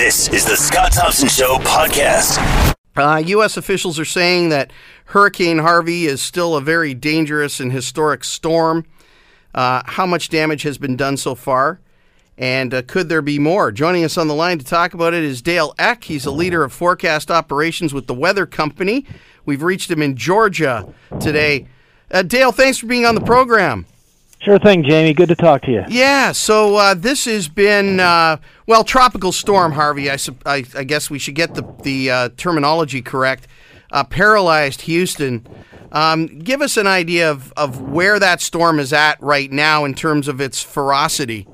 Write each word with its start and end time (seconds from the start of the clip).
This 0.00 0.30
is 0.30 0.46
the 0.46 0.56
Scott 0.56 0.92
Thompson 0.92 1.28
Show 1.28 1.56
podcast. 1.58 2.74
Uh, 2.96 3.18
U.S. 3.18 3.58
officials 3.58 3.98
are 3.98 4.06
saying 4.06 4.48
that 4.48 4.72
Hurricane 5.04 5.58
Harvey 5.58 6.06
is 6.06 6.22
still 6.22 6.56
a 6.56 6.62
very 6.62 6.94
dangerous 6.94 7.60
and 7.60 7.70
historic 7.70 8.24
storm. 8.24 8.86
Uh, 9.54 9.82
how 9.84 10.06
much 10.06 10.30
damage 10.30 10.62
has 10.62 10.78
been 10.78 10.96
done 10.96 11.18
so 11.18 11.34
far? 11.34 11.80
And 12.38 12.72
uh, 12.72 12.80
could 12.80 13.10
there 13.10 13.20
be 13.20 13.38
more? 13.38 13.70
Joining 13.70 14.02
us 14.02 14.16
on 14.16 14.26
the 14.26 14.34
line 14.34 14.58
to 14.58 14.64
talk 14.64 14.94
about 14.94 15.12
it 15.12 15.22
is 15.22 15.42
Dale 15.42 15.74
Eck. 15.78 16.04
He's 16.04 16.24
a 16.24 16.30
leader 16.30 16.64
of 16.64 16.72
forecast 16.72 17.30
operations 17.30 17.92
with 17.92 18.06
the 18.06 18.14
Weather 18.14 18.46
Company. 18.46 19.04
We've 19.44 19.62
reached 19.62 19.90
him 19.90 20.00
in 20.00 20.16
Georgia 20.16 20.90
today. 21.20 21.68
Uh, 22.10 22.22
Dale, 22.22 22.52
thanks 22.52 22.78
for 22.78 22.86
being 22.86 23.04
on 23.04 23.14
the 23.14 23.20
program. 23.20 23.84
Sure 24.42 24.58
thing, 24.58 24.82
Jamie. 24.84 25.12
Good 25.12 25.28
to 25.28 25.36
talk 25.36 25.60
to 25.62 25.70
you. 25.70 25.84
Yeah, 25.88 26.32
so 26.32 26.76
uh, 26.76 26.94
this 26.94 27.26
has 27.26 27.46
been 27.46 28.00
uh, 28.00 28.38
well, 28.66 28.84
tropical 28.84 29.32
storm 29.32 29.72
Harvey. 29.72 30.10
I, 30.10 30.16
I, 30.46 30.64
I, 30.74 30.84
guess 30.84 31.10
we 31.10 31.18
should 31.18 31.34
get 31.34 31.54
the 31.54 31.62
the 31.82 32.10
uh, 32.10 32.28
terminology 32.38 33.02
correct. 33.02 33.46
Uh, 33.92 34.02
paralyzed 34.02 34.82
Houston. 34.82 35.46
Um, 35.92 36.38
give 36.38 36.62
us 36.62 36.78
an 36.78 36.86
idea 36.86 37.30
of, 37.30 37.52
of 37.56 37.82
where 37.82 38.18
that 38.18 38.40
storm 38.40 38.78
is 38.78 38.92
at 38.92 39.20
right 39.20 39.50
now 39.50 39.84
in 39.84 39.92
terms 39.92 40.28
of 40.28 40.40
its 40.40 40.62
ferocity. 40.62 41.46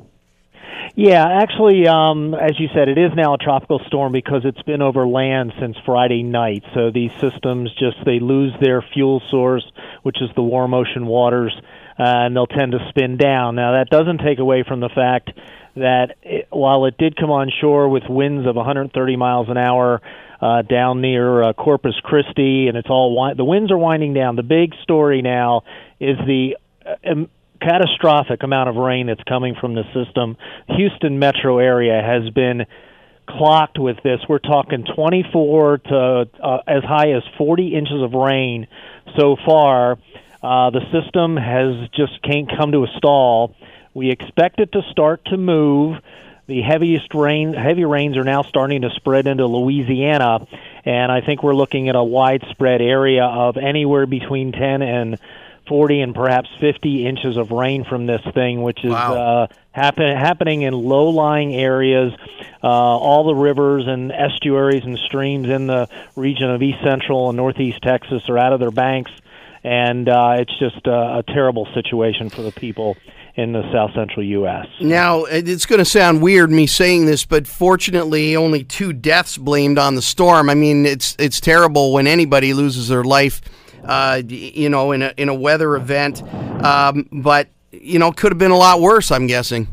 Yeah, 0.94 1.26
actually, 1.26 1.88
um, 1.88 2.34
as 2.34 2.60
you 2.60 2.68
said, 2.74 2.88
it 2.88 2.98
is 2.98 3.12
now 3.16 3.34
a 3.34 3.38
tropical 3.38 3.80
storm 3.86 4.12
because 4.12 4.42
it's 4.44 4.62
been 4.62 4.80
over 4.80 5.06
land 5.08 5.52
since 5.58 5.76
Friday 5.84 6.22
night. 6.22 6.62
So 6.72 6.90
these 6.90 7.10
systems 7.20 7.74
just 7.78 7.96
they 8.04 8.20
lose 8.20 8.52
their 8.60 8.80
fuel 8.80 9.22
source, 9.28 9.64
which 10.04 10.22
is 10.22 10.30
the 10.36 10.42
warm 10.42 10.72
ocean 10.72 11.06
waters 11.06 11.52
and 11.98 12.36
they'll 12.36 12.46
tend 12.46 12.72
to 12.72 12.78
spin 12.90 13.16
down. 13.16 13.54
Now, 13.56 13.72
that 13.72 13.90
doesn't 13.90 14.18
take 14.18 14.38
away 14.38 14.64
from 14.66 14.80
the 14.80 14.90
fact 14.94 15.30
that 15.76 16.16
it, 16.22 16.48
while 16.50 16.86
it 16.86 16.96
did 16.98 17.16
come 17.16 17.30
on 17.30 17.50
shore 17.60 17.88
with 17.88 18.04
winds 18.08 18.46
of 18.46 18.56
130 18.56 19.16
miles 19.16 19.48
an 19.48 19.56
hour 19.56 20.00
uh, 20.40 20.62
down 20.62 21.00
near 21.00 21.42
uh, 21.42 21.52
Corpus 21.52 21.94
Christi, 22.02 22.68
and 22.68 22.76
it's 22.76 22.88
all 22.90 23.14
wi- 23.14 23.34
the 23.34 23.44
winds 23.44 23.70
are 23.70 23.78
winding 23.78 24.14
down. 24.14 24.36
The 24.36 24.42
big 24.42 24.74
story 24.82 25.22
now 25.22 25.62
is 26.00 26.16
the 26.26 26.56
uh, 26.84 27.10
um, 27.10 27.30
catastrophic 27.60 28.42
amount 28.42 28.68
of 28.68 28.76
rain 28.76 29.06
that's 29.06 29.22
coming 29.24 29.54
from 29.58 29.74
the 29.74 29.84
system. 29.94 30.36
Houston 30.68 31.18
metro 31.18 31.58
area 31.58 32.02
has 32.02 32.30
been 32.30 32.66
clocked 33.28 33.78
with 33.78 33.96
this. 34.04 34.20
We're 34.28 34.38
talking 34.38 34.84
24 34.94 35.78
to 35.78 36.28
uh, 36.42 36.58
as 36.66 36.84
high 36.84 37.12
as 37.12 37.22
40 37.38 37.74
inches 37.74 38.02
of 38.02 38.12
rain 38.12 38.66
so 39.18 39.36
far 39.46 39.98
uh, 40.46 40.70
the 40.70 40.80
system 40.92 41.36
has 41.36 41.88
just 41.90 42.22
can't 42.22 42.48
come 42.56 42.70
to 42.70 42.84
a 42.84 42.88
stall. 42.98 43.56
We 43.94 44.10
expect 44.10 44.60
it 44.60 44.70
to 44.72 44.82
start 44.92 45.24
to 45.26 45.36
move. 45.36 45.98
The 46.46 46.62
heaviest 46.62 47.12
rain, 47.14 47.52
heavy 47.52 47.84
rains 47.84 48.16
are 48.16 48.22
now 48.22 48.42
starting 48.42 48.82
to 48.82 48.90
spread 48.90 49.26
into 49.26 49.46
Louisiana, 49.46 50.46
and 50.84 51.10
I 51.10 51.20
think 51.20 51.42
we're 51.42 51.56
looking 51.56 51.88
at 51.88 51.96
a 51.96 52.04
widespread 52.04 52.80
area 52.80 53.24
of 53.24 53.56
anywhere 53.56 54.06
between 54.06 54.52
10 54.52 54.82
and 54.82 55.18
40 55.66 56.00
and 56.00 56.14
perhaps 56.14 56.48
50 56.60 57.04
inches 57.04 57.36
of 57.36 57.50
rain 57.50 57.82
from 57.82 58.06
this 58.06 58.22
thing, 58.32 58.62
which 58.62 58.84
is 58.84 58.92
wow. 58.92 59.14
uh, 59.14 59.46
happen, 59.72 60.16
happening 60.16 60.62
in 60.62 60.74
low-lying 60.74 61.52
areas. 61.56 62.12
Uh, 62.62 62.68
all 62.68 63.24
the 63.24 63.34
rivers 63.34 63.88
and 63.88 64.12
estuaries 64.12 64.84
and 64.84 64.96
streams 64.98 65.48
in 65.48 65.66
the 65.66 65.88
region 66.14 66.48
of 66.48 66.62
east 66.62 66.78
central 66.84 67.30
and 67.30 67.36
northeast 67.36 67.82
Texas 67.82 68.22
are 68.28 68.38
out 68.38 68.52
of 68.52 68.60
their 68.60 68.70
banks 68.70 69.10
and 69.66 70.08
uh, 70.08 70.36
it's 70.38 70.56
just 70.60 70.86
a, 70.86 71.18
a 71.18 71.24
terrible 71.26 71.66
situation 71.74 72.30
for 72.30 72.42
the 72.42 72.52
people 72.52 72.96
in 73.34 73.52
the 73.52 73.62
south 73.72 73.90
central 73.96 74.24
U.S. 74.24 74.66
Now, 74.80 75.24
it's 75.24 75.66
going 75.66 75.80
to 75.80 75.84
sound 75.84 76.22
weird 76.22 76.52
me 76.52 76.68
saying 76.68 77.06
this, 77.06 77.24
but 77.26 77.48
fortunately, 77.48 78.36
only 78.36 78.62
two 78.62 78.92
deaths 78.92 79.36
blamed 79.36 79.76
on 79.76 79.96
the 79.96 80.02
storm. 80.02 80.48
I 80.48 80.54
mean, 80.54 80.86
it's 80.86 81.16
it's 81.18 81.40
terrible 81.40 81.92
when 81.92 82.06
anybody 82.06 82.54
loses 82.54 82.86
their 82.86 83.02
life, 83.02 83.42
uh, 83.84 84.22
you 84.24 84.68
know, 84.68 84.92
in 84.92 85.02
a 85.02 85.12
in 85.16 85.28
a 85.28 85.34
weather 85.34 85.74
event. 85.74 86.22
Um, 86.64 87.08
but 87.10 87.48
you 87.72 87.98
know, 87.98 88.12
could 88.12 88.30
have 88.30 88.38
been 88.38 88.52
a 88.52 88.56
lot 88.56 88.80
worse. 88.80 89.10
I'm 89.10 89.26
guessing. 89.26 89.66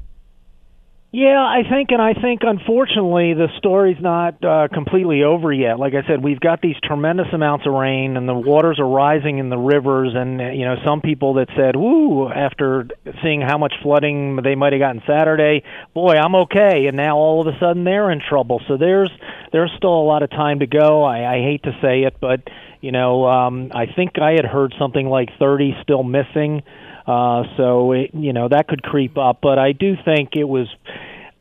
Yeah, 1.15 1.37
I 1.37 1.61
think, 1.69 1.91
and 1.91 2.01
I 2.01 2.15
think 2.15 2.41
unfortunately 2.41 3.35
the 3.35 3.45
story's 3.59 4.01
not 4.01 4.43
uh, 4.43 4.67
completely 4.73 5.21
over 5.21 5.53
yet. 5.53 5.77
Like 5.77 5.93
I 5.93 6.01
said, 6.07 6.23
we've 6.23 6.39
got 6.39 6.59
these 6.59 6.75
tremendous 6.83 7.27
amounts 7.31 7.67
of 7.67 7.73
rain, 7.73 8.17
and 8.17 8.27
the 8.27 8.33
waters 8.33 8.79
are 8.79 8.87
rising 8.87 9.37
in 9.37 9.49
the 9.49 9.57
rivers. 9.57 10.13
And 10.15 10.41
uh, 10.41 10.45
you 10.45 10.65
know, 10.65 10.73
some 10.83 11.01
people 11.01 11.35
that 11.35 11.49
said, 11.55 11.75
"Woo!" 11.75 12.29
after 12.29 12.87
seeing 13.21 13.41
how 13.41 13.59
much 13.59 13.75
flooding 13.83 14.39
they 14.43 14.55
might 14.55 14.73
have 14.73 14.79
gotten 14.79 15.03
Saturday, 15.05 15.61
boy, 15.93 16.15
I'm 16.15 16.33
okay. 16.49 16.87
And 16.87 16.97
now 16.97 17.15
all 17.15 17.47
of 17.47 17.53
a 17.53 17.59
sudden 17.59 17.83
they're 17.83 18.09
in 18.09 18.19
trouble. 18.27 18.59
So 18.67 18.77
there's 18.77 19.11
there's 19.51 19.71
still 19.77 19.93
a 19.93 20.07
lot 20.09 20.23
of 20.23 20.31
time 20.31 20.61
to 20.61 20.65
go. 20.65 21.03
I, 21.03 21.35
I 21.35 21.37
hate 21.43 21.61
to 21.65 21.77
say 21.79 22.05
it, 22.09 22.15
but 22.21 22.41
you 22.81 22.91
know, 22.91 23.27
um, 23.27 23.71
I 23.71 23.85
think 23.85 24.17
I 24.19 24.31
had 24.31 24.45
heard 24.45 24.73
something 24.79 25.05
like 25.07 25.29
30 25.37 25.77
still 25.83 26.01
missing. 26.01 26.63
Uh, 27.05 27.43
so 27.57 27.91
it, 27.91 28.11
you 28.13 28.33
know 28.33 28.47
that 28.47 28.67
could 28.67 28.81
creep 28.81 29.17
up, 29.17 29.39
but 29.41 29.59
I 29.59 29.73
do 29.73 29.95
think 30.03 30.35
it 30.35 30.45
was. 30.45 30.67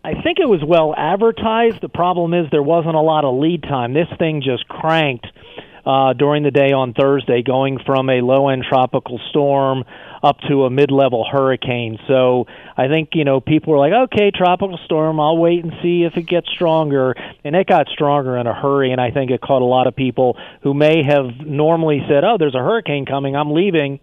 I 0.05 0.21
think 0.21 0.39
it 0.41 0.49
was 0.49 0.61
well 0.67 0.93
advertised. 0.97 1.81
The 1.81 1.89
problem 1.89 2.34
is 2.34 2.50
there 2.50 2.62
wasn't 2.62 2.97
a 2.97 3.00
lot 3.00 3.25
of 3.25 3.39
lead 3.39 3.62
time. 3.62 3.95
This 3.95 4.09
thing 4.19 4.43
just 4.43 4.67
cranked 4.67 5.28
uh, 5.87 6.12
during 6.12 6.43
the 6.43 6.51
day 6.51 6.72
on 6.72 6.93
Thursday, 6.93 7.43
going 7.43 7.78
from 7.84 8.09
a 8.09 8.21
low 8.21 8.49
end 8.49 8.65
tropical 8.69 9.21
storm 9.31 9.84
up 10.22 10.39
to 10.49 10.65
a 10.65 10.71
mid 10.71 10.91
level 10.91 11.27
hurricane. 11.31 11.99
So 12.06 12.47
I 12.77 12.87
think, 12.87 13.11
you 13.15 13.25
know, 13.25 13.41
people 13.41 13.72
were 13.72 13.78
like, 13.78 13.93
okay, 13.93 14.31
tropical 14.31 14.78
storm, 14.84 15.19
I'll 15.19 15.37
wait 15.37 15.65
and 15.65 15.72
see 15.83 16.05
if 16.05 16.17
it 16.17 16.28
gets 16.28 16.49
stronger. 16.51 17.15
And 17.45 17.56
it 17.56 17.67
got 17.67 17.89
stronger 17.89 18.37
in 18.37 18.47
a 18.47 18.55
hurry, 18.55 18.93
and 18.93 19.01
I 19.01 19.11
think 19.11 19.31
it 19.31 19.41
caught 19.41 19.62
a 19.62 19.67
lot 19.67 19.87
of 19.87 19.97
people 19.97 20.37
who 20.62 20.75
may 20.75 21.03
have 21.03 21.27
normally 21.45 22.03
said, 22.09 22.22
oh, 22.25 22.37
there's 22.39 22.55
a 22.55 22.59
hurricane 22.59 23.05
coming, 23.05 23.34
I'm 23.34 23.53
leaving 23.53 24.01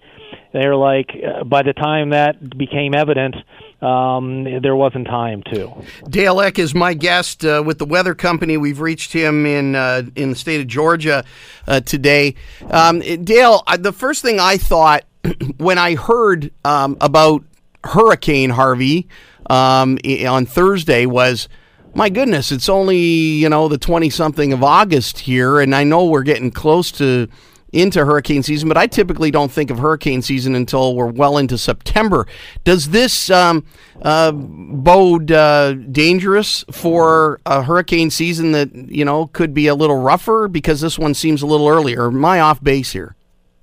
they're 0.54 0.76
like 0.76 1.10
uh, 1.12 1.44
by 1.44 1.64
the 1.64 1.74
time 1.74 2.10
that 2.10 2.58
became 2.58 2.94
evident 2.94 3.36
um, 3.82 4.44
there 4.62 4.76
wasn't 4.76 5.08
time 5.08 5.42
to. 5.54 5.72
Dale 6.10 6.42
Eck 6.42 6.60
is 6.60 6.76
my 6.76 6.94
guest 6.94 7.46
uh, 7.46 7.64
with 7.66 7.78
the 7.78 7.86
Weather 7.86 8.14
Company. 8.14 8.58
We've 8.58 8.82
reached 8.82 9.14
him 9.14 9.46
in 9.46 9.76
uh, 9.76 10.04
in 10.16 10.32
the 10.32 10.36
state 10.36 10.60
of 10.60 10.68
Georgia 10.68 11.24
uh, 11.68 11.80
today. 11.82 12.36
Um, 12.70 13.00
Dale, 13.00 13.64
the 13.78 13.94
first 13.94 14.22
thing 14.22 14.40
I 14.40 14.58
thought 14.58 15.06
when 15.58 15.78
I 15.78 15.96
heard 15.96 16.52
um, 16.66 16.98
about 17.00 17.44
Hurricane 17.84 18.50
Harvey 18.50 19.08
um, 19.50 19.98
on 20.28 20.46
Thursday 20.46 21.06
was. 21.06 21.48
My 21.96 22.10
goodness, 22.10 22.52
it's 22.52 22.70
only, 22.70 23.00
you 23.00 23.50
know, 23.50 23.68
the 23.68 23.80
20 23.80 24.12
something 24.12 24.54
of 24.54 24.64
August 24.64 25.18
here, 25.18 25.60
and 25.60 25.74
I 25.74 25.84
know 25.84 26.06
we're 26.06 26.22
getting 26.22 26.52
close 26.52 26.92
to 26.94 27.28
into 27.74 28.06
hurricane 28.06 28.44
season, 28.44 28.68
but 28.68 28.78
I 28.78 28.88
typically 28.88 29.32
don't 29.32 29.52
think 29.52 29.70
of 29.70 29.80
hurricane 29.80 30.22
season 30.22 30.56
until 30.56 30.96
we're 30.96 31.08
well 31.08 31.38
into 31.38 31.58
September. 31.58 32.28
Does 32.64 32.90
this 32.90 33.30
um, 33.30 33.66
uh, 34.02 34.32
bode 34.32 35.32
uh, 35.32 35.74
dangerous 35.74 36.66
for 36.72 37.40
a 37.46 37.64
hurricane 37.64 38.10
season 38.10 38.52
that 38.54 38.74
you 38.74 39.06
know 39.06 39.28
could 39.28 39.54
be 39.54 39.68
a 39.68 39.76
little 39.76 40.02
rougher 40.02 40.48
because 40.48 40.82
this 40.82 40.98
one 40.98 41.14
seems 41.14 41.42
a 41.42 41.48
little 41.48 41.68
earlier? 41.68 42.08
Am 42.08 42.26
I 42.26 42.40
off 42.40 42.64
base 42.64 42.92
here? 42.92 43.16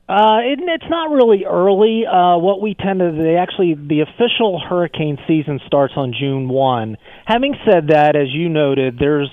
Uh, 0.09 0.39
it, 0.45 0.61
it's 0.63 0.89
not 0.89 1.11
really 1.11 1.45
early. 1.45 2.07
Uh, 2.07 2.39
what 2.39 2.61
we 2.61 2.75
tend 2.75 3.01
to, 3.01 3.11
they 3.11 3.35
actually, 3.35 3.75
the 3.75 4.03
official 4.03 4.61
hurricane 4.61 5.19
season 5.27 5.61
starts 5.67 5.95
on 5.97 6.15
June 6.17 6.49
1. 6.49 6.97
Having 7.25 7.57
said 7.69 7.89
that, 7.89 8.15
as 8.15 8.29
you 8.33 8.49
noted, 8.49 8.99
there's 9.01 9.29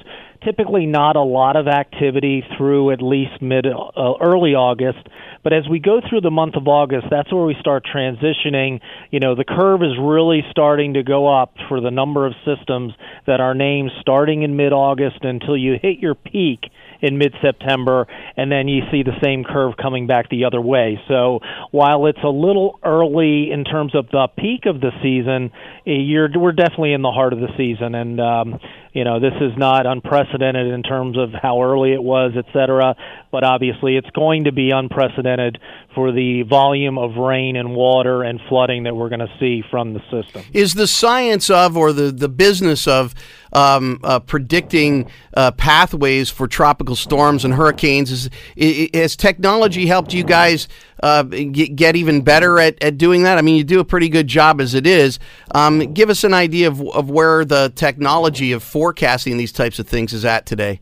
typically 0.46 0.86
not 0.86 1.16
a 1.16 1.22
lot 1.22 1.56
of 1.56 1.68
activity 1.68 2.44
through 2.58 2.92
at 2.92 3.02
least 3.02 3.42
mid 3.42 3.66
uh, 3.66 4.14
early 4.22 4.56
August 4.56 5.08
but 5.44 5.54
as 5.54 5.68
we 5.70 5.80
go 5.80 6.00
through 6.10 6.22
the 6.22 6.32
month 6.32 6.56
of 6.56 6.68
August 6.68 7.08
that's 7.12 7.32
where 7.32 7.46
we 7.46 7.56
start 7.60 7.84
transitioning. 7.86 8.80
You 9.12 9.20
know 9.20 9.36
the 9.36 9.44
curve 9.44 9.84
is 9.84 9.98
really 10.00 10.42
starting 10.50 10.94
to 10.94 11.04
go 11.04 11.28
up 11.28 11.54
for 11.68 11.82
the 11.82 11.92
number 11.92 12.26
of 12.26 12.34
systems 12.46 12.94
that 13.28 13.42
are 13.42 13.54
named 13.54 13.92
starting 14.02 14.44
in 14.44 14.56
mid 14.56 14.74
August 14.74 15.20
until 15.22 15.58
you 15.58 15.76
hit 15.82 16.00
your 16.00 16.16
peak 16.16 16.62
in 17.04 17.18
mid 17.18 17.36
September, 17.42 18.08
and 18.38 18.50
then 18.50 18.70
you 18.70 18.82
see 18.90 19.04
the 19.04 19.20
same 19.22 19.44
curve 19.44 19.74
coming 19.80 20.08
back 20.08 20.30
the 20.30 20.46
other 20.46 20.62
way. 20.62 20.98
So 21.10 21.42
while 21.72 22.06
it's 22.06 22.24
a 22.24 22.30
little 22.30 22.80
early 22.82 23.52
in 23.52 23.66
terms 23.66 23.94
of 23.94 24.08
the 24.10 24.30
peak 24.38 24.66
of 24.66 24.80
the 24.80 24.92
season, 25.04 25.52
eh, 25.86 26.00
you're, 26.00 26.30
we're 26.34 26.54
definitely 26.54 26.94
in 26.94 27.02
the 27.02 27.12
heart 27.12 27.34
of 27.34 27.40
the 27.40 27.50
season, 27.58 27.94
and 27.94 28.22
um, 28.22 28.60
you 28.94 29.04
know 29.04 29.20
this 29.20 29.34
is 29.42 29.52
not 29.58 29.86
unprecedented 29.86 30.74
in 30.74 30.82
terms 30.82 31.18
of 31.18 31.32
how 31.34 31.62
early 31.62 31.92
it 31.92 32.02
was, 32.02 32.32
et 32.38 32.46
cetera. 32.54 32.96
But 33.32 33.44
obviously, 33.44 33.98
it's 33.98 34.10
going 34.12 34.46
to 34.46 34.54
be 34.54 34.72
unprecedented 34.72 35.60
for 35.94 36.14
the 36.14 36.44
volume 36.44 36.98
of 36.98 37.18
rain 37.18 37.58
and 37.58 37.76
water 37.76 38.24
and 38.24 38.40
flooding 38.48 38.84
that 38.84 38.96
we're 38.96 39.10
going 39.10 39.20
to 39.20 39.34
see 39.42 39.62
from 39.70 39.94
the 39.94 40.00
system. 40.10 40.44
Is 40.54 40.74
the 40.76 40.88
science 40.88 41.50
of 41.50 41.76
or 41.76 41.92
the 41.92 42.12
the 42.12 42.30
business 42.30 42.88
of 42.88 43.14
um, 43.54 44.00
uh, 44.04 44.20
predicting 44.20 45.10
uh, 45.36 45.52
pathways 45.52 46.30
for 46.30 46.48
tropical 46.48 46.96
storms 46.96 47.46
and 47.46 47.54
hurricanes. 47.54 48.12
Is, 48.12 48.90
has 48.94 49.16
technology 49.16 49.86
helped 49.86 50.14
you 50.14 50.24
guys 50.24 50.68
uh, 51.02 51.24
get, 51.24 51.76
get, 51.76 51.96
even 51.96 52.22
better 52.22 52.60
at, 52.60 52.82
at 52.84 52.98
doing 52.98 53.24
that? 53.24 53.38
I 53.38 53.42
mean, 53.42 53.56
you 53.56 53.64
do 53.64 53.80
a 53.80 53.86
pretty 53.86 54.10
good 54.10 54.28
job 54.28 54.62
as 54.62 54.74
it 54.74 54.88
is. 54.88 55.20
Um, 55.54 55.94
give 55.94 56.10
us 56.10 56.24
an 56.24 56.34
idea 56.34 56.68
of, 56.68 56.82
of 56.90 57.10
where 57.10 57.46
the 57.46 57.72
technology 57.76 58.52
of 58.52 58.64
forecasting 58.64 59.38
these 59.38 59.52
types 59.52 59.80
of 59.80 59.88
things 59.88 60.14
is 60.14 60.26
at 60.26 60.46
today. 60.46 60.82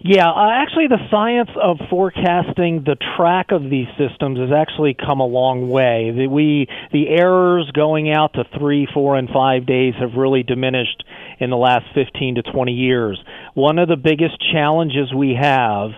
Yeah, 0.00 0.30
uh, 0.30 0.50
actually, 0.52 0.86
the 0.86 1.00
science 1.10 1.50
of 1.60 1.78
forecasting 1.90 2.84
the 2.84 2.96
track 3.16 3.50
of 3.50 3.64
these 3.68 3.88
systems 3.98 4.38
has 4.38 4.50
actually 4.54 4.94
come 4.94 5.18
a 5.18 5.26
long 5.26 5.70
way. 5.70 6.12
The, 6.14 6.26
we 6.28 6.68
the 6.92 7.08
errors 7.08 7.68
going 7.74 8.12
out 8.12 8.34
to 8.34 8.44
three, 8.58 8.86
four, 8.94 9.16
and 9.16 9.28
five 9.28 9.66
days 9.66 9.94
have 9.98 10.14
really 10.14 10.44
diminished 10.44 11.02
in 11.40 11.50
the 11.50 11.56
last 11.56 11.86
15 11.94 12.36
to 12.36 12.42
20 12.42 12.72
years. 12.72 13.20
One 13.54 13.78
of 13.80 13.88
the 13.88 13.96
biggest 13.96 14.36
challenges 14.52 15.12
we 15.12 15.36
have 15.40 15.90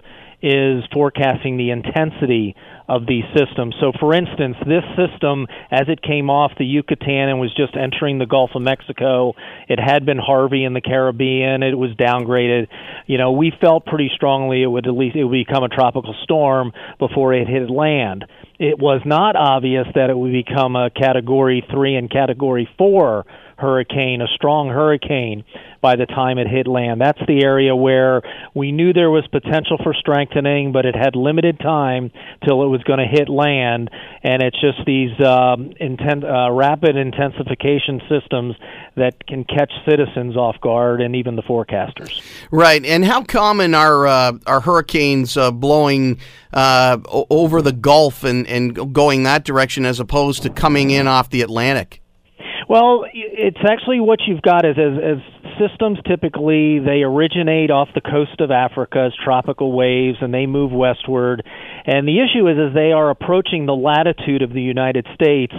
is 0.42 0.82
forecasting 0.94 1.58
the 1.58 1.70
intensity 1.70 2.56
of 2.90 3.06
these 3.06 3.22
systems. 3.36 3.76
So, 3.80 3.92
for 4.00 4.12
instance, 4.12 4.56
this 4.66 4.82
system, 4.98 5.46
as 5.70 5.86
it 5.86 6.02
came 6.02 6.28
off 6.28 6.50
the 6.58 6.64
Yucatan 6.64 7.28
and 7.28 7.38
was 7.38 7.54
just 7.54 7.76
entering 7.76 8.18
the 8.18 8.26
Gulf 8.26 8.50
of 8.56 8.62
Mexico, 8.62 9.34
it 9.68 9.78
had 9.78 10.04
been 10.04 10.18
Harvey 10.18 10.64
in 10.64 10.74
the 10.74 10.80
Caribbean. 10.80 11.62
It 11.62 11.78
was 11.78 11.92
downgraded. 11.92 12.66
You 13.06 13.18
know, 13.18 13.30
we 13.30 13.52
felt 13.60 13.86
pretty 13.86 14.10
strongly 14.12 14.64
it 14.64 14.66
would 14.66 14.88
at 14.88 14.94
least 14.94 15.14
it 15.14 15.22
would 15.22 15.46
become 15.46 15.62
a 15.62 15.68
tropical 15.68 16.16
storm 16.24 16.72
before 16.98 17.32
it 17.32 17.46
hit 17.46 17.70
land. 17.70 18.24
It 18.58 18.78
was 18.78 19.02
not 19.06 19.36
obvious 19.36 19.86
that 19.94 20.10
it 20.10 20.18
would 20.18 20.32
become 20.32 20.74
a 20.74 20.90
Category 20.90 21.64
three 21.70 21.94
and 21.94 22.10
Category 22.10 22.68
four 22.76 23.24
hurricane, 23.60 24.22
a 24.22 24.28
strong 24.34 24.68
hurricane 24.68 25.44
by 25.80 25.96
the 25.96 26.06
time 26.06 26.38
it 26.38 26.46
hit 26.46 26.66
land. 26.66 27.00
That's 27.00 27.20
the 27.26 27.42
area 27.42 27.74
where 27.74 28.22
we 28.54 28.72
knew 28.72 28.92
there 28.92 29.10
was 29.10 29.26
potential 29.28 29.78
for 29.82 29.94
strengthening, 29.94 30.72
but 30.72 30.84
it 30.84 30.94
had 30.94 31.16
limited 31.16 31.58
time 31.58 32.10
till 32.46 32.62
it 32.62 32.66
was 32.66 32.82
going 32.82 32.98
to 32.98 33.06
hit 33.06 33.28
land. 33.28 33.90
And 34.22 34.42
it's 34.42 34.60
just 34.60 34.78
these 34.86 35.18
um, 35.24 35.72
intent, 35.80 36.24
uh, 36.24 36.50
rapid 36.50 36.96
intensification 36.96 38.00
systems 38.08 38.56
that 38.96 39.26
can 39.26 39.44
catch 39.44 39.72
citizens 39.88 40.36
off 40.36 40.60
guard 40.60 41.00
and 41.00 41.16
even 41.16 41.36
the 41.36 41.42
forecasters. 41.42 42.20
Right. 42.50 42.84
And 42.84 43.04
how 43.04 43.22
common 43.22 43.74
are 43.74 44.06
uh, 44.06 44.32
are 44.46 44.60
hurricanes 44.60 45.36
uh, 45.36 45.50
blowing 45.50 46.18
uh, 46.52 46.98
over 47.08 47.62
the 47.62 47.72
Gulf 47.72 48.24
and, 48.24 48.46
and 48.46 48.92
going 48.92 49.22
that 49.22 49.44
direction 49.44 49.86
as 49.86 50.00
opposed 50.00 50.42
to 50.42 50.50
coming 50.50 50.90
in 50.90 51.06
off 51.06 51.30
the 51.30 51.42
Atlantic? 51.42 51.99
Well, 52.70 53.04
it's 53.12 53.58
actually 53.68 53.98
what 53.98 54.20
you've 54.28 54.42
got 54.42 54.64
is 54.64 54.76
as, 54.78 54.94
as 55.02 55.18
systems 55.58 55.98
typically 56.06 56.78
they 56.78 57.02
originate 57.02 57.68
off 57.68 57.88
the 57.96 58.00
coast 58.00 58.40
of 58.40 58.52
Africa 58.52 59.08
as 59.08 59.12
tropical 59.24 59.72
waves 59.72 60.18
and 60.20 60.32
they 60.32 60.46
move 60.46 60.70
westward. 60.70 61.42
And 61.84 62.06
the 62.06 62.22
issue 62.22 62.46
is 62.46 62.58
as 62.62 62.72
they 62.72 62.92
are 62.92 63.10
approaching 63.10 63.66
the 63.66 63.74
latitude 63.74 64.42
of 64.42 64.52
the 64.52 64.62
United 64.62 65.04
States, 65.16 65.52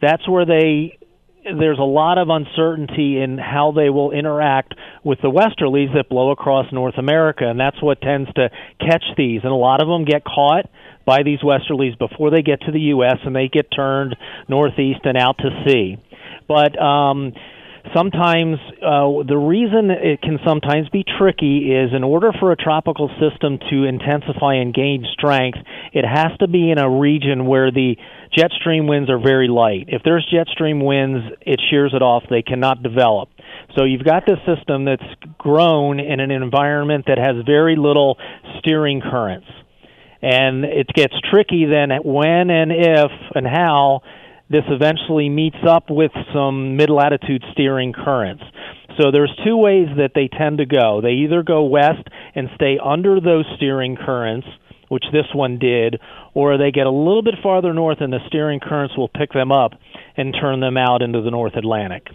that's 0.00 0.22
where 0.28 0.46
they 0.46 1.00
there's 1.42 1.80
a 1.80 1.82
lot 1.82 2.18
of 2.18 2.28
uncertainty 2.30 3.20
in 3.20 3.38
how 3.38 3.72
they 3.74 3.90
will 3.90 4.12
interact 4.12 4.74
with 5.02 5.18
the 5.20 5.32
westerlies 5.32 5.92
that 5.96 6.08
blow 6.08 6.30
across 6.30 6.66
North 6.72 6.94
America, 6.96 7.42
and 7.44 7.58
that's 7.58 7.82
what 7.82 8.00
tends 8.00 8.32
to 8.34 8.48
catch 8.78 9.02
these. 9.16 9.40
And 9.42 9.50
a 9.50 9.56
lot 9.56 9.82
of 9.82 9.88
them 9.88 10.04
get 10.04 10.22
caught 10.22 10.70
by 11.04 11.24
these 11.24 11.40
westerlies 11.40 11.98
before 11.98 12.30
they 12.30 12.42
get 12.42 12.60
to 12.60 12.70
the 12.70 12.94
U.S. 12.94 13.16
and 13.24 13.34
they 13.34 13.48
get 13.48 13.66
turned 13.74 14.14
northeast 14.46 15.00
and 15.02 15.18
out 15.18 15.38
to 15.38 15.50
sea 15.66 15.96
but 16.52 16.80
um, 16.80 17.32
sometimes 17.96 18.58
uh, 18.82 19.24
the 19.26 19.36
reason 19.36 19.90
it 19.90 20.20
can 20.20 20.38
sometimes 20.46 20.88
be 20.90 21.04
tricky 21.18 21.72
is 21.72 21.90
in 21.94 22.04
order 22.04 22.30
for 22.38 22.52
a 22.52 22.56
tropical 22.56 23.08
system 23.18 23.58
to 23.70 23.84
intensify 23.84 24.54
and 24.54 24.74
gain 24.74 25.06
strength, 25.12 25.58
it 25.92 26.04
has 26.04 26.36
to 26.40 26.48
be 26.48 26.70
in 26.70 26.78
a 26.78 26.88
region 26.88 27.46
where 27.46 27.70
the 27.70 27.96
jet 28.36 28.50
stream 28.60 28.86
winds 28.86 29.10
are 29.10 29.18
very 29.18 29.48
light. 29.48 29.86
If 29.88 30.02
there's 30.04 30.26
jet 30.30 30.46
stream 30.48 30.84
winds, 30.84 31.24
it 31.40 31.60
shears 31.70 31.92
it 31.94 32.02
off. 32.02 32.24
They 32.28 32.42
cannot 32.42 32.82
develop. 32.82 33.30
So 33.76 33.84
you've 33.84 34.04
got 34.04 34.24
this 34.26 34.38
system 34.46 34.84
that's 34.84 35.02
grown 35.38 36.00
in 36.00 36.20
an 36.20 36.30
environment 36.30 37.06
that 37.08 37.18
has 37.18 37.44
very 37.46 37.76
little 37.76 38.18
steering 38.58 39.00
currents. 39.00 39.48
And 40.20 40.64
it 40.64 40.86
gets 40.94 41.14
tricky 41.30 41.64
then 41.66 41.90
when 42.04 42.50
and 42.50 42.70
if 42.70 43.10
and 43.34 43.44
how 43.44 44.02
this 44.52 44.64
eventually 44.68 45.28
meets 45.28 45.56
up 45.66 45.84
with 45.88 46.12
some 46.32 46.76
mid 46.76 46.90
latitude 46.90 47.42
steering 47.52 47.92
currents. 47.92 48.44
So 49.00 49.10
there's 49.10 49.32
two 49.44 49.56
ways 49.56 49.88
that 49.96 50.10
they 50.14 50.28
tend 50.28 50.58
to 50.58 50.66
go. 50.66 51.00
They 51.00 51.24
either 51.24 51.42
go 51.42 51.64
west 51.64 52.06
and 52.34 52.48
stay 52.54 52.78
under 52.82 53.20
those 53.20 53.46
steering 53.56 53.96
currents, 53.96 54.46
which 54.88 55.04
this 55.12 55.24
one 55.32 55.58
did, 55.58 55.98
or 56.34 56.58
they 56.58 56.70
get 56.70 56.86
a 56.86 56.90
little 56.90 57.22
bit 57.22 57.34
farther 57.42 57.72
north 57.72 58.02
and 58.02 58.12
the 58.12 58.18
steering 58.26 58.60
currents 58.60 58.96
will 58.96 59.08
pick 59.08 59.32
them 59.32 59.50
up 59.50 59.72
and 60.16 60.34
turn 60.38 60.60
them 60.60 60.76
out 60.76 61.00
into 61.00 61.22
the 61.22 61.30
North 61.30 61.56
Atlantic. 61.56 62.08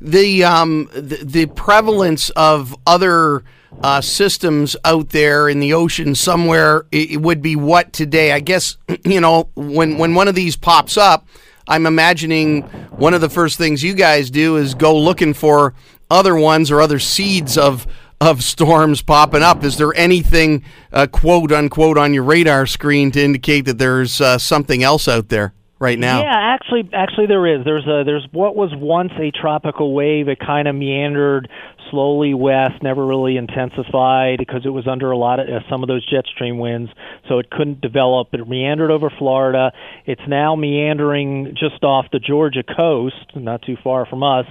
The 0.00 0.44
um, 0.44 0.90
the, 0.92 1.20
the 1.24 1.46
prevalence 1.46 2.28
of 2.30 2.76
other 2.86 3.42
uh, 3.82 4.02
systems 4.02 4.76
out 4.84 5.10
there 5.10 5.48
in 5.48 5.60
the 5.60 5.72
ocean 5.72 6.14
somewhere 6.14 6.84
it 6.92 7.22
would 7.22 7.40
be 7.40 7.56
what 7.56 7.94
today? 7.94 8.32
I 8.32 8.40
guess 8.40 8.76
you 9.04 9.20
know 9.20 9.48
when 9.54 9.96
when 9.96 10.14
one 10.14 10.28
of 10.28 10.34
these 10.34 10.56
pops 10.56 10.98
up 10.98 11.26
I'm 11.68 11.86
imagining 11.86 12.62
one 12.90 13.14
of 13.14 13.20
the 13.20 13.30
first 13.30 13.58
things 13.58 13.82
you 13.82 13.94
guys 13.94 14.30
do 14.30 14.56
is 14.56 14.74
go 14.74 14.96
looking 14.98 15.34
for 15.34 15.74
other 16.10 16.36
ones 16.36 16.70
or 16.70 16.80
other 16.80 16.98
seeds 16.98 17.56
of 17.56 17.86
of 18.20 18.42
storms 18.42 19.02
popping 19.02 19.42
up. 19.42 19.64
Is 19.64 19.76
there 19.78 19.92
anything 19.94 20.62
uh, 20.92 21.08
quote 21.08 21.50
unquote 21.50 21.98
on 21.98 22.14
your 22.14 22.22
radar 22.22 22.66
screen 22.66 23.10
to 23.12 23.20
indicate 23.20 23.62
that 23.62 23.78
there's 23.78 24.20
uh, 24.20 24.38
something 24.38 24.82
else 24.82 25.08
out 25.08 25.28
there? 25.28 25.54
Right 25.78 25.98
now, 25.98 26.22
yeah, 26.22 26.30
actually, 26.32 26.88
actually, 26.92 27.26
there 27.26 27.44
is. 27.44 27.64
There's 27.64 27.88
a 27.88 28.04
there's 28.06 28.24
what 28.30 28.54
was 28.54 28.70
once 28.72 29.10
a 29.18 29.32
tropical 29.32 29.92
wave. 29.92 30.28
It 30.28 30.38
kind 30.38 30.68
of 30.68 30.76
meandered 30.76 31.48
slowly 31.92 32.34
west, 32.34 32.82
never 32.82 33.06
really 33.06 33.36
intensified 33.36 34.38
because 34.38 34.62
it 34.64 34.70
was 34.70 34.88
under 34.88 35.12
a 35.12 35.16
lot 35.16 35.38
of 35.38 35.46
uh, 35.46 35.60
some 35.70 35.84
of 35.84 35.88
those 35.88 36.04
jet 36.04 36.24
stream 36.26 36.58
winds, 36.58 36.90
so 37.28 37.38
it 37.38 37.50
couldn't 37.50 37.80
develop. 37.80 38.28
It 38.32 38.48
meandered 38.48 38.90
over 38.90 39.12
Florida. 39.16 39.70
It's 40.06 40.26
now 40.26 40.56
meandering 40.56 41.54
just 41.54 41.84
off 41.84 42.06
the 42.10 42.18
Georgia 42.18 42.64
coast, 42.64 43.36
not 43.36 43.62
too 43.62 43.76
far 43.84 44.06
from 44.06 44.24
us, 44.24 44.46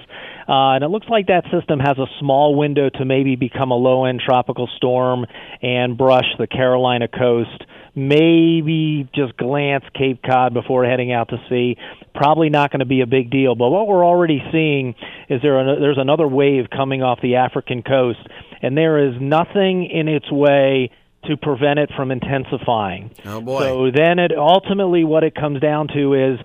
uh, 0.48 0.74
and 0.74 0.84
it 0.84 0.88
looks 0.88 1.06
like 1.08 1.26
that 1.26 1.44
system 1.52 1.78
has 1.78 1.98
a 1.98 2.06
small 2.20 2.54
window 2.54 2.90
to 2.90 3.04
maybe 3.04 3.36
become 3.36 3.70
a 3.70 3.76
low-end 3.76 4.20
tropical 4.24 4.68
storm 4.76 5.26
and 5.62 5.96
brush 5.96 6.26
the 6.38 6.46
Carolina 6.46 7.08
coast 7.08 7.64
maybe 7.94 9.08
just 9.14 9.36
glance 9.36 9.84
Cape 9.94 10.22
Cod 10.22 10.54
before 10.54 10.84
heading 10.84 11.12
out 11.12 11.28
to 11.28 11.36
sea. 11.48 11.76
Probably 12.14 12.48
not 12.48 12.70
going 12.70 12.80
to 12.80 12.86
be 12.86 13.00
a 13.00 13.06
big 13.06 13.30
deal. 13.30 13.54
But 13.54 13.68
what 13.70 13.86
we're 13.86 14.04
already 14.04 14.42
seeing 14.50 14.94
is 15.28 15.42
there 15.42 15.60
a, 15.60 15.80
there's 15.80 15.98
another 15.98 16.26
wave 16.26 16.66
coming 16.70 17.02
off 17.02 17.20
the 17.22 17.36
African 17.36 17.82
coast, 17.82 18.20
and 18.62 18.76
there 18.76 19.08
is 19.08 19.14
nothing 19.20 19.88
in 19.90 20.08
its 20.08 20.30
way 20.30 20.90
to 21.26 21.36
prevent 21.36 21.78
it 21.78 21.90
from 21.94 22.10
intensifying. 22.10 23.14
Oh 23.24 23.40
boy! 23.40 23.60
So 23.60 23.90
then, 23.94 24.18
it 24.18 24.32
ultimately 24.36 25.04
what 25.04 25.22
it 25.22 25.34
comes 25.34 25.60
down 25.60 25.88
to 25.88 26.14
is 26.14 26.38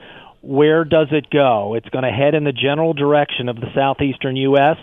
where 0.47 0.85
does 0.85 1.07
it 1.11 1.29
go? 1.29 1.75
It's 1.75 1.89
going 1.89 2.05
to 2.05 2.11
head 2.11 2.33
in 2.33 2.43
the 2.45 2.53
general 2.53 2.93
direction 2.93 3.49
of 3.49 3.57
the 3.57 3.67
southeastern 3.75 4.35
U.S 4.37 4.77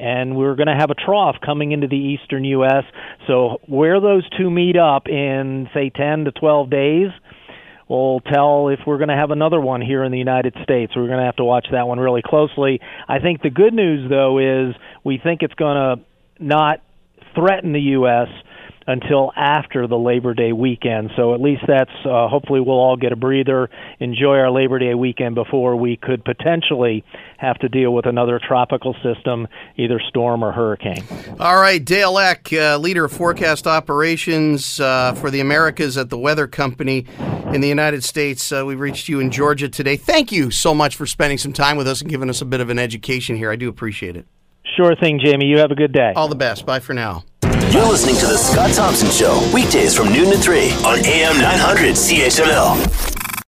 and 0.00 0.34
we're 0.34 0.54
going 0.54 0.66
to 0.66 0.74
have 0.74 0.90
a 0.90 0.94
trough 0.94 1.36
coming 1.44 1.72
into 1.72 1.86
the 1.86 1.94
eastern 1.94 2.42
U.S. 2.44 2.84
So 3.26 3.60
where 3.66 4.00
those 4.00 4.26
two 4.30 4.50
meet 4.50 4.76
up 4.76 5.08
in 5.08 5.68
say 5.74 5.90
10 5.90 6.24
to 6.24 6.32
12 6.32 6.70
days 6.70 7.08
will 7.86 8.20
tell 8.20 8.68
if 8.68 8.80
we're 8.86 8.96
going 8.96 9.10
to 9.10 9.16
have 9.16 9.30
another 9.30 9.60
one 9.60 9.82
here 9.82 10.02
in 10.02 10.10
the 10.10 10.18
United 10.18 10.54
States. 10.62 10.92
We're 10.96 11.06
going 11.06 11.18
to 11.18 11.26
have 11.26 11.36
to 11.36 11.44
watch 11.44 11.66
that 11.72 11.86
one 11.86 11.98
really 11.98 12.22
closely. 12.24 12.80
I 13.06 13.18
think 13.18 13.42
the 13.42 13.50
good 13.50 13.74
news 13.74 14.08
though 14.08 14.38
is 14.38 14.74
we 15.04 15.20
think 15.22 15.42
it's 15.42 15.54
going 15.54 15.76
to 15.76 16.04
not 16.42 16.82
threaten 17.34 17.74
the 17.74 17.80
U.S 17.80 18.28
until 18.90 19.30
after 19.36 19.86
the 19.86 19.96
Labor 19.96 20.34
Day 20.34 20.52
weekend. 20.52 21.10
So 21.16 21.32
at 21.32 21.40
least 21.40 21.62
that's 21.66 21.90
uh, 22.04 22.28
hopefully 22.28 22.60
we'll 22.60 22.80
all 22.80 22.96
get 22.96 23.12
a 23.12 23.16
breather, 23.16 23.70
enjoy 24.00 24.36
our 24.36 24.50
Labor 24.50 24.78
Day 24.78 24.94
weekend 24.94 25.36
before 25.36 25.76
we 25.76 25.96
could 25.96 26.24
potentially 26.24 27.04
have 27.38 27.56
to 27.58 27.68
deal 27.68 27.94
with 27.94 28.06
another 28.06 28.40
tropical 28.44 28.94
system, 29.02 29.46
either 29.76 30.00
storm 30.08 30.42
or 30.42 30.50
hurricane. 30.50 31.04
All 31.38 31.60
right, 31.60 31.82
Dale 31.82 32.18
Eck, 32.18 32.52
uh, 32.52 32.78
leader 32.78 33.04
of 33.04 33.12
forecast 33.12 33.66
operations 33.66 34.80
uh, 34.80 35.14
for 35.14 35.30
the 35.30 35.40
Americas 35.40 35.96
at 35.96 36.10
the 36.10 36.18
Weather 36.18 36.48
Company 36.48 37.06
in 37.54 37.60
the 37.60 37.68
United 37.68 38.02
States. 38.02 38.50
Uh, 38.50 38.64
we 38.66 38.74
reached 38.74 39.08
you 39.08 39.20
in 39.20 39.30
Georgia 39.30 39.68
today. 39.68 39.96
Thank 39.96 40.32
you 40.32 40.50
so 40.50 40.74
much 40.74 40.96
for 40.96 41.06
spending 41.06 41.38
some 41.38 41.52
time 41.52 41.76
with 41.76 41.86
us 41.86 42.00
and 42.00 42.10
giving 42.10 42.28
us 42.28 42.42
a 42.42 42.44
bit 42.44 42.60
of 42.60 42.70
an 42.70 42.78
education 42.78 43.36
here. 43.36 43.52
I 43.52 43.56
do 43.56 43.68
appreciate 43.68 44.16
it. 44.16 44.26
Sure 44.76 44.94
thing, 44.96 45.20
Jamie. 45.24 45.46
You 45.46 45.58
have 45.58 45.70
a 45.70 45.74
good 45.74 45.92
day. 45.92 46.12
All 46.16 46.28
the 46.28 46.34
best. 46.34 46.66
Bye 46.66 46.80
for 46.80 46.94
now. 46.94 47.24
You're 47.72 47.86
listening 47.86 48.16
to 48.16 48.26
The 48.26 48.36
Scott 48.36 48.72
Thompson 48.72 49.08
Show, 49.12 49.48
weekdays 49.54 49.94
from 49.94 50.12
noon 50.12 50.32
to 50.32 50.38
3 50.38 50.72
on 50.84 50.98
AM 51.06 51.38
900 51.40 51.94
CHML. 51.94 53.44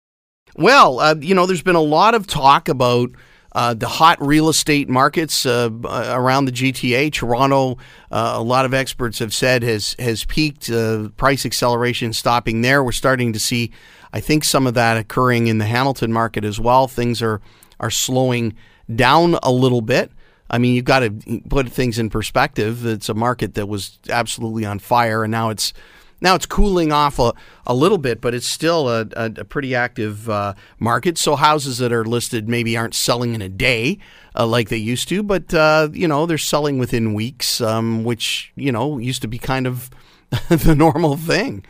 Well, 0.55 1.01
uh, 1.01 1.17
you 1.21 1.35
know, 1.35 1.47
there's 1.47 1.65
been 1.65 1.75
a 1.75 1.81
lot 1.81 2.15
of 2.15 2.29
talk 2.29 2.69
about 2.69 3.11
uh, 3.51 3.75
the 3.75 3.89
hot 3.89 4.25
real 4.25 4.49
estate 4.49 4.89
markets 4.89 5.45
uh, 5.45 5.71
around 5.83 6.45
the 6.45 6.53
GTA. 6.53 7.13
Toronto, 7.13 7.79
uh, 8.13 8.35
a 8.37 8.43
lot 8.43 8.65
of 8.65 8.73
experts 8.73 9.19
have 9.19 9.35
said 9.35 9.65
has 9.65 9.97
has 9.99 10.25
peaked. 10.25 10.71
Uh, 10.71 11.09
price 11.17 11.45
acceleration 11.45 12.13
stopping 12.13 12.63
there. 12.63 12.85
We're 12.85 12.93
starting 12.93 13.33
to 13.33 13.41
see, 13.41 13.73
I 14.13 14.21
think, 14.21 14.45
some 14.45 14.69
of 14.69 14.75
that 14.75 14.97
occurring 14.97 15.49
in 15.49 15.59
the 15.59 15.67
Hamilton 15.67 16.13
market 16.13 16.45
as 16.45 16.61
well. 16.61 16.87
Things 16.87 17.23
are 17.23 17.41
are 17.81 17.91
slowing 17.91 18.55
down 18.95 19.35
a 19.43 19.51
little 19.51 19.81
bit. 19.81 20.13
I 20.53 20.59
mean, 20.59 20.75
you've 20.75 20.85
got 20.85 21.01
to 21.01 21.43
put 21.49 21.69
things 21.71 21.99
in 21.99 22.11
perspective. 22.11 22.85
It's 22.85 23.09
a 23.09 23.15
market 23.15 23.55
that 23.55 23.67
was 23.67 23.99
absolutely 24.11 24.67
on 24.67 24.79
fire, 24.79 25.25
and 25.25 25.31
now 25.31 25.49
it's 25.49 25.73
now 26.21 26.37
it's 26.37 26.47
cooling 26.47 26.93
off 26.93 27.19
a, 27.19 27.33
a 27.67 27.75
little 27.75 27.99
bit, 27.99 28.21
but 28.21 28.33
it's 28.33 28.47
still 28.47 28.89
a, 28.89 29.07
a, 29.17 29.33
a 29.39 29.45
pretty 29.45 29.75
active 29.75 30.31
uh, 30.31 30.55
market. 30.79 31.19
So 31.19 31.35
houses 31.35 31.79
that 31.79 31.93
are 31.93 32.05
listed 32.05 32.49
maybe 32.49 32.77
aren't 32.77 32.95
selling 32.95 33.35
in 33.35 33.43
a 33.43 33.49
day 33.49 33.99
uh, 34.37 34.47
like 34.47 34.69
they 34.69 34.77
used 34.77 35.09
to, 35.09 35.23
but 35.23 35.53
uh, 35.53 35.89
you 35.93 36.07
know 36.07 36.27
they're 36.27 36.39
selling 36.39 36.79
within 36.79 37.15
weeks, 37.15 37.61
um, 37.61 38.05
which 38.05 38.53
you 38.55 38.71
know 38.71 38.99
used 38.99 39.23
to 39.23 39.29
be 39.29 39.39
kind 39.39 39.67
of 39.67 39.91
the 40.49 40.75
normal 40.77 41.17
thing. 41.17 41.65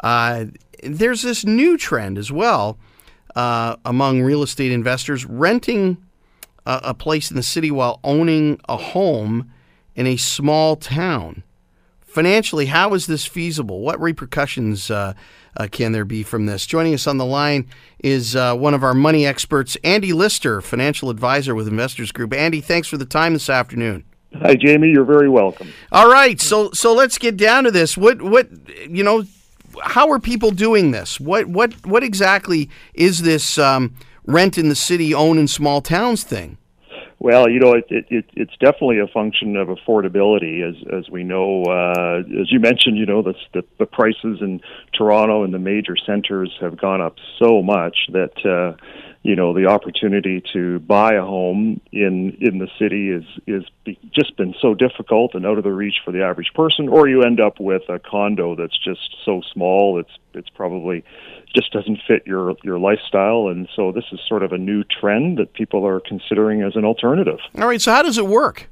Uh, 0.00 0.46
there's 0.82 1.22
this 1.22 1.44
new 1.44 1.78
trend 1.78 2.18
as 2.18 2.30
well 2.30 2.78
uh, 3.34 3.76
among 3.84 4.22
real 4.22 4.42
estate 4.42 4.72
investors 4.72 5.24
renting 5.24 6.03
a, 6.66 6.80
a 6.84 6.94
place 6.94 7.30
in 7.30 7.36
the 7.36 7.42
city 7.42 7.70
while 7.70 8.00
owning 8.04 8.60
a 8.68 8.76
home 8.76 9.50
in 9.94 10.06
a 10.06 10.16
small 10.16 10.76
town 10.76 11.42
financially, 12.14 12.66
how 12.66 12.94
is 12.94 13.06
this 13.06 13.26
feasible? 13.26 13.80
What 13.80 14.00
repercussions 14.00 14.88
uh, 14.90 15.14
uh, 15.56 15.66
can 15.70 15.90
there 15.90 16.04
be 16.04 16.22
from 16.22 16.46
this? 16.46 16.64
Joining 16.64 16.94
us 16.94 17.08
on 17.08 17.18
the 17.18 17.24
line 17.26 17.68
is 17.98 18.36
uh, 18.36 18.54
one 18.54 18.72
of 18.72 18.84
our 18.84 18.94
money 18.94 19.26
experts, 19.26 19.76
Andy 19.82 20.12
Lister, 20.12 20.60
financial 20.60 21.10
advisor 21.10 21.56
with 21.56 21.66
Investors 21.66 22.12
Group. 22.12 22.32
Andy, 22.32 22.60
thanks 22.60 22.86
for 22.86 22.96
the 22.96 23.04
time 23.04 23.32
this 23.32 23.50
afternoon. 23.50 24.04
Hi, 24.40 24.54
Jamie. 24.54 24.90
You're 24.90 25.04
very 25.04 25.28
welcome. 25.28 25.72
All 25.92 26.10
right, 26.10 26.40
so 26.40 26.70
so 26.72 26.92
let's 26.92 27.18
get 27.18 27.36
down 27.36 27.64
to 27.64 27.70
this. 27.70 27.96
What 27.96 28.22
what 28.22 28.48
you 28.88 29.04
know? 29.04 29.24
How 29.82 30.10
are 30.10 30.18
people 30.18 30.50
doing 30.50 30.90
this? 30.90 31.20
What 31.20 31.46
what 31.46 31.72
what 31.86 32.02
exactly 32.02 32.68
is 32.94 33.22
this 33.22 33.58
um, 33.58 33.94
rent 34.26 34.58
in 34.58 34.68
the 34.68 34.74
city, 34.74 35.14
own 35.14 35.38
in 35.38 35.48
small 35.48 35.80
towns 35.80 36.24
thing? 36.24 36.58
Well, 37.24 37.48
you 37.48 37.58
know, 37.58 37.72
it, 37.72 37.86
it, 37.88 38.06
it, 38.10 38.24
it's 38.34 38.56
definitely 38.58 38.98
a 38.98 39.06
function 39.06 39.56
of 39.56 39.68
affordability, 39.68 40.62
as 40.62 40.74
as 40.92 41.08
we 41.08 41.24
know. 41.24 41.62
Uh, 41.62 42.18
as 42.38 42.52
you 42.52 42.60
mentioned, 42.60 42.98
you 42.98 43.06
know, 43.06 43.22
the, 43.22 43.34
the 43.54 43.62
the 43.78 43.86
prices 43.86 44.42
in 44.42 44.60
Toronto 44.92 45.42
and 45.42 45.54
the 45.54 45.58
major 45.58 45.96
centers 45.96 46.54
have 46.60 46.76
gone 46.76 47.00
up 47.00 47.16
so 47.38 47.62
much 47.62 47.96
that 48.12 48.44
uh, 48.44 48.76
you 49.22 49.34
know 49.34 49.54
the 49.54 49.64
opportunity 49.64 50.42
to 50.52 50.80
buy 50.80 51.14
a 51.14 51.22
home 51.22 51.80
in 51.92 52.36
in 52.42 52.58
the 52.58 52.68
city 52.78 53.10
is 53.10 53.24
is 53.46 53.64
be, 53.84 53.98
just 54.14 54.36
been 54.36 54.54
so 54.60 54.74
difficult 54.74 55.34
and 55.34 55.46
out 55.46 55.56
of 55.56 55.64
the 55.64 55.72
reach 55.72 55.96
for 56.04 56.12
the 56.12 56.22
average 56.22 56.52
person, 56.54 56.90
or 56.90 57.08
you 57.08 57.22
end 57.22 57.40
up 57.40 57.58
with 57.58 57.88
a 57.88 57.98
condo 57.98 58.54
that's 58.54 58.78
just 58.84 59.16
so 59.24 59.40
small 59.52 59.98
it's 59.98 60.12
it's 60.34 60.50
probably 60.50 61.02
just 61.54 61.72
doesn't 61.72 62.00
fit 62.06 62.22
your 62.26 62.54
your 62.62 62.78
lifestyle. 62.78 63.48
And 63.48 63.68
so 63.74 63.92
this 63.92 64.04
is 64.12 64.20
sort 64.28 64.42
of 64.42 64.52
a 64.52 64.58
new 64.58 64.84
trend 64.84 65.38
that 65.38 65.54
people 65.54 65.86
are 65.86 66.00
considering 66.00 66.62
as 66.62 66.76
an 66.76 66.84
alternative. 66.84 67.38
All 67.58 67.66
right 67.66 67.80
so 67.80 67.92
how 67.92 68.02
does 68.02 68.18
it 68.18 68.26
work 68.26 68.68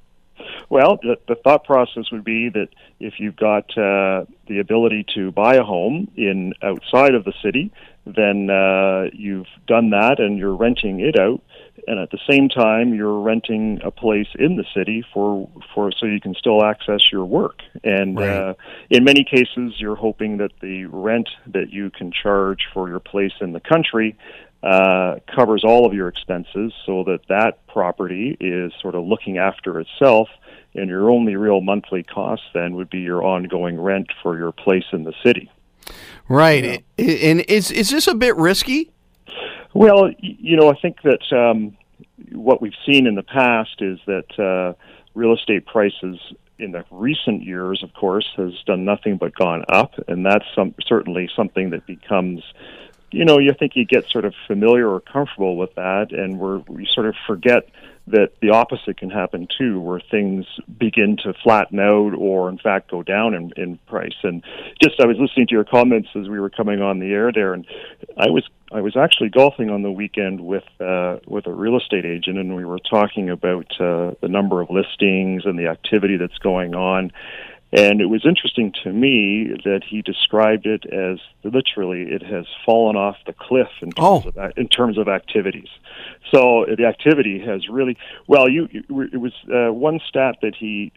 well 0.70 0.99
the, 1.02 1.16
the 1.28 1.34
thought 1.34 1.64
process 1.64 2.11
would 2.11 2.25
be 2.25 2.49
that 2.49 2.68
if 3.00 3.14
you've 3.18 3.37
got 3.37 3.70
uh, 3.76 4.25
the 4.49 4.58
ability 4.61 5.04
to 5.14 5.32
buy 5.32 5.56
a 5.56 5.62
home 5.62 6.11
in 6.16 6.52
outside 6.62 7.14
of 7.14 7.25
the 7.25 7.32
city 7.42 7.72
then 8.04 8.50
uh, 8.50 9.04
you've 9.12 9.46
done 9.68 9.90
that 9.90 10.16
and 10.18 10.37
you're 10.37 10.56
renting 10.56 11.00
it 11.00 11.18
out 11.18 11.40
and 11.87 11.99
at 11.99 12.11
the 12.11 12.18
same 12.28 12.49
time 12.49 12.94
you're 12.94 13.20
renting 13.20 13.80
a 13.84 13.90
place 13.90 14.28
in 14.38 14.56
the 14.56 14.64
city 14.75 15.04
for 15.12 15.49
for 15.75 15.90
so 15.92 16.06
you 16.06 16.20
can 16.20 16.34
still 16.34 16.64
access 16.64 17.00
your 17.11 17.25
work 17.25 17.61
and 17.84 18.18
right. 18.18 18.28
uh, 18.28 18.54
in 18.90 19.04
many 19.04 19.25
cases 19.25 19.75
you're 19.78 19.96
hoping 19.96 20.38
that 20.38 20.50
the 20.61 20.84
rent 20.87 21.28
that 21.46 21.70
you 21.70 21.90
can 21.90 22.12
charge 22.12 22.66
for 22.72 22.88
your 22.88 23.00
place 23.00 23.32
in 23.40 23.52
the 23.52 23.61
country 23.61 24.16
uh, 24.62 25.16
covers 25.35 25.64
all 25.64 25.87
of 25.87 25.95
your 25.95 26.09
expenses 26.09 26.73
so 26.87 27.04
that 27.04 27.21
that 27.28 27.66
property 27.66 28.37
is 28.40 28.73
sort 28.81 28.95
of 28.95 29.04
looking 29.04 29.38
after 29.38 29.81
itself 29.81 30.28
and 30.75 30.88
your 30.88 31.11
only 31.11 31.37
real 31.37 31.61
monthly 31.61 32.02
cost 32.02 32.42
then 32.54 32.75
would 32.75 32.88
be 32.88 33.00
your 33.00 33.23
ongoing 33.23 33.81
rent 33.81 34.09
for 34.23 34.38
your 34.38 34.52
place 34.52 34.85
in 34.92 35.04
the 35.04 35.12
city. 35.25 35.50
Right. 36.28 36.85
And 36.97 37.40
is 37.42 37.71
is 37.71 37.90
this 37.90 38.07
a 38.07 38.14
bit 38.14 38.37
risky? 38.37 38.90
Well, 39.75 40.11
you 40.19 40.57
know, 40.57 40.71
I 40.71 40.75
think 40.81 41.02
that 41.02 41.33
um, 41.33 41.76
what 42.31 42.62
we've 42.62 42.73
seen 42.87 43.07
in 43.07 43.14
the 43.14 43.23
past 43.23 43.81
is 43.81 43.99
that 44.07 44.38
uh, 44.38 44.75
real 45.14 45.35
estate 45.35 45.66
prices 45.66 46.19
in 46.59 46.73
the 46.73 46.85
recent 46.90 47.42
years, 47.42 47.83
of 47.83 47.92
course, 47.95 48.28
has 48.37 48.52
done 48.66 48.85
nothing 48.85 49.16
but 49.16 49.35
gone 49.35 49.64
up, 49.69 49.95
and 50.09 50.25
that's 50.25 50.45
some, 50.54 50.75
certainly 50.87 51.28
something 51.35 51.71
that 51.71 51.87
becomes, 51.87 52.42
you 53.12 53.25
know, 53.25 53.38
you 53.38 53.52
think 53.59 53.76
you 53.76 53.85
get 53.85 54.09
sort 54.11 54.25
of 54.25 54.35
familiar 54.47 54.88
or 54.88 55.00
comfortable 55.00 55.57
with 55.57 55.75
that, 55.75 56.12
and 56.12 56.38
we're 56.38 56.59
we 56.59 56.88
sort 56.92 57.07
of 57.07 57.14
forget 57.26 57.69
that 58.09 58.33
the 58.40 58.50
opposite 58.50 58.97
can 58.97 59.11
happen 59.11 59.47
too, 59.57 59.78
where 59.81 60.00
things 60.11 60.45
begin 60.76 61.16
to 61.19 61.33
flatten 61.45 61.78
out 61.78 62.14
or, 62.14 62.49
in 62.49 62.59
fact, 62.59 62.90
go 62.90 63.02
down 63.02 63.33
in, 63.33 63.52
in 63.57 63.78
price. 63.87 64.16
And 64.25 64.42
just 64.83 65.00
I 65.00 65.07
was 65.07 65.16
listening 65.21 65.47
to 65.47 65.54
your 65.54 65.64
comments 65.64 66.09
as 66.16 66.28
we 66.28 66.40
were 66.40 66.50
coming 66.50 66.83
on 66.83 66.99
the 66.99 67.12
air 67.12 67.31
there, 67.33 67.54
and 67.54 67.64
I 68.16 68.28
was 68.28 68.49
I 68.73 68.81
was 68.81 68.97
actually 68.97 69.28
golfing 69.28 69.71
on 69.71 69.83
the 69.83 69.90
weekend 69.90 70.40
with 70.40 70.64
uh, 70.81 71.19
with 71.26 71.47
a 71.47 71.52
real 71.52 71.76
estate 71.76 72.04
agent, 72.04 72.38
and 72.38 72.57
we 72.57 72.64
were 72.64 72.81
talking 72.81 73.31
about 73.31 73.71
uh, 73.78 74.12
the 74.21 74.28
number 74.28 74.61
of 74.61 74.71
listings 74.71 75.45
and 75.45 75.59
the 75.59 75.69
activity 75.69 76.16
that's 76.16 76.38
going 76.38 76.75
on. 76.75 77.12
And 77.72 78.02
it 78.02 78.06
was 78.06 78.26
interesting 78.26 78.72
to 78.84 78.92
me 78.92 79.54
that 79.64 79.80
he 79.88 80.02
described 80.02 80.66
it 80.66 80.84
as 80.92 81.18
literally 81.42 82.02
it 82.02 82.22
has 82.22 82.44
fallen 82.66 82.96
off 82.96 83.16
the 83.26 83.32
cliff 83.32 83.68
in 83.80 83.92
terms, 83.92 84.26
oh. 84.26 84.32
of, 84.36 84.52
in 84.58 84.68
terms 84.68 84.98
of 84.98 85.08
activities. 85.08 85.68
So 86.34 86.66
the 86.76 86.84
activity 86.84 87.40
has 87.40 87.68
really 87.70 87.96
well. 88.26 88.48
You, 88.48 88.68
it 88.72 89.16
was 89.18 89.32
uh, 89.52 89.72
one 89.72 90.00
stat 90.06 90.36
that 90.42 90.54
he 90.54 90.92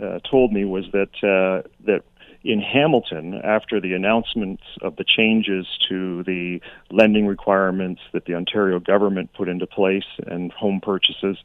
uh, 0.00 0.20
told 0.30 0.52
me 0.52 0.64
was 0.64 0.84
that 0.92 1.10
uh, 1.22 1.68
that 1.86 2.02
in 2.44 2.60
Hamilton, 2.60 3.34
after 3.42 3.80
the 3.80 3.94
announcements 3.94 4.62
of 4.80 4.96
the 4.96 5.04
changes 5.04 5.66
to 5.88 6.22
the 6.22 6.60
lending 6.90 7.26
requirements 7.26 8.00
that 8.12 8.26
the 8.26 8.34
Ontario 8.34 8.78
government 8.78 9.30
put 9.34 9.48
into 9.48 9.66
place 9.66 10.06
and 10.26 10.52
home 10.52 10.80
purchases, 10.80 11.36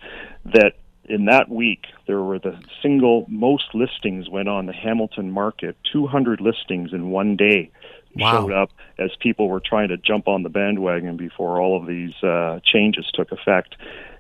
that 0.46 0.74
in 1.06 1.26
that 1.26 1.50
week, 1.50 1.86
there 2.08 2.22
were 2.22 2.40
the 2.40 2.58
single 2.82 3.26
most 3.28 3.74
listings 3.74 4.30
went 4.30 4.48
on 4.48 4.66
the 4.66 4.74
Hamilton 4.74 5.32
market. 5.32 5.76
200 5.92 6.40
listings 6.40 6.94
in 6.94 7.12
one 7.12 7.36
day 7.36 7.72
wow. 8.16 8.32
showed 8.32 8.54
up 8.54 8.70
as 8.98 9.12
people 9.20 9.50
were 9.50 9.60
trying 9.60 9.90
to 9.90 9.98
jump 9.98 10.28
on 10.28 10.44
the 10.44 10.50
bandwagon 10.50 11.18
before 11.18 11.60
all 11.60 11.80
of 11.80 11.88
these 11.88 12.14
uh, 12.24 12.60
changes 12.64 13.06
took 13.14 13.32
effect. 13.32 13.76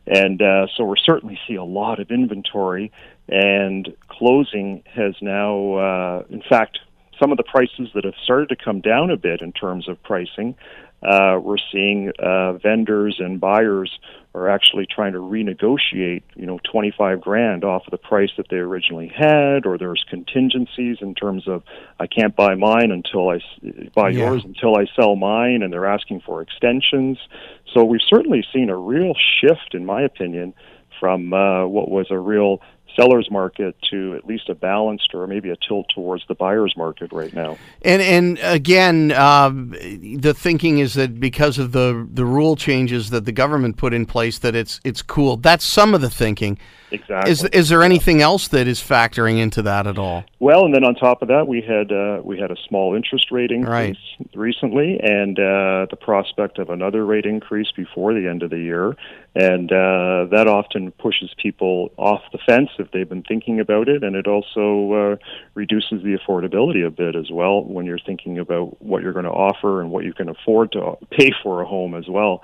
And 0.05 0.41
uh, 0.41 0.67
so 0.75 0.83
we're 0.83 0.97
certainly 0.97 1.39
see 1.47 1.55
a 1.55 1.63
lot 1.63 2.01
of 2.01 2.11
inventory, 2.11 2.91
and 3.29 3.95
closing 4.09 4.83
has 4.93 5.15
now, 5.21 5.73
uh, 5.75 6.23
in 6.29 6.43
fact, 6.49 6.79
some 7.17 7.31
of 7.31 7.37
the 7.37 7.43
prices 7.43 7.89
that 7.95 8.03
have 8.03 8.15
started 8.21 8.49
to 8.49 8.55
come 8.57 8.81
down 8.81 9.09
a 9.09 9.15
bit 9.15 9.41
in 9.41 9.53
terms 9.53 9.87
of 9.87 10.01
pricing 10.03 10.55
uh, 11.03 11.39
we're 11.39 11.57
seeing 11.71 12.11
uh, 12.19 12.53
vendors 12.53 13.17
and 13.19 13.39
buyers 13.39 13.99
are 14.35 14.49
actually 14.49 14.87
trying 14.87 15.13
to 15.13 15.19
renegotiate, 15.19 16.23
you 16.35 16.45
know, 16.45 16.59
25 16.71 17.21
grand 17.21 17.63
off 17.63 17.83
of 17.85 17.91
the 17.91 17.97
price 17.97 18.31
that 18.37 18.47
they 18.49 18.55
originally 18.55 19.11
had, 19.15 19.65
or 19.65 19.77
there's 19.77 20.03
contingencies 20.09 20.97
in 21.01 21.13
terms 21.13 21.47
of 21.47 21.61
I 21.99 22.07
can't 22.07 22.35
buy 22.35 22.55
mine 22.55 22.91
until 22.91 23.29
I 23.29 23.39
buy 23.93 24.09
yeah. 24.09 24.29
yours 24.29 24.43
until 24.43 24.75
I 24.75 24.85
sell 24.95 25.15
mine, 25.15 25.61
and 25.61 25.71
they're 25.71 25.85
asking 25.85 26.21
for 26.21 26.41
extensions. 26.41 27.19
So 27.73 27.83
we've 27.83 28.01
certainly 28.07 28.43
seen 28.51 28.69
a 28.69 28.77
real 28.77 29.13
shift, 29.39 29.73
in 29.73 29.85
my 29.85 30.01
opinion, 30.01 30.53
from 30.99 31.33
uh, 31.33 31.67
what 31.67 31.89
was 31.89 32.07
a 32.09 32.17
real 32.17 32.59
seller's 32.95 33.29
market 33.31 33.75
to 33.89 34.15
at 34.15 34.25
least 34.25 34.49
a 34.49 34.55
balanced 34.55 35.13
or 35.13 35.27
maybe 35.27 35.49
a 35.49 35.55
tilt 35.67 35.87
towards 35.93 36.23
the 36.27 36.35
buyer's 36.35 36.75
market 36.77 37.11
right 37.11 37.33
now. 37.33 37.57
And 37.81 38.01
and 38.01 38.39
again, 38.41 39.11
um, 39.11 39.69
the 39.71 40.33
thinking 40.33 40.79
is 40.79 40.93
that 40.95 41.19
because 41.19 41.57
of 41.57 41.71
the 41.71 42.07
the 42.11 42.25
rule 42.25 42.55
changes 42.55 43.09
that 43.09 43.25
the 43.25 43.31
government 43.31 43.77
put 43.77 43.93
in 43.93 44.05
place, 44.05 44.39
that 44.39 44.55
it's 44.55 44.79
it's 44.83 45.01
cool. 45.01 45.37
That's 45.37 45.65
some 45.65 45.93
of 45.93 46.01
the 46.01 46.09
thinking. 46.09 46.57
Exactly. 46.93 47.31
Is 47.31 47.43
is 47.45 47.69
there 47.69 47.81
anything 47.81 48.21
else 48.21 48.47
that 48.49 48.67
is 48.67 48.79
factoring 48.79 49.39
into 49.39 49.63
that 49.63 49.87
at 49.87 49.97
all? 49.97 50.23
Well, 50.39 50.65
and 50.65 50.75
then 50.75 50.83
on 50.83 50.93
top 50.93 51.23
of 51.23 51.27
that, 51.29 51.47
we 51.47 51.61
had 51.61 51.91
uh, 51.91 52.21
we 52.23 52.37
had 52.39 52.51
a 52.51 52.55
small 52.67 52.95
interest 52.95 53.31
rate 53.31 53.49
increase 53.49 53.97
right. 54.19 54.35
recently, 54.35 54.99
and 55.01 55.39
uh, 55.39 55.87
the 55.89 55.97
prospect 55.99 56.59
of 56.59 56.69
another 56.69 57.03
rate 57.03 57.25
increase 57.25 57.71
before 57.75 58.13
the 58.13 58.27
end 58.27 58.43
of 58.43 58.51
the 58.51 58.59
year, 58.59 58.95
and 59.33 59.71
uh, 59.71 60.27
that 60.29 60.45
often 60.47 60.91
pushes 60.91 61.33
people 61.41 61.91
off 61.97 62.21
the 62.31 62.37
fence 62.45 62.69
if 62.83 62.91
they've 62.91 63.09
been 63.09 63.23
thinking 63.23 63.59
about 63.59 63.89
it, 63.89 64.03
and 64.03 64.15
it 64.15 64.27
also 64.27 64.93
uh, 64.93 65.15
reduces 65.55 66.03
the 66.03 66.17
affordability 66.17 66.85
a 66.85 66.91
bit 66.91 67.15
as 67.15 67.31
well 67.31 67.63
when 67.63 67.85
you're 67.85 67.99
thinking 67.99 68.37
about 68.37 68.81
what 68.81 69.01
you're 69.01 69.13
going 69.13 69.25
to 69.25 69.31
offer 69.31 69.81
and 69.81 69.89
what 69.89 70.03
you 70.03 70.13
can 70.13 70.29
afford 70.29 70.71
to 70.73 70.95
pay 71.11 71.31
for 71.41 71.61
a 71.61 71.65
home 71.65 71.95
as 71.95 72.07
well. 72.07 72.43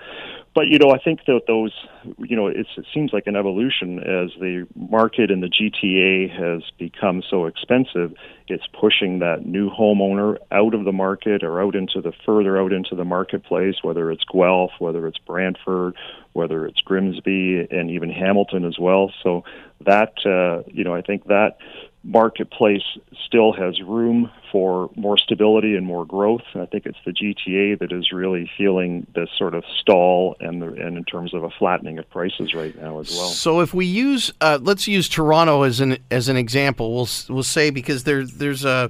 But 0.56 0.68
you 0.68 0.80
know, 0.80 0.92
I 0.92 0.98
think 0.98 1.26
that 1.28 1.42
those, 1.48 1.74
you 2.18 2.36
know, 2.36 2.48
it 2.48 2.68
seems 2.94 3.14
like 3.14 3.28
an 3.28 3.36
evolution 3.36 4.00
as 4.00 4.32
the 4.40 4.68
market 4.76 5.30
in 5.32 5.42
the 5.42 5.48
GTA 5.48 6.30
has 6.32 6.64
become 6.78 7.22
so 7.30 7.46
expensive. 7.46 8.14
It's 8.48 8.66
pushing 8.80 9.20
that 9.20 9.46
new 9.46 9.70
homeowner 9.70 10.38
out 10.52 10.74
of 10.74 10.86
the 10.86 10.92
market 10.92 11.44
or 11.44 11.62
out 11.62 11.76
into 11.76 12.02
the 12.02 12.12
further 12.26 12.60
out 12.60 12.74
into 12.74 12.96
the 12.96 13.06
marketplace, 13.06 13.76
whether 13.84 14.12
it's 14.12 14.24
Guelph, 14.26 14.72
whether 14.80 15.08
it's 15.08 15.20
Brantford, 15.20 15.96
whether 16.34 16.66
it's 16.66 16.82
Grimsby, 16.82 17.68
and 17.70 17.92
even 17.92 18.10
Hamilton 18.10 18.66
as 18.66 18.80
well. 18.80 19.12
So 19.22 19.44
that, 19.86 20.14
uh, 20.26 20.68
you 20.72 20.84
know, 20.84 20.96
I 20.96 21.02
think 21.02 21.26
that 21.26 21.58
marketplace 22.04 22.84
still 23.26 23.52
has 23.54 23.82
room 23.82 24.32
for 24.52 24.90
more 24.96 25.18
stability 25.18 25.76
and 25.76 25.86
more 25.86 26.06
growth. 26.06 26.42
And 26.54 26.64
I 26.64 26.66
think 26.66 26.86
it's 26.86 26.98
the 27.06 27.12
GTA 27.12 27.80
that 27.80 27.92
is 27.92 28.12
really 28.12 28.50
feeling 28.58 29.06
this 29.14 29.30
sort 29.38 29.54
of 29.54 29.64
stall 29.80 30.36
and, 30.40 30.62
the, 30.62 30.68
and 30.68 30.98
in 30.98 31.04
terms 31.04 31.34
of 31.34 31.44
a 31.44 31.50
flattening 31.50 32.00
of 32.00 32.10
prices 32.10 32.54
right 32.54 32.76
now 32.82 33.00
as 33.00 33.12
well. 33.12 33.28
So 33.28 33.60
if 33.60 33.74
we 33.74 33.86
use, 33.86 34.34
uh, 34.42 34.60
let's 34.62 34.88
use 34.88 35.10
Toronto 35.10 35.64
as 35.64 35.80
an 35.82 35.98
as 36.10 36.30
an 36.30 36.38
example. 36.38 36.96
We'll 36.96 37.10
we'll 37.30 37.44
say 37.44 37.70
because 37.70 38.06
there's 38.06 38.32
there's 38.34 38.66
a, 38.66 38.90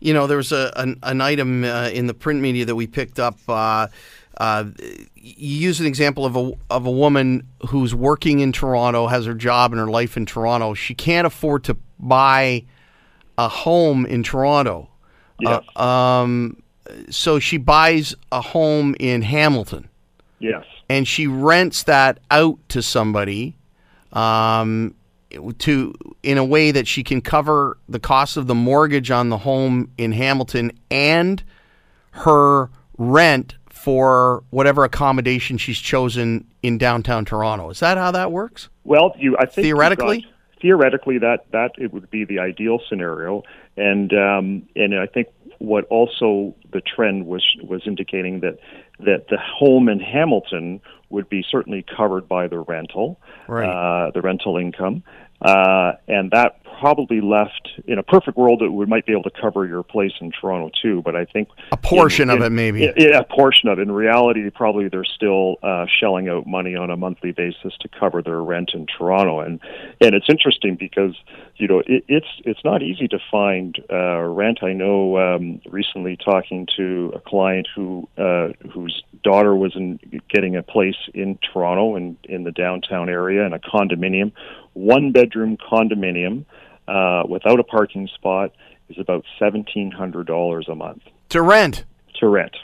you 0.00 0.12
know, 0.12 0.26
there's 0.26 0.52
a 0.52 0.72
an, 0.76 0.98
an 1.02 1.20
item 1.20 1.64
uh, 1.64 1.88
in 1.88 2.06
the 2.06 2.14
print 2.14 2.40
media 2.40 2.64
that 2.66 2.74
we 2.74 2.86
picked 2.86 3.18
up. 3.18 3.38
Uh, 3.48 3.86
uh, 4.38 4.64
you 5.16 5.56
use 5.58 5.80
an 5.80 5.86
example 5.86 6.24
of 6.24 6.36
a 6.36 6.52
of 6.70 6.86
a 6.86 6.90
woman 6.90 7.46
who's 7.68 7.94
working 7.94 8.38
in 8.38 8.52
Toronto, 8.52 9.08
has 9.08 9.26
her 9.26 9.34
job 9.34 9.72
and 9.72 9.80
her 9.80 9.88
life 9.88 10.16
in 10.16 10.26
Toronto. 10.26 10.74
She 10.74 10.94
can't 10.94 11.26
afford 11.26 11.64
to 11.64 11.76
buy 11.98 12.64
a 13.36 13.48
home 13.48 14.06
in 14.06 14.22
Toronto. 14.22 14.90
Yes. 15.40 15.62
Uh, 15.76 15.82
um, 15.82 16.62
so 17.10 17.38
she 17.38 17.56
buys 17.56 18.14
a 18.30 18.40
home 18.40 18.94
in 19.00 19.22
Hamilton. 19.22 19.88
Yes. 20.38 20.64
And 20.88 21.06
she 21.06 21.26
rents 21.26 21.82
that 21.84 22.20
out 22.30 22.58
to 22.70 22.80
somebody 22.80 23.56
um, 24.12 24.94
to 25.58 25.94
in 26.22 26.38
a 26.38 26.44
way 26.44 26.70
that 26.70 26.86
she 26.86 27.02
can 27.02 27.20
cover 27.20 27.76
the 27.88 27.98
cost 27.98 28.36
of 28.36 28.46
the 28.46 28.54
mortgage 28.54 29.10
on 29.10 29.30
the 29.30 29.38
home 29.38 29.90
in 29.98 30.12
Hamilton 30.12 30.72
and 30.90 31.42
her 32.12 32.70
rent 32.96 33.56
for 33.78 34.42
whatever 34.50 34.84
accommodation 34.84 35.56
she's 35.56 35.78
chosen 35.78 36.46
in 36.62 36.78
downtown 36.78 37.24
Toronto. 37.24 37.70
Is 37.70 37.80
that 37.80 37.96
how 37.96 38.10
that 38.10 38.32
works? 38.32 38.68
Well, 38.84 39.14
you 39.18 39.36
I 39.38 39.46
think 39.46 39.64
theoretically 39.64 40.26
theoretically 40.60 41.18
that 41.18 41.46
that 41.52 41.72
it 41.78 41.92
would 41.92 42.10
be 42.10 42.24
the 42.24 42.38
ideal 42.38 42.80
scenario 42.88 43.42
and 43.76 44.12
um, 44.12 44.68
and 44.74 44.98
I 44.98 45.06
think 45.06 45.28
what 45.58 45.84
also 45.86 46.54
the 46.72 46.80
trend 46.80 47.26
was 47.26 47.44
was 47.62 47.82
indicating 47.86 48.40
that 48.40 48.58
that 49.00 49.28
the 49.28 49.38
home 49.38 49.88
in 49.88 50.00
Hamilton 50.00 50.80
would 51.10 51.28
be 51.28 51.44
certainly 51.48 51.84
covered 51.96 52.28
by 52.28 52.48
the 52.48 52.58
rental 52.58 53.20
right. 53.46 53.68
uh, 53.68 54.10
the 54.10 54.20
rental 54.20 54.56
income 54.56 55.02
uh, 55.42 55.92
and 56.08 56.30
that 56.32 56.60
probably 56.80 57.20
left 57.20 57.68
in 57.86 57.98
a 57.98 58.02
perfect 58.02 58.36
world 58.36 58.62
it 58.62 58.68
would 58.68 58.88
might 58.88 59.06
be 59.06 59.12
able 59.12 59.22
to 59.22 59.32
cover 59.40 59.66
your 59.66 59.82
place 59.82 60.12
in 60.20 60.30
Toronto 60.30 60.70
too 60.80 61.02
but 61.02 61.16
I 61.16 61.24
think 61.24 61.48
a 61.72 61.76
portion 61.76 62.30
in, 62.30 62.36
of 62.36 62.42
in, 62.42 62.46
it 62.46 62.50
maybe. 62.50 62.92
yeah 62.96 63.18
a 63.18 63.24
portion 63.24 63.68
of 63.68 63.78
it. 63.78 63.82
In 63.82 63.92
reality 63.92 64.48
probably 64.50 64.88
they're 64.88 65.04
still 65.04 65.56
uh, 65.62 65.86
shelling 66.00 66.28
out 66.28 66.46
money 66.46 66.74
on 66.74 66.90
a 66.90 66.96
monthly 66.96 67.32
basis 67.32 67.74
to 67.80 67.88
cover 67.88 68.22
their 68.22 68.42
rent 68.42 68.70
in 68.74 68.86
Toronto. 68.86 69.40
And 69.40 69.60
and 70.00 70.14
it's 70.14 70.28
interesting 70.28 70.76
because 70.76 71.14
you 71.56 71.68
know 71.68 71.80
it, 71.86 72.04
it's 72.08 72.26
it's 72.44 72.64
not 72.64 72.82
easy 72.82 73.08
to 73.08 73.18
find 73.30 73.78
uh, 73.90 74.20
rent. 74.20 74.62
I 74.62 74.72
know 74.72 75.18
um, 75.18 75.60
recently 75.68 76.16
talking 76.16 76.66
to 76.76 77.12
a 77.14 77.20
client 77.20 77.68
who 77.74 78.08
uh, 78.18 78.48
whose 78.72 79.02
daughter 79.22 79.54
was 79.54 79.74
in 79.74 79.98
getting 80.28 80.56
a 80.56 80.62
place 80.62 81.08
in 81.14 81.38
Toronto 81.52 81.96
and 81.96 82.16
in, 82.24 82.36
in 82.36 82.44
the 82.44 82.52
downtown 82.52 83.08
area 83.08 83.44
in 83.44 83.52
a 83.52 83.58
condominium 83.58 84.32
one 84.74 85.10
bedroom 85.10 85.56
condominium 85.56 86.44
uh, 86.88 87.22
without 87.28 87.60
a 87.60 87.64
parking 87.64 88.08
spot 88.14 88.52
is 88.88 88.98
about 88.98 89.24
seventeen 89.38 89.90
hundred 89.90 90.26
dollars 90.26 90.66
a 90.68 90.74
month 90.74 91.02
to 91.30 91.42
rent. 91.42 91.84
To 92.20 92.28
rent. 92.28 92.56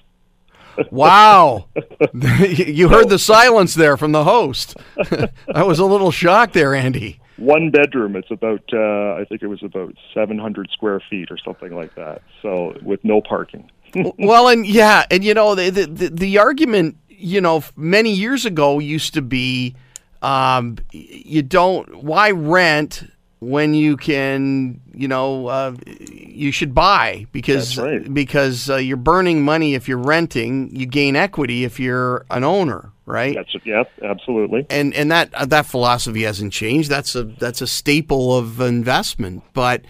Wow, 0.90 1.68
you 2.12 2.88
heard 2.88 3.08
the 3.08 3.18
silence 3.20 3.74
there 3.74 3.96
from 3.96 4.10
the 4.10 4.24
host. 4.24 4.76
I 5.54 5.62
was 5.62 5.78
a 5.78 5.84
little 5.84 6.10
shocked 6.10 6.52
there, 6.52 6.74
Andy. 6.74 7.20
One 7.36 7.70
bedroom, 7.70 8.16
it's 8.16 8.32
about 8.32 8.64
uh, 8.72 9.14
I 9.14 9.24
think 9.28 9.44
it 9.44 9.46
was 9.46 9.62
about 9.62 9.94
seven 10.12 10.36
hundred 10.36 10.70
square 10.72 11.00
feet 11.08 11.30
or 11.30 11.38
something 11.38 11.76
like 11.76 11.94
that. 11.94 12.22
So 12.42 12.76
with 12.82 13.04
no 13.04 13.20
parking. 13.20 13.70
well, 14.18 14.48
and 14.48 14.66
yeah, 14.66 15.04
and 15.12 15.22
you 15.22 15.32
know 15.32 15.54
the, 15.54 15.70
the 15.70 16.08
the 16.08 16.38
argument 16.38 16.96
you 17.08 17.40
know 17.40 17.62
many 17.76 18.10
years 18.10 18.44
ago 18.44 18.80
used 18.80 19.14
to 19.14 19.22
be 19.22 19.76
um, 20.22 20.78
you 20.90 21.42
don't 21.42 22.02
why 22.02 22.32
rent 22.32 23.04
when 23.44 23.74
you 23.74 23.96
can, 23.96 24.80
you 24.94 25.06
know, 25.06 25.46
uh, 25.46 25.74
you 25.86 26.50
should 26.50 26.74
buy 26.74 27.26
because 27.32 27.78
right. 27.78 28.12
because 28.12 28.70
uh, 28.70 28.76
you're 28.76 28.96
burning 28.96 29.44
money 29.44 29.74
if 29.74 29.88
you're 29.88 29.98
renting. 29.98 30.74
You 30.74 30.86
gain 30.86 31.16
equity 31.16 31.64
if 31.64 31.78
you're 31.78 32.24
an 32.30 32.44
owner, 32.44 32.92
right? 33.06 33.34
That's 33.34 33.54
yep, 33.64 33.90
absolutely. 34.02 34.66
And 34.70 34.94
and 34.94 35.10
that 35.10 35.32
uh, 35.34 35.44
that 35.46 35.66
philosophy 35.66 36.22
hasn't 36.22 36.52
changed. 36.52 36.88
That's 36.88 37.14
a 37.14 37.24
that's 37.24 37.60
a 37.60 37.66
staple 37.66 38.36
of 38.36 38.60
investment. 38.60 39.42
But 39.52 39.82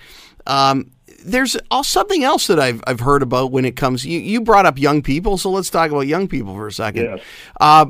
um, 0.46 0.90
there's 1.24 1.56
something 1.82 2.24
else 2.24 2.48
that 2.48 2.58
I've 2.58 2.82
I've 2.86 3.00
heard 3.00 3.22
about 3.22 3.52
when 3.52 3.64
it 3.64 3.76
comes. 3.76 4.04
You 4.04 4.18
you 4.18 4.40
brought 4.40 4.66
up 4.66 4.78
young 4.78 5.02
people, 5.02 5.38
so 5.38 5.50
let's 5.50 5.70
talk 5.70 5.90
about 5.90 6.06
young 6.06 6.28
people 6.28 6.54
for 6.54 6.66
a 6.66 6.72
second. 6.72 7.04
Yes. 7.04 7.20
Uh, 7.60 7.86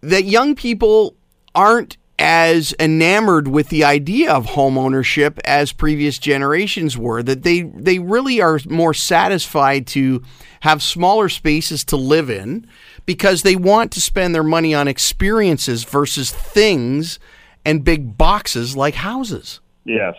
that 0.00 0.24
young 0.24 0.54
people 0.54 1.16
aren't 1.54 1.96
as 2.18 2.74
enamored 2.78 3.48
with 3.48 3.68
the 3.70 3.84
idea 3.84 4.32
of 4.32 4.46
home 4.46 4.78
ownership 4.78 5.38
as 5.44 5.72
previous 5.72 6.18
generations 6.18 6.96
were 6.96 7.22
that 7.22 7.42
they 7.42 7.62
they 7.62 7.98
really 7.98 8.40
are 8.40 8.60
more 8.68 8.94
satisfied 8.94 9.86
to 9.86 10.22
have 10.60 10.82
smaller 10.82 11.28
spaces 11.28 11.84
to 11.84 11.96
live 11.96 12.30
in 12.30 12.66
because 13.04 13.42
they 13.42 13.56
want 13.56 13.90
to 13.92 14.00
spend 14.00 14.34
their 14.34 14.44
money 14.44 14.74
on 14.74 14.88
experiences 14.88 15.84
versus 15.84 16.30
things 16.30 17.18
and 17.64 17.84
big 17.84 18.16
boxes 18.16 18.76
like 18.76 18.94
houses. 18.94 19.60
Yes, 19.84 20.14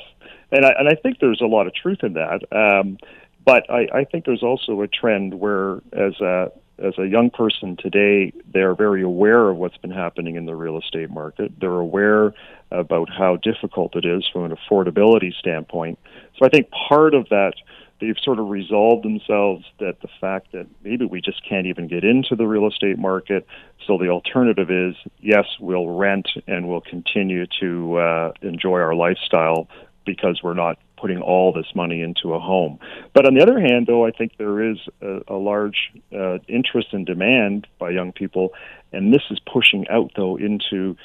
and 0.51 0.65
I, 0.65 0.73
and 0.77 0.89
I 0.89 0.95
think 0.95 1.19
there's 1.19 1.41
a 1.41 1.47
lot 1.47 1.65
of 1.65 1.73
truth 1.73 1.99
in 2.03 2.13
that. 2.13 2.41
Um, 2.51 2.97
but 3.45 3.69
I, 3.69 3.87
I 3.93 4.03
think 4.03 4.25
there's 4.25 4.43
also 4.43 4.81
a 4.81 4.87
trend 4.87 5.35
where, 5.35 5.75
as 5.93 6.19
a 6.19 6.51
as 6.77 6.97
a 6.97 7.07
young 7.07 7.29
person 7.29 7.77
today, 7.77 8.33
they're 8.53 8.75
very 8.75 9.01
aware 9.01 9.49
of 9.49 9.57
what's 9.57 9.77
been 9.77 9.91
happening 9.91 10.35
in 10.35 10.45
the 10.45 10.55
real 10.55 10.77
estate 10.77 11.09
market. 11.09 11.53
They're 11.59 11.71
aware 11.71 12.33
about 12.71 13.09
how 13.09 13.37
difficult 13.37 13.95
it 13.95 14.05
is 14.05 14.27
from 14.31 14.45
an 14.45 14.55
affordability 14.55 15.33
standpoint. 15.33 15.99
So 16.37 16.45
I 16.45 16.49
think 16.49 16.69
part 16.69 17.13
of 17.13 17.29
that, 17.29 17.53
they've 18.01 18.17
sort 18.21 18.39
of 18.39 18.49
resolved 18.49 19.05
themselves 19.05 19.65
that 19.79 20.01
the 20.01 20.09
fact 20.19 20.51
that 20.51 20.67
maybe 20.83 21.05
we 21.05 21.21
just 21.21 21.47
can't 21.47 21.67
even 21.67 21.87
get 21.87 22.03
into 22.03 22.35
the 22.35 22.45
real 22.45 22.67
estate 22.67 22.97
market. 22.97 23.47
So 23.87 23.97
the 23.97 24.09
alternative 24.09 24.69
is 24.69 24.95
yes, 25.21 25.45
we'll 25.59 25.89
rent 25.89 26.27
and 26.47 26.67
we'll 26.67 26.81
continue 26.81 27.45
to 27.61 27.97
uh, 27.97 28.31
enjoy 28.41 28.79
our 28.79 28.95
lifestyle 28.95 29.69
because 30.05 30.41
we're 30.43 30.53
not 30.53 30.77
putting 30.97 31.21
all 31.21 31.51
this 31.51 31.67
money 31.75 32.01
into 32.01 32.33
a 32.33 32.39
home. 32.39 32.79
But 33.13 33.25
on 33.25 33.33
the 33.33 33.41
other 33.41 33.59
hand, 33.59 33.87
though, 33.87 34.05
I 34.05 34.11
think 34.11 34.37
there 34.37 34.71
is 34.71 34.77
a, 35.01 35.21
a 35.27 35.35
large 35.35 35.91
uh, 36.13 36.39
interest 36.47 36.89
and 36.91 37.05
demand 37.05 37.67
by 37.79 37.89
young 37.91 38.11
people, 38.11 38.53
and 38.91 39.13
this 39.13 39.23
is 39.29 39.39
pushing 39.39 39.87
out, 39.89 40.11
though, 40.15 40.37
into 40.37 40.95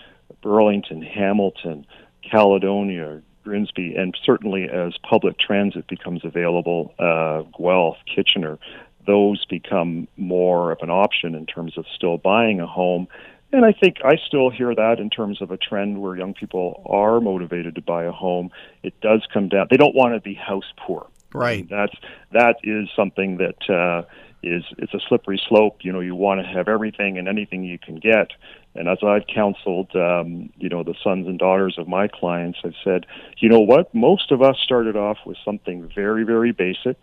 Burlington, 0.42 1.02
Hamilton, 1.02 1.86
Caledonia, 2.30 3.22
Grimsby, 3.44 3.94
and 3.96 4.16
certainly 4.24 4.68
as 4.68 4.94
public 5.08 5.38
transit 5.38 5.86
becomes 5.86 6.24
available, 6.24 6.94
uh, 6.98 7.42
Guelph, 7.58 7.96
Kitchener, 8.14 8.58
those 9.06 9.44
become 9.46 10.06
more 10.16 10.72
of 10.72 10.78
an 10.82 10.90
option 10.90 11.34
in 11.34 11.46
terms 11.46 11.76
of 11.78 11.84
still 11.94 12.18
buying 12.18 12.60
a 12.60 12.66
home 12.66 13.08
and 13.52 13.64
I 13.64 13.72
think 13.72 13.96
I 14.04 14.16
still 14.26 14.50
hear 14.50 14.74
that 14.74 14.98
in 14.98 15.10
terms 15.10 15.42
of 15.42 15.50
a 15.50 15.56
trend 15.56 16.00
where 16.00 16.16
young 16.16 16.34
people 16.34 16.82
are 16.86 17.20
motivated 17.20 17.74
to 17.76 17.82
buy 17.82 18.04
a 18.04 18.12
home. 18.12 18.50
It 18.82 19.00
does 19.00 19.26
come 19.32 19.48
down; 19.48 19.66
they 19.70 19.76
don't 19.76 19.94
want 19.94 20.14
to 20.14 20.20
be 20.20 20.34
house 20.34 20.72
poor. 20.76 21.06
Right. 21.32 21.68
That's 21.68 21.94
that 22.32 22.56
is 22.62 22.88
something 22.94 23.38
that 23.38 23.70
uh, 23.72 24.02
is 24.42 24.64
it's 24.78 24.94
a 24.94 25.00
slippery 25.08 25.40
slope. 25.48 25.78
You 25.82 25.92
know, 25.92 26.00
you 26.00 26.14
want 26.14 26.40
to 26.40 26.46
have 26.46 26.68
everything 26.68 27.18
and 27.18 27.28
anything 27.28 27.64
you 27.64 27.78
can 27.78 27.96
get. 27.96 28.32
And 28.74 28.88
as 28.88 28.98
I've 29.02 29.26
counseled, 29.26 29.90
um, 29.94 30.50
you 30.56 30.68
know, 30.68 30.82
the 30.82 30.94
sons 31.02 31.26
and 31.26 31.38
daughters 31.38 31.76
of 31.76 31.86
my 31.86 32.08
clients, 32.08 32.60
I've 32.64 32.74
said, 32.82 33.04
you 33.38 33.48
know 33.48 33.60
what? 33.60 33.94
Most 33.94 34.30
of 34.30 34.42
us 34.42 34.56
started 34.62 34.96
off 34.96 35.18
with 35.26 35.36
something 35.44 35.90
very, 35.94 36.24
very 36.24 36.52
basic, 36.52 36.96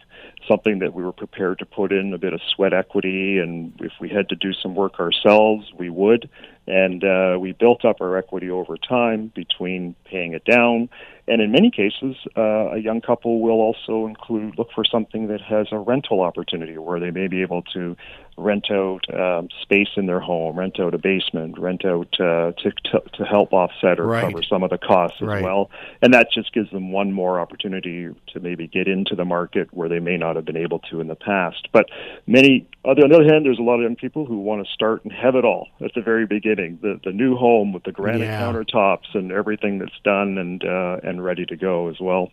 something 0.48 0.80
that 0.80 0.94
we 0.94 1.04
were 1.04 1.12
prepared 1.12 1.60
to 1.60 1.66
put 1.66 1.92
in 1.92 2.14
a 2.14 2.18
bit 2.18 2.34
of 2.34 2.42
sweat 2.56 2.74
equity, 2.74 3.38
and 3.40 3.74
if 3.80 3.92
we 4.00 4.10
had 4.10 4.30
to 4.30 4.36
do 4.36 4.54
some 4.54 4.76
work 4.76 5.00
ourselves, 5.00 5.72
we 5.78 5.90
would. 5.90 6.30
And 6.70 7.04
uh, 7.04 7.38
we 7.40 7.54
built 7.54 7.86
up 7.86 8.02
our 8.02 8.18
equity 8.18 8.50
over 8.50 8.76
time 8.78 9.32
between 9.34 9.96
paying 10.04 10.34
it 10.34 10.44
down, 10.44 10.90
and 11.26 11.42
in 11.42 11.52
many 11.52 11.72
cases, 11.72 12.16
uh, 12.36 12.72
a 12.72 12.78
young 12.78 13.00
couple 13.00 13.40
will 13.40 13.62
also 13.62 14.06
include 14.06 14.58
look 14.58 14.70
for 14.76 14.84
something 14.84 15.28
that 15.28 15.40
has 15.42 15.68
a 15.72 15.78
rental 15.78 16.20
opportunity 16.22 16.78
where 16.78 17.00
they 17.00 17.12
may 17.12 17.28
may 17.28 17.36
be 17.38 17.42
able 17.42 17.62
to 17.62 17.96
rent 18.38 18.68
out 18.72 19.02
um, 19.14 19.50
space 19.62 19.90
in 19.98 20.06
their 20.06 20.20
home, 20.20 20.58
rent 20.58 20.80
out 20.80 20.94
a 20.94 20.98
basement, 20.98 21.58
rent 21.58 21.84
out 21.86 22.08
uh, 22.20 22.52
to, 22.54 22.72
to 22.86 23.02
to 23.14 23.24
help 23.26 23.52
offset 23.52 24.00
or 24.00 24.06
Right. 24.08 24.24
cover 24.24 24.44
some 24.44 24.64
of 24.64 24.70
the 24.70 24.78
costs 24.78 25.18
as 25.22 25.28
Right. 25.28 25.44
well. 25.44 25.70
And 26.02 26.14
that 26.14 26.28
just 26.32 26.54
gives 26.54 26.70
them 26.72 26.92
one 26.92 27.12
more 27.12 27.40
opportunity 27.40 28.08
to 28.34 28.40
maybe 28.40 28.68
get 28.68 28.88
into 28.88 29.16
the 29.16 29.26
market 29.26 29.68
where 29.74 29.90
they 29.90 30.00
may 30.00 30.18
not 30.18 30.36
have 30.36 30.46
been 30.46 30.56
able 30.58 30.80
to 30.92 31.02
in 31.02 31.08
the 31.08 31.16
past. 31.16 31.68
But 31.74 31.90
many, 32.28 32.68
other 32.86 33.02
on 33.04 33.10
the 33.10 33.16
other 33.16 33.26
hand, 33.34 33.46
there's 33.46 33.60
a 33.60 33.64
lot 33.64 33.76
of 33.76 33.82
young 33.82 33.96
people 33.96 34.26
who 34.26 34.38
want 34.40 34.66
to 34.66 34.72
start 34.72 35.04
and 35.04 35.12
have 35.12 35.36
it 35.36 35.44
all 35.44 35.68
at 35.84 35.92
the 35.96 36.02
very 36.02 36.26
beginning. 36.28 36.80
The 36.82 37.00
the 37.04 37.12
new 37.12 37.36
home 37.36 37.74
with 37.74 37.84
the 37.84 37.92
granite 37.92 38.22
Yeah. 38.22 38.40
countertops 38.42 39.14
and 39.16 39.32
everything 39.32 39.80
that's 39.80 40.00
done 40.04 40.38
and 40.38 40.64
uh, 40.64 40.98
and 41.04 41.24
ready 41.24 41.46
to 41.48 41.56
go 41.56 41.90
as 41.90 42.00
well. 42.00 42.32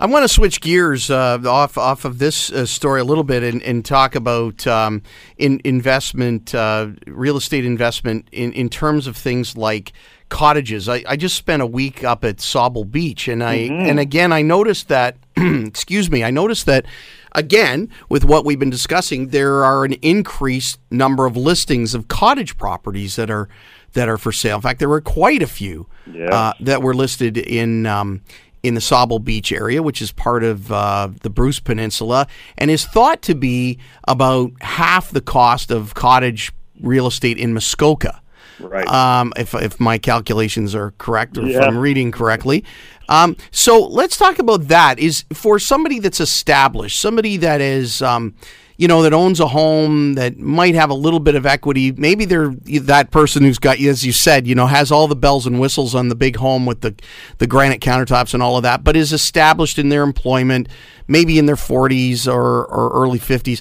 I 0.00 0.06
want 0.06 0.24
to 0.24 0.28
switch 0.28 0.62
gears 0.62 1.10
uh, 1.10 1.38
off 1.46 1.76
off 1.76 2.06
of 2.06 2.18
this 2.18 2.50
uh, 2.50 2.64
story 2.64 3.02
a 3.02 3.04
little 3.04 3.22
bit 3.22 3.42
and, 3.42 3.62
and 3.62 3.84
talk 3.84 4.14
about 4.14 4.66
um, 4.66 5.02
in 5.36 5.60
investment, 5.62 6.54
uh, 6.54 6.88
real 7.06 7.36
estate 7.36 7.66
investment 7.66 8.26
in, 8.32 8.54
in 8.54 8.70
terms 8.70 9.06
of 9.06 9.14
things 9.14 9.58
like 9.58 9.92
cottages. 10.30 10.88
I, 10.88 11.04
I 11.06 11.16
just 11.16 11.36
spent 11.36 11.60
a 11.60 11.66
week 11.66 12.02
up 12.02 12.24
at 12.24 12.38
Sauble 12.38 12.90
Beach, 12.90 13.28
and 13.28 13.44
I 13.44 13.54
and 13.54 14.00
again 14.00 14.32
I 14.32 14.40
noticed 14.40 14.88
that. 14.88 15.18
excuse 15.36 16.10
me, 16.10 16.24
I 16.24 16.30
noticed 16.30 16.64
that. 16.64 16.86
Again, 17.32 17.88
with 18.08 18.24
what 18.24 18.44
we've 18.44 18.58
been 18.58 18.70
discussing, 18.70 19.28
there 19.28 19.64
are 19.64 19.84
an 19.84 19.92
increased 20.02 20.80
number 20.90 21.26
of 21.26 21.36
listings 21.36 21.94
of 21.94 22.08
cottage 22.08 22.56
properties 22.56 23.14
that 23.16 23.30
are 23.30 23.48
that 23.92 24.08
are 24.08 24.18
for 24.18 24.32
sale. 24.32 24.56
In 24.56 24.62
fact, 24.62 24.78
there 24.78 24.88
were 24.88 25.00
quite 25.00 25.42
a 25.42 25.46
few 25.46 25.86
Yes. 26.12 26.32
uh, 26.32 26.54
that 26.60 26.82
were 26.82 26.94
listed 26.94 27.36
in 27.38 27.86
um, 27.86 28.22
in 28.62 28.74
the 28.74 28.80
Sauble 28.80 29.22
Beach 29.22 29.52
area, 29.52 29.82
which 29.82 30.02
is 30.02 30.12
part 30.12 30.44
of 30.44 30.70
uh, 30.70 31.08
the 31.22 31.30
Bruce 31.30 31.60
Peninsula, 31.60 32.26
and 32.58 32.70
is 32.70 32.84
thought 32.84 33.22
to 33.22 33.34
be 33.34 33.78
about 34.06 34.52
half 34.60 35.10
the 35.10 35.20
cost 35.20 35.70
of 35.70 35.94
cottage 35.94 36.52
real 36.80 37.06
estate 37.06 37.38
in 37.38 37.54
Muskoka. 37.54 38.20
Right. 38.60 38.86
Um, 38.86 39.32
if 39.36 39.54
if 39.54 39.80
my 39.80 39.98
calculations 39.98 40.74
are 40.74 40.92
correct, 40.98 41.38
or 41.38 41.46
if 41.46 41.60
I'm 41.60 41.78
reading 41.78 42.10
correctly. 42.12 42.64
Um, 43.08 43.36
so 43.50 43.80
let's 43.86 44.16
talk 44.16 44.38
about 44.38 44.68
that. 44.68 44.98
Is 44.98 45.24
for 45.32 45.58
somebody 45.58 45.98
that's 45.98 46.20
established, 46.20 47.00
somebody 47.00 47.36
that 47.38 47.60
is. 47.60 48.02
Um, 48.02 48.34
you 48.80 48.88
know 48.88 49.02
that 49.02 49.12
owns 49.12 49.40
a 49.40 49.46
home 49.46 50.14
that 50.14 50.38
might 50.38 50.74
have 50.74 50.88
a 50.88 50.94
little 50.94 51.20
bit 51.20 51.34
of 51.34 51.44
equity. 51.44 51.92
Maybe 51.92 52.24
they're 52.24 52.54
that 52.64 53.10
person 53.10 53.42
who's 53.42 53.58
got, 53.58 53.78
as 53.78 54.06
you 54.06 54.12
said, 54.12 54.46
you 54.46 54.54
know, 54.54 54.66
has 54.66 54.90
all 54.90 55.06
the 55.06 55.14
bells 55.14 55.46
and 55.46 55.60
whistles 55.60 55.94
on 55.94 56.08
the 56.08 56.14
big 56.14 56.36
home 56.36 56.64
with 56.64 56.80
the 56.80 56.94
the 57.36 57.46
granite 57.46 57.82
countertops 57.82 58.32
and 58.32 58.42
all 58.42 58.56
of 58.56 58.62
that, 58.62 58.82
but 58.82 58.96
is 58.96 59.12
established 59.12 59.78
in 59.78 59.90
their 59.90 60.02
employment, 60.02 60.66
maybe 61.08 61.38
in 61.38 61.44
their 61.44 61.56
40s 61.56 62.26
or, 62.26 62.64
or 62.64 62.90
early 62.94 63.18
50s. 63.18 63.60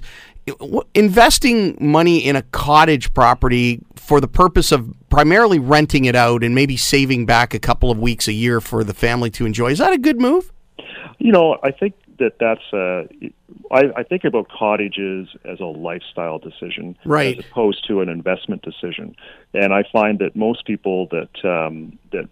Investing 0.96 1.78
money 1.82 2.20
in 2.20 2.38
a 2.38 2.42
cottage 2.44 3.14
property 3.14 3.82
for 4.10 4.20
the 4.20 4.28
purpose 4.28 4.72
of 4.72 4.92
primarily 5.12 5.60
renting 5.60 6.06
it 6.06 6.16
out 6.16 6.44
and 6.44 6.56
maybe 6.56 6.76
saving 6.76 7.28
back 7.28 7.54
a 7.54 7.60
couple 7.60 7.92
of 7.92 8.00
weeks 8.00 8.28
a 8.28 8.34
year 8.34 8.60
for 8.60 8.84
the 8.84 8.94
family 8.96 9.30
to 9.30 9.46
enjoy 9.46 9.70
is 9.70 9.78
that 9.78 9.94
a 9.94 10.00
good 10.00 10.20
move? 10.20 10.52
You 11.20 11.32
know, 11.32 11.60
I 11.62 11.70
think 11.70 11.94
that 12.18 12.40
that's 12.40 12.74
uh, 12.74 13.04
I, 13.72 14.00
I 14.00 14.04
think 14.04 14.24
about 14.24 14.50
cottages 14.50 15.28
as 15.46 15.60
a 15.60 15.66
lifestyle 15.66 16.40
decision, 16.40 16.98
Right. 17.06 17.38
as 17.38 17.46
opposed 17.46 17.88
to 17.88 18.02
an 18.02 18.10
investment 18.10 18.64
decision. 18.64 19.16
And 19.54 19.76
I 19.76 19.84
find 19.94 20.18
that 20.20 20.36
most 20.36 20.66
people 20.66 21.08
that 21.12 21.48
um, 21.48 22.00
that 22.12 22.28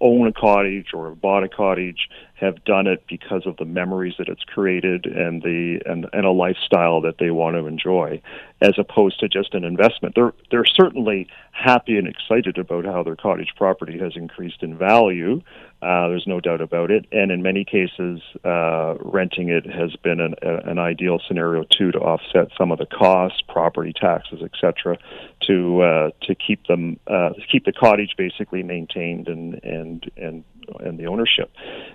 own 0.00 0.28
a 0.28 0.32
cottage 0.32 0.94
or 0.94 1.08
have 1.08 1.20
bought 1.20 1.42
a 1.42 1.48
cottage 1.48 2.08
have 2.40 2.64
done 2.64 2.86
it 2.86 3.04
because 3.08 3.46
of 3.46 3.56
the 3.58 3.64
memories 3.64 4.14
that 4.18 4.28
it's 4.28 4.44
created 4.44 5.06
and 5.06 5.42
the 5.42 5.80
and, 5.86 6.06
and 6.12 6.24
a 6.24 6.30
lifestyle 6.30 7.00
that 7.00 7.18
they 7.18 7.30
want 7.30 7.56
to 7.56 7.66
enjoy 7.66 8.20
as 8.60 8.74
opposed 8.78 9.20
to 9.20 9.28
just 9.28 9.54
an 9.54 9.64
investment. 9.64 10.14
They're 10.14 10.34
they're 10.50 10.64
certainly 10.64 11.28
happy 11.52 11.98
and 11.98 12.08
excited 12.08 12.58
about 12.58 12.84
how 12.84 13.02
their 13.02 13.16
cottage 13.16 13.52
property 13.56 13.98
has 13.98 14.12
increased 14.16 14.62
in 14.62 14.76
value 14.78 15.42
uh, 15.82 16.08
there's 16.08 16.26
no 16.26 16.40
doubt 16.40 16.60
about 16.60 16.90
it 16.90 17.06
and 17.10 17.30
in 17.30 17.42
many 17.42 17.64
cases 17.64 18.20
uh, 18.44 18.94
renting 19.00 19.48
it 19.48 19.64
has 19.64 19.96
been 19.96 20.20
an, 20.20 20.34
an 20.42 20.78
ideal 20.78 21.18
scenario 21.26 21.64
too 21.70 21.90
to 21.90 21.98
offset 21.98 22.48
some 22.56 22.70
of 22.70 22.78
the 22.78 22.84
costs 22.84 23.40
property 23.48 23.92
taxes 23.92 24.42
etc 24.42 24.98
to 25.40 25.80
uh, 25.80 26.10
to 26.20 26.34
keep 26.34 26.66
them 26.66 26.98
uh, 27.06 27.30
to 27.30 27.46
keep 27.50 27.64
the 27.64 27.72
cottage 27.72 28.14
basically 28.18 28.62
maintained 28.62 29.26
and 29.26 29.58
and 29.64 30.10
and 30.18 30.44
and 30.80 30.98
the 30.98 31.06
ownership 31.06 31.50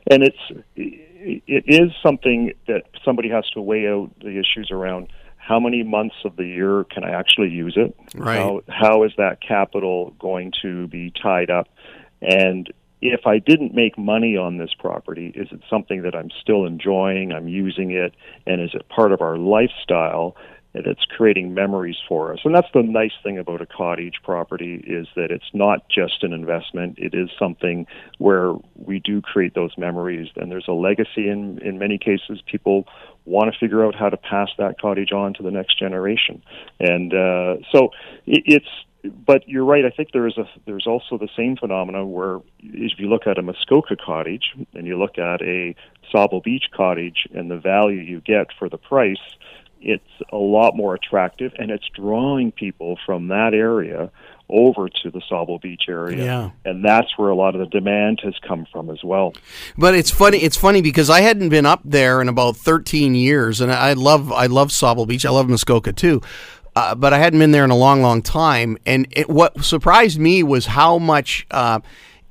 and 0.09 0.23
it's 0.23 0.63
it 0.75 1.63
is 1.67 1.91
something 2.03 2.53
that 2.67 2.83
somebody 3.03 3.29
has 3.29 3.49
to 3.51 3.61
weigh 3.61 3.87
out 3.87 4.11
the 4.21 4.39
issues 4.39 4.69
around 4.71 5.07
how 5.37 5.59
many 5.59 5.83
months 5.83 6.15
of 6.23 6.35
the 6.37 6.45
year 6.45 6.85
can 6.85 7.03
I 7.03 7.11
actually 7.11 7.49
use 7.49 7.77
it? 7.77 7.95
Right. 8.15 8.37
How, 8.37 8.61
how 8.67 9.03
is 9.03 9.11
that 9.17 9.41
capital 9.41 10.15
going 10.19 10.51
to 10.63 10.87
be 10.87 11.11
tied 11.21 11.51
up? 11.51 11.67
And 12.21 12.71
if 13.01 13.27
I 13.27 13.37
didn't 13.37 13.75
make 13.75 13.97
money 13.97 14.35
on 14.37 14.57
this 14.57 14.71
property, 14.77 15.31
is 15.35 15.47
it 15.51 15.61
something 15.69 16.01
that 16.01 16.15
I'm 16.15 16.31
still 16.41 16.65
enjoying? 16.65 17.31
I'm 17.31 17.47
using 17.47 17.91
it, 17.91 18.15
and 18.47 18.61
is 18.61 18.71
it 18.73 18.89
part 18.89 19.11
of 19.11 19.21
our 19.21 19.37
lifestyle? 19.37 20.35
That's 20.83 21.05
creating 21.05 21.53
memories 21.53 21.97
for 22.07 22.33
us, 22.33 22.39
and 22.43 22.53
that's 22.53 22.67
the 22.73 22.83
nice 22.83 23.13
thing 23.23 23.37
about 23.37 23.61
a 23.61 23.65
cottage 23.65 24.15
property 24.23 24.83
is 24.85 25.07
that 25.15 25.31
it's 25.31 25.49
not 25.53 25.87
just 25.89 26.23
an 26.23 26.33
investment. 26.33 26.97
It 26.97 27.13
is 27.13 27.29
something 27.39 27.87
where 28.17 28.53
we 28.75 28.99
do 28.99 29.21
create 29.21 29.55
those 29.55 29.77
memories, 29.77 30.29
and 30.35 30.51
there's 30.51 30.67
a 30.67 30.73
legacy. 30.73 31.29
In 31.29 31.59
in 31.59 31.77
many 31.77 31.97
cases, 31.97 32.41
people 32.45 32.87
want 33.25 33.51
to 33.51 33.59
figure 33.59 33.85
out 33.85 33.95
how 33.95 34.09
to 34.09 34.17
pass 34.17 34.49
that 34.57 34.79
cottage 34.79 35.11
on 35.11 35.33
to 35.35 35.43
the 35.43 35.51
next 35.51 35.79
generation, 35.79 36.41
and 36.79 37.13
uh, 37.13 37.55
so 37.71 37.89
it, 38.25 38.43
it's 38.45 38.69
but 39.25 39.47
you're 39.47 39.65
right. 39.65 39.85
I 39.85 39.89
think 39.89 40.11
there 40.11 40.27
is 40.27 40.37
a 40.37 40.45
there's 40.65 40.87
also 40.87 41.17
the 41.17 41.29
same 41.35 41.55
phenomenon 41.57 42.11
where 42.11 42.39
if 42.59 42.93
you 42.97 43.07
look 43.07 43.27
at 43.27 43.37
a 43.37 43.41
Muskoka 43.41 43.95
cottage 43.95 44.53
and 44.73 44.87
you 44.87 44.97
look 44.97 45.17
at 45.17 45.41
a 45.41 45.75
Sauble 46.13 46.43
Beach 46.43 46.65
cottage 46.73 47.27
and 47.33 47.49
the 47.49 47.57
value 47.57 47.99
you 47.99 48.21
get 48.21 48.47
for 48.57 48.69
the 48.69 48.77
price, 48.77 49.17
it's 49.85 50.03
a 50.31 50.37
lot 50.37 50.75
more 50.75 50.95
attractive 50.95 51.53
and 51.57 51.69
it's 51.69 51.87
drawing 51.93 52.51
people 52.51 52.97
from 53.05 53.27
that 53.27 53.53
area 53.53 54.11
over 54.49 54.89
to 54.89 55.11
the 55.11 55.21
Sauble 55.29 55.61
Beach 55.61 55.83
area. 55.87 56.23
Yeah. 56.23 56.49
And 56.65 56.83
that's 56.83 57.17
where 57.17 57.29
a 57.29 57.35
lot 57.35 57.55
of 57.55 57.61
the 57.61 57.67
demand 57.67 58.19
has 58.23 58.33
come 58.47 58.65
from 58.71 58.89
as 58.89 59.03
well. 59.03 59.33
But 59.77 59.95
it's 59.95 60.11
funny. 60.11 60.39
It's 60.39 60.57
funny 60.57 60.81
because 60.81 61.09
I 61.09 61.21
hadn't 61.21 61.49
been 61.49 61.65
up 61.65 61.81
there 61.85 62.19
in 62.21 62.29
about 62.29 62.57
13 62.57 63.15
years, 63.15 63.61
and 63.61 63.71
I 63.71 63.93
love 63.93 64.31
I 64.31 64.47
love 64.47 64.69
Sauble 64.69 65.07
Beach. 65.07 65.25
I 65.25 65.29
love 65.29 65.49
Muskoka 65.49 65.93
too, 65.93 66.21
uh, 66.75 66.95
but 66.95 67.13
I 67.13 67.19
hadn't 67.19 67.39
been 67.39 67.51
there 67.51 67.63
in 67.63 67.71
a 67.71 67.77
long, 67.77 68.01
long 68.01 68.21
time. 68.21 68.77
And 68.85 69.07
it, 69.11 69.29
what 69.29 69.63
surprised 69.63 70.19
me 70.19 70.43
was 70.43 70.65
how 70.65 70.97
much. 70.97 71.45
Uh, 71.51 71.79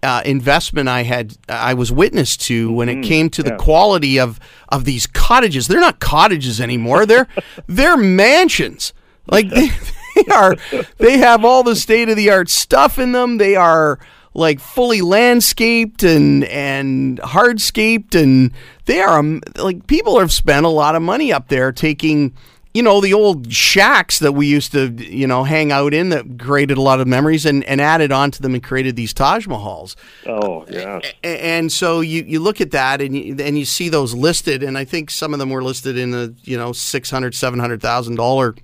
uh, 0.04 0.22
investment 0.24 0.88
I 0.88 1.02
had 1.02 1.36
I 1.48 1.74
was 1.74 1.90
witness 1.90 2.36
to 2.38 2.70
when 2.72 2.88
it 2.88 3.02
came 3.02 3.30
to 3.30 3.42
the 3.42 3.50
yeah. 3.50 3.56
quality 3.56 4.20
of 4.20 4.38
of 4.68 4.84
these 4.84 5.06
cottages. 5.06 5.66
They're 5.66 5.80
not 5.80 5.98
cottages 5.98 6.60
anymore. 6.60 7.06
They're 7.06 7.26
they're 7.66 7.96
mansions. 7.96 8.92
Like 9.26 9.48
they, 9.48 9.70
they 10.14 10.32
are 10.32 10.56
they 10.98 11.18
have 11.18 11.44
all 11.44 11.62
the 11.62 11.76
state 11.76 12.08
of 12.08 12.16
the 12.16 12.30
art 12.30 12.50
stuff 12.50 12.98
in 12.98 13.12
them. 13.12 13.38
They 13.38 13.56
are 13.56 13.98
like 14.34 14.60
fully 14.60 15.00
landscaped 15.00 16.02
and 16.02 16.44
and 16.44 17.20
hardscaped 17.20 18.20
and 18.20 18.52
they 18.86 19.00
are 19.00 19.18
um, 19.18 19.40
like 19.56 19.86
people 19.86 20.18
have 20.18 20.32
spent 20.32 20.66
a 20.66 20.70
lot 20.70 20.96
of 20.96 21.02
money 21.02 21.32
up 21.32 21.48
there 21.48 21.72
taking 21.72 22.34
you 22.74 22.82
know 22.82 23.00
the 23.00 23.14
old 23.14 23.52
shacks 23.52 24.18
that 24.18 24.32
we 24.32 24.46
used 24.46 24.72
to 24.72 24.88
you 24.92 25.26
know 25.26 25.44
hang 25.44 25.70
out 25.72 25.94
in 25.94 26.08
that 26.10 26.38
created 26.38 26.76
a 26.76 26.82
lot 26.82 27.00
of 27.00 27.06
memories 27.06 27.46
and, 27.46 27.64
and 27.64 27.80
added 27.80 28.10
onto 28.12 28.42
them 28.42 28.52
and 28.52 28.62
created 28.62 28.96
these 28.96 29.14
Taj 29.14 29.46
Mahals. 29.46 29.94
Oh, 30.26 30.66
yeah. 30.68 31.00
And 31.22 31.72
so 31.72 32.00
you, 32.00 32.24
you 32.24 32.40
look 32.40 32.60
at 32.60 32.72
that 32.72 33.00
and 33.00 33.16
you, 33.16 33.37
and 33.38 33.56
you 33.56 33.64
see 33.64 33.88
those 33.88 34.12
listed 34.12 34.62
and 34.64 34.76
I 34.76 34.84
think 34.84 35.10
some 35.10 35.32
of 35.32 35.38
them 35.38 35.50
were 35.50 35.62
listed 35.62 35.96
in 35.96 36.10
the 36.10 36.34
you 36.42 36.58
know 36.58 36.72
six 36.72 37.10
hundred 37.10 37.34
seven 37.34 37.60
hundred 37.60 37.80
thousand 37.80 38.16
dollar 38.16 38.56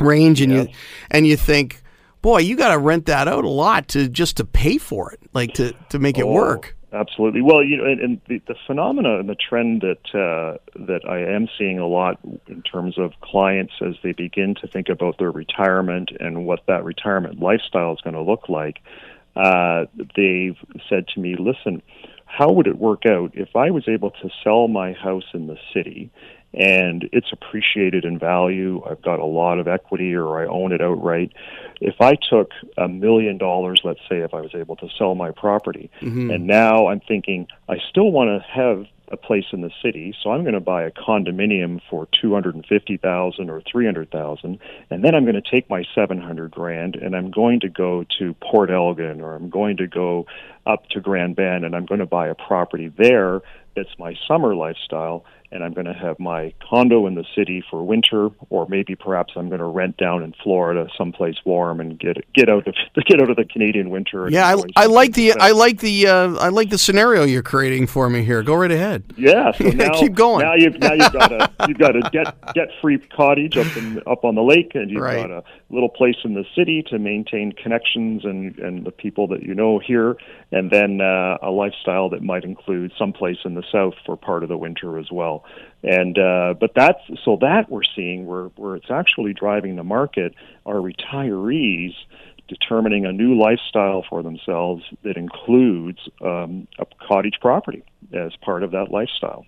range 0.00 0.40
and 0.40 0.52
you 0.52 0.68
and 1.10 1.26
you 1.26 1.36
think 1.36 1.82
boy 2.22 2.38
you 2.38 2.56
got 2.56 2.72
to 2.72 2.78
rent 2.78 3.06
that 3.06 3.28
out 3.28 3.44
a 3.44 3.48
lot 3.48 3.88
to 3.88 4.08
just 4.08 4.36
to 4.38 4.44
pay 4.44 4.78
for 4.78 5.12
it 5.12 5.20
like 5.32 5.54
to 5.54 5.72
to 5.88 5.98
make 5.98 6.18
it 6.18 6.24
Oh, 6.24 6.32
work 6.32 6.76
Absolutely. 6.92 7.42
Well, 7.42 7.62
you 7.62 7.76
know, 7.76 7.84
and, 7.84 8.00
and 8.00 8.20
the, 8.28 8.40
the 8.48 8.54
phenomena 8.66 9.18
and 9.18 9.28
the 9.28 9.34
trend 9.34 9.82
that 9.82 10.18
uh, 10.18 10.56
that 10.86 11.02
I 11.06 11.18
am 11.18 11.46
seeing 11.58 11.78
a 11.78 11.86
lot 11.86 12.18
in 12.46 12.62
terms 12.62 12.96
of 12.98 13.12
clients 13.20 13.74
as 13.86 13.94
they 14.02 14.12
begin 14.12 14.54
to 14.62 14.66
think 14.68 14.88
about 14.88 15.18
their 15.18 15.30
retirement 15.30 16.10
and 16.18 16.46
what 16.46 16.60
that 16.66 16.84
retirement 16.84 17.40
lifestyle 17.40 17.92
is 17.92 18.00
going 18.00 18.14
to 18.14 18.22
look 18.22 18.48
like. 18.48 18.78
Uh, 19.36 19.84
they've 20.16 20.56
said 20.88 21.06
to 21.08 21.20
me, 21.20 21.36
"Listen, 21.38 21.82
how 22.24 22.50
would 22.52 22.66
it 22.66 22.78
work 22.78 23.04
out 23.04 23.32
if 23.34 23.54
I 23.54 23.70
was 23.70 23.86
able 23.86 24.10
to 24.10 24.30
sell 24.42 24.66
my 24.66 24.92
house 24.92 25.26
in 25.34 25.46
the 25.46 25.58
city?" 25.74 26.10
And 26.54 27.08
it's 27.12 27.30
appreciated 27.30 28.04
in 28.04 28.18
value. 28.18 28.82
I've 28.88 29.02
got 29.02 29.18
a 29.18 29.24
lot 29.24 29.58
of 29.58 29.68
equity, 29.68 30.14
or 30.14 30.40
I 30.40 30.46
own 30.46 30.72
it 30.72 30.80
outright. 30.80 31.32
If 31.80 32.00
I 32.00 32.14
took 32.14 32.52
a 32.76 32.88
million 32.88 33.38
dollars, 33.38 33.82
let's 33.84 34.00
say, 34.08 34.18
if 34.18 34.32
I 34.34 34.40
was 34.40 34.54
able 34.54 34.76
to 34.76 34.88
sell 34.96 35.14
my 35.14 35.30
property, 35.30 35.90
mm-hmm. 36.00 36.30
and 36.30 36.46
now 36.46 36.88
I'm 36.88 37.00
thinking 37.00 37.48
I 37.68 37.76
still 37.90 38.10
want 38.10 38.28
to 38.28 38.46
have 38.48 38.86
a 39.10 39.16
place 39.16 39.46
in 39.52 39.60
the 39.60 39.70
city, 39.82 40.14
so 40.22 40.30
I'm 40.30 40.42
going 40.42 40.54
to 40.54 40.60
buy 40.60 40.82
a 40.82 40.90
condominium 40.90 41.80
for 41.88 42.08
250,000 42.20 43.50
or 43.50 43.60
300,000 43.62 44.58
and 44.90 45.04
then 45.04 45.14
I'm 45.14 45.24
going 45.24 45.40
to 45.40 45.50
take 45.50 45.68
my 45.70 45.84
700 45.94 46.50
grand 46.50 46.96
and 46.96 47.16
I'm 47.16 47.30
going 47.30 47.60
to 47.60 47.68
go 47.68 48.04
to 48.18 48.34
Port 48.34 48.70
Elgin 48.70 49.20
or 49.20 49.34
I'm 49.34 49.50
going 49.50 49.78
to 49.78 49.86
go 49.86 50.26
up 50.68 50.88
to 50.90 51.00
Grand 51.00 51.34
Bend 51.36 51.64
and 51.64 51.74
I'm 51.74 51.86
going 51.86 52.00
to 52.00 52.06
buy 52.06 52.28
a 52.28 52.34
property 52.34 52.92
there 52.96 53.40
that's 53.74 53.96
my 53.98 54.14
summer 54.26 54.54
lifestyle 54.54 55.24
and 55.50 55.64
I'm 55.64 55.72
going 55.72 55.86
to 55.86 55.94
have 55.94 56.18
my 56.18 56.52
condo 56.68 57.06
in 57.06 57.14
the 57.14 57.24
city 57.34 57.64
for 57.70 57.82
winter, 57.82 58.28
or 58.50 58.66
maybe 58.68 58.94
perhaps 58.94 59.32
I'm 59.34 59.48
going 59.48 59.60
to 59.60 59.66
rent 59.66 59.96
down 59.96 60.22
in 60.22 60.34
Florida, 60.42 60.88
someplace 60.96 61.36
warm, 61.44 61.80
and 61.80 61.98
get 61.98 62.18
get 62.34 62.50
out 62.50 62.66
of 62.68 62.74
get 63.06 63.20
out 63.22 63.30
of 63.30 63.36
the 63.36 63.44
Canadian 63.44 63.90
winter. 63.90 64.28
Yeah, 64.30 64.46
I, 64.46 64.62
I 64.76 64.86
like 64.86 65.14
the 65.14 65.32
I 65.40 65.52
like 65.52 65.80
the 65.80 66.06
uh, 66.06 66.34
I 66.34 66.48
like 66.48 66.68
the 66.70 66.78
scenario 66.78 67.24
you're 67.24 67.42
creating 67.42 67.86
for 67.86 68.10
me 68.10 68.24
here. 68.24 68.42
Go 68.42 68.54
right 68.56 68.70
ahead. 68.70 69.04
Yeah, 69.16 69.52
so 69.56 69.64
now, 69.68 69.98
keep 69.98 70.14
going. 70.14 70.44
Now 70.44 70.54
you've 70.54 70.78
now 70.78 70.92
you've 70.92 71.12
got 71.12 71.32
a 71.32 71.50
you've 71.68 71.78
got 71.78 71.96
a 71.96 72.00
debt 72.10 72.36
debt 72.54 72.68
free 72.82 72.98
cottage 72.98 73.56
up 73.56 73.74
in 73.76 74.02
up 74.06 74.24
on 74.24 74.34
the 74.34 74.42
lake, 74.42 74.72
and 74.74 74.90
you've 74.90 75.02
Right. 75.02 75.16
got 75.16 75.30
a 75.30 75.42
little 75.70 75.88
place 75.88 76.16
in 76.24 76.34
the 76.34 76.44
city 76.54 76.84
to 76.90 76.98
maintain 76.98 77.52
connections 77.52 78.24
and 78.24 78.58
and 78.58 78.84
the 78.84 78.90
people 78.90 79.26
that 79.28 79.42
you 79.42 79.54
know 79.54 79.78
here, 79.78 80.16
and 80.58 80.70
then 80.70 81.00
uh, 81.00 81.38
a 81.40 81.50
lifestyle 81.50 82.10
that 82.10 82.22
might 82.22 82.44
include 82.44 82.92
someplace 82.98 83.38
in 83.44 83.54
the 83.54 83.62
south 83.70 83.94
for 84.04 84.16
part 84.16 84.42
of 84.42 84.48
the 84.48 84.56
winter 84.56 84.98
as 84.98 85.10
well. 85.12 85.44
And 85.82 86.18
uh, 86.18 86.54
but 86.58 86.72
that's 86.74 87.00
so 87.24 87.38
that 87.40 87.70
we're 87.70 87.82
seeing 87.94 88.26
where 88.26 88.46
where 88.56 88.74
it's 88.74 88.90
actually 88.90 89.32
driving 89.32 89.76
the 89.76 89.84
market 89.84 90.34
are 90.66 90.76
retirees 90.76 91.94
determining 92.48 93.06
a 93.06 93.12
new 93.12 93.38
lifestyle 93.38 94.04
for 94.08 94.22
themselves 94.22 94.82
that 95.04 95.16
includes 95.16 95.98
um, 96.22 96.66
a 96.78 96.86
cottage 97.06 97.38
property 97.40 97.84
as 98.12 98.32
part 98.36 98.62
of 98.62 98.72
that 98.72 98.90
lifestyle. 98.90 99.44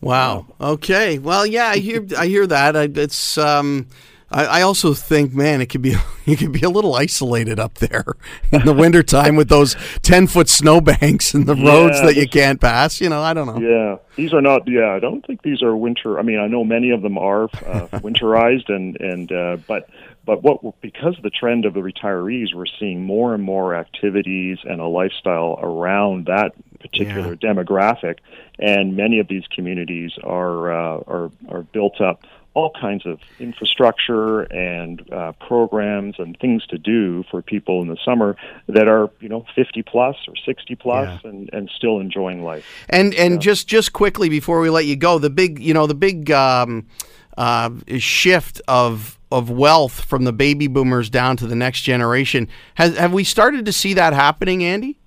Wow. 0.00 0.46
Okay. 0.60 1.18
Well, 1.18 1.46
yeah, 1.46 1.68
I 1.68 1.78
hear 1.78 2.04
I 2.18 2.26
hear 2.26 2.46
that. 2.46 2.76
I, 2.76 2.82
it's 2.82 3.38
um, 3.38 3.86
I, 4.30 4.44
I 4.44 4.62
also 4.62 4.92
think, 4.92 5.32
man, 5.32 5.60
it 5.60 5.66
could 5.66 5.82
be 5.82 5.94
you 6.24 6.36
could 6.36 6.52
be 6.52 6.62
a 6.62 6.70
little 6.70 6.94
isolated 6.94 7.58
up 7.58 7.74
there 7.74 8.04
in 8.52 8.64
the 8.64 8.72
wintertime 8.72 9.36
with 9.36 9.48
those 9.48 9.76
ten 10.02 10.26
foot 10.26 10.48
snowbanks 10.48 11.34
and 11.34 11.46
the 11.46 11.54
roads 11.54 12.00
that 12.02 12.16
you 12.16 12.28
can't 12.28 12.60
pass. 12.60 13.00
You 13.00 13.08
know, 13.08 13.22
I 13.22 13.34
don't 13.34 13.46
know. 13.46 13.58
Yeah, 13.58 13.96
these 14.16 14.32
are 14.32 14.42
not. 14.42 14.68
Yeah, 14.68 14.92
I 14.92 15.00
don't 15.00 15.26
think 15.26 15.42
these 15.42 15.62
are 15.62 15.76
winter. 15.76 16.18
I 16.18 16.22
mean, 16.22 16.38
I 16.38 16.46
know 16.46 16.64
many 16.64 16.90
of 16.90 17.02
them 17.02 17.16
are 17.18 17.44
uh, 17.44 17.48
winterized, 18.00 18.68
and 18.68 19.00
and 19.00 19.32
uh, 19.32 19.56
but 19.66 19.88
but 20.26 20.42
what 20.42 20.80
because 20.82 21.16
of 21.16 21.22
the 21.22 21.30
trend 21.30 21.64
of 21.64 21.72
the 21.72 21.80
retirees, 21.80 22.54
we're 22.54 22.66
seeing 22.78 23.02
more 23.02 23.34
and 23.34 23.42
more 23.42 23.74
activities 23.74 24.58
and 24.64 24.80
a 24.80 24.86
lifestyle 24.86 25.58
around 25.62 26.26
that 26.26 26.52
particular 26.80 27.34
demographic, 27.34 28.18
and 28.58 28.94
many 28.94 29.20
of 29.20 29.28
these 29.28 29.44
communities 29.54 30.12
are 30.22 30.70
uh, 30.70 31.02
are 31.06 31.30
are 31.48 31.62
built 31.62 32.02
up 32.02 32.24
all 32.58 32.72
kinds 32.72 33.06
of 33.06 33.20
infrastructure 33.38 34.40
and 34.40 35.08
uh, 35.12 35.30
programs 35.46 36.16
and 36.18 36.36
things 36.40 36.66
to 36.66 36.76
do 36.76 37.22
for 37.30 37.40
people 37.40 37.82
in 37.82 37.86
the 37.86 37.96
summer 38.04 38.36
that 38.66 38.88
are 38.88 39.10
you 39.20 39.28
know 39.28 39.46
50 39.54 39.82
plus 39.84 40.16
or 40.26 40.34
60 40.44 40.74
plus 40.74 41.22
and, 41.22 41.48
and 41.52 41.70
still 41.70 42.00
enjoying 42.00 42.42
life. 42.42 42.66
And 42.88 43.14
and 43.14 43.40
just 43.40 43.68
just 43.68 43.92
quickly 43.92 44.28
before 44.28 44.58
we 44.58 44.70
let 44.70 44.86
you 44.86 44.96
go, 44.96 45.20
the 45.20 45.30
big 45.30 45.60
you 45.60 45.72
know 45.72 45.86
the 45.86 45.94
big 45.94 46.32
um, 46.32 46.88
uh, 47.36 47.70
shift 47.98 48.60
of 48.66 49.20
of 49.30 49.50
wealth 49.50 50.00
from 50.00 50.24
the 50.24 50.32
baby 50.32 50.66
boomers 50.66 51.08
down 51.08 51.36
to 51.36 51.46
the 51.46 51.54
next 51.54 51.82
generation 51.82 52.48
has 52.74 52.96
have 52.96 53.12
we 53.12 53.22
started 53.22 53.66
to 53.66 53.72
see 53.72 53.94
that 53.94 54.14
happening, 54.14 54.64
Andy? 54.64 54.98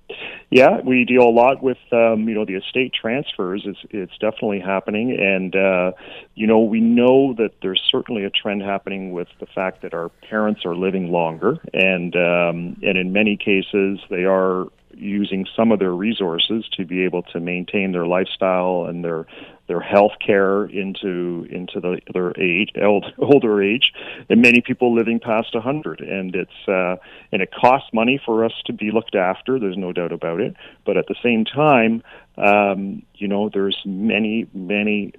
Yeah, 0.52 0.82
we 0.84 1.06
deal 1.06 1.22
a 1.22 1.32
lot 1.32 1.62
with 1.62 1.78
um, 1.92 2.28
you 2.28 2.34
know 2.34 2.44
the 2.44 2.56
estate 2.56 2.92
transfers. 2.92 3.62
It's 3.64 3.78
it's 3.88 4.12
definitely 4.18 4.60
happening, 4.60 5.16
and 5.18 5.56
uh, 5.56 5.92
you 6.34 6.46
know 6.46 6.60
we 6.60 6.78
know 6.78 7.32
that 7.38 7.52
there's 7.62 7.80
certainly 7.90 8.24
a 8.24 8.30
trend 8.30 8.60
happening 8.60 9.12
with 9.12 9.28
the 9.40 9.46
fact 9.46 9.80
that 9.80 9.94
our 9.94 10.10
parents 10.28 10.66
are 10.66 10.76
living 10.76 11.10
longer, 11.10 11.56
and 11.72 12.14
um, 12.16 12.76
and 12.82 12.98
in 12.98 13.14
many 13.14 13.38
cases 13.38 14.00
they 14.10 14.24
are 14.26 14.66
using 14.94 15.46
some 15.56 15.72
of 15.72 15.78
their 15.78 15.92
resources 15.92 16.64
to 16.76 16.84
be 16.84 17.04
able 17.04 17.22
to 17.22 17.40
maintain 17.40 17.92
their 17.92 18.06
lifestyle 18.06 18.86
and 18.88 19.04
their 19.04 19.26
their 19.68 19.80
health 19.80 20.12
care 20.24 20.64
into 20.64 21.46
into 21.48 21.80
the, 21.80 22.00
their 22.12 22.38
age 22.38 22.70
old, 22.82 23.06
older 23.18 23.62
age. 23.62 23.92
And 24.28 24.42
many 24.42 24.60
people 24.60 24.94
living 24.94 25.20
past 25.20 25.54
a 25.54 25.58
100 25.58 26.00
and 26.00 26.34
it's 26.34 26.68
uh, 26.68 26.96
and 27.30 27.42
it 27.42 27.50
costs 27.52 27.88
money 27.92 28.20
for 28.24 28.44
us 28.44 28.52
to 28.66 28.72
be 28.72 28.90
looked 28.90 29.14
after. 29.14 29.58
There's 29.58 29.78
no 29.78 29.92
doubt 29.92 30.12
about 30.12 30.40
it. 30.40 30.54
But 30.84 30.96
at 30.96 31.06
the 31.06 31.16
same 31.22 31.44
time 31.44 32.02
um, 32.36 33.02
you 33.14 33.28
know 33.28 33.50
there's 33.52 33.78
many 33.84 34.48
many 34.52 35.12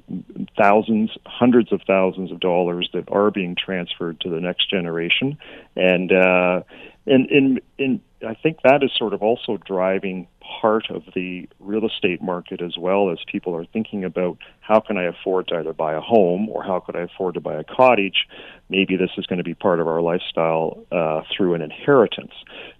thousands 0.58 1.12
hundreds 1.26 1.72
of 1.72 1.82
thousands 1.88 2.32
of 2.32 2.40
dollars 2.40 2.90
that 2.94 3.06
are 3.12 3.32
being 3.32 3.56
transferred 3.56 4.20
to 4.22 4.30
the 4.30 4.42
next 4.42 4.70
generation. 4.70 5.38
And 5.76 6.12
uh, 6.12 6.62
and 7.06 7.30
in 7.30 7.60
in 7.78 8.02
I 8.26 8.34
think 8.36 8.60
that 8.64 8.84
is 8.84 8.92
sort 8.98 9.14
of 9.14 9.22
also 9.22 9.58
driving 9.58 10.28
part 10.62 10.90
of 10.90 11.04
the 11.16 11.48
real 11.60 11.86
estate 11.86 12.22
market 12.22 12.62
as 12.62 12.78
well 12.78 13.12
as 13.12 13.18
people 13.32 13.56
are 13.56 13.66
thinking 13.66 14.04
about 14.04 14.38
how 14.62 14.80
can 14.80 14.98
I 14.98 15.04
afford 15.04 15.48
to 15.50 15.56
either 15.56 15.74
buy 15.74 15.94
a 15.94 16.02
home 16.02 16.50
or 16.50 16.64
how 16.64 16.80
could 16.80 16.96
I 16.96 17.02
afford 17.02 17.36
to 17.36 17.42
buy 17.42 17.56
a 17.56 17.64
cottage. 17.64 18.28
Maybe 18.70 18.96
this 18.96 19.12
is 19.18 19.26
going 19.26 19.38
to 19.38 19.44
be 19.44 19.54
part 19.54 19.80
of 19.80 19.88
our 19.88 20.02
lifestyle 20.02 20.86
uh, 20.92 21.22
through 21.36 21.54
an 21.54 21.62
inheritance. 21.62 22.34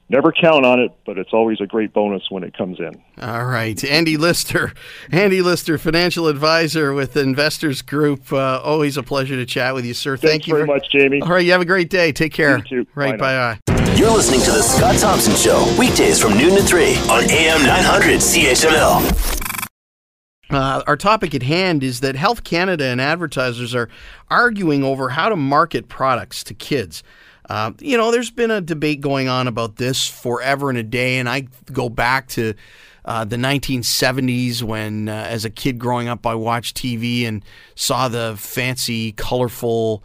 Never 0.10 0.32
count 0.32 0.66
on 0.66 0.80
it, 0.80 0.92
but 1.06 1.18
it's 1.18 1.32
always 1.34 1.60
a 1.62 1.66
great 1.66 1.94
bonus 1.94 2.24
when 2.30 2.44
it 2.44 2.56
comes 2.56 2.78
in. 2.80 3.02
All 3.22 3.46
right, 3.46 3.82
Andy 3.84 4.18
Lister, 4.18 4.74
Andy 5.12 5.42
Lister, 5.42 5.78
financial 5.78 6.28
advisor 6.28 6.94
with 6.94 7.16
Investors 7.16 7.82
Group. 7.82 8.32
Uh, 8.32 8.60
always 8.62 8.98
a 8.98 9.04
pleasure 9.04 9.36
to 9.36 9.46
chat 9.46 9.74
with 9.74 9.86
you, 9.86 9.94
sir. 9.94 10.18
Thanks 10.18 10.32
Thank 10.32 10.48
you 10.48 10.54
very 10.56 10.68
much, 10.68 10.92
Jamie. 10.92 11.22
All 11.22 11.30
right, 11.30 11.46
you 11.46 11.52
have 11.54 11.62
a 11.62 11.66
great 11.66 11.90
day. 11.90 12.12
Take 12.12 12.34
care. 12.34 12.58
You 12.58 12.84
too. 12.84 12.88
Right, 12.96 13.18
bye 13.18 13.58
bye. 13.66 13.73
You're 13.96 14.10
listening 14.10 14.42
to 14.42 14.52
The 14.52 14.64
Scott 14.64 14.98
Thompson 14.98 15.36
Show, 15.36 15.64
weekdays 15.78 16.20
from 16.20 16.36
noon 16.36 16.56
to 16.56 16.64
3 16.64 16.96
on 17.12 17.30
AM 17.30 17.64
900 17.64 18.20
CHML. 18.22 19.70
Uh, 20.50 20.84
our 20.88 20.98
topic 20.98 21.36
at 21.36 21.44
hand 21.44 21.84
is 21.84 22.00
that 22.00 22.16
Health 22.16 22.44
Canada 22.44 22.86
and 22.86 23.00
advertisers 23.00 23.76
are 23.76 23.90
arguing 24.32 24.84
over 24.84 25.10
how 25.10 25.30
to 25.30 25.36
market 25.36 25.90
products 25.90 26.44
to 26.46 26.56
kids. 26.56 27.04
Uh, 27.48 27.74
you 27.80 27.96
know, 27.96 28.10
there's 28.10 28.32
been 28.32 28.50
a 28.50 28.62
debate 28.62 29.00
going 29.00 29.28
on 29.28 29.48
about 29.48 29.76
this 29.76 30.08
forever 30.08 30.70
and 30.70 30.80
a 30.80 30.84
day, 30.84 31.20
and 31.20 31.30
I 31.30 31.48
go 31.72 31.88
back 31.88 32.30
to 32.30 32.56
uh, 33.06 33.26
the 33.26 33.36
1970s 33.36 34.64
when, 34.64 35.08
uh, 35.08 35.28
as 35.30 35.46
a 35.46 35.52
kid 35.52 35.78
growing 35.78 36.08
up, 36.08 36.26
I 36.26 36.34
watched 36.34 36.78
TV 36.78 37.28
and 37.28 37.46
saw 37.76 38.08
the 38.08 38.34
fancy, 38.40 39.12
colorful 39.12 40.04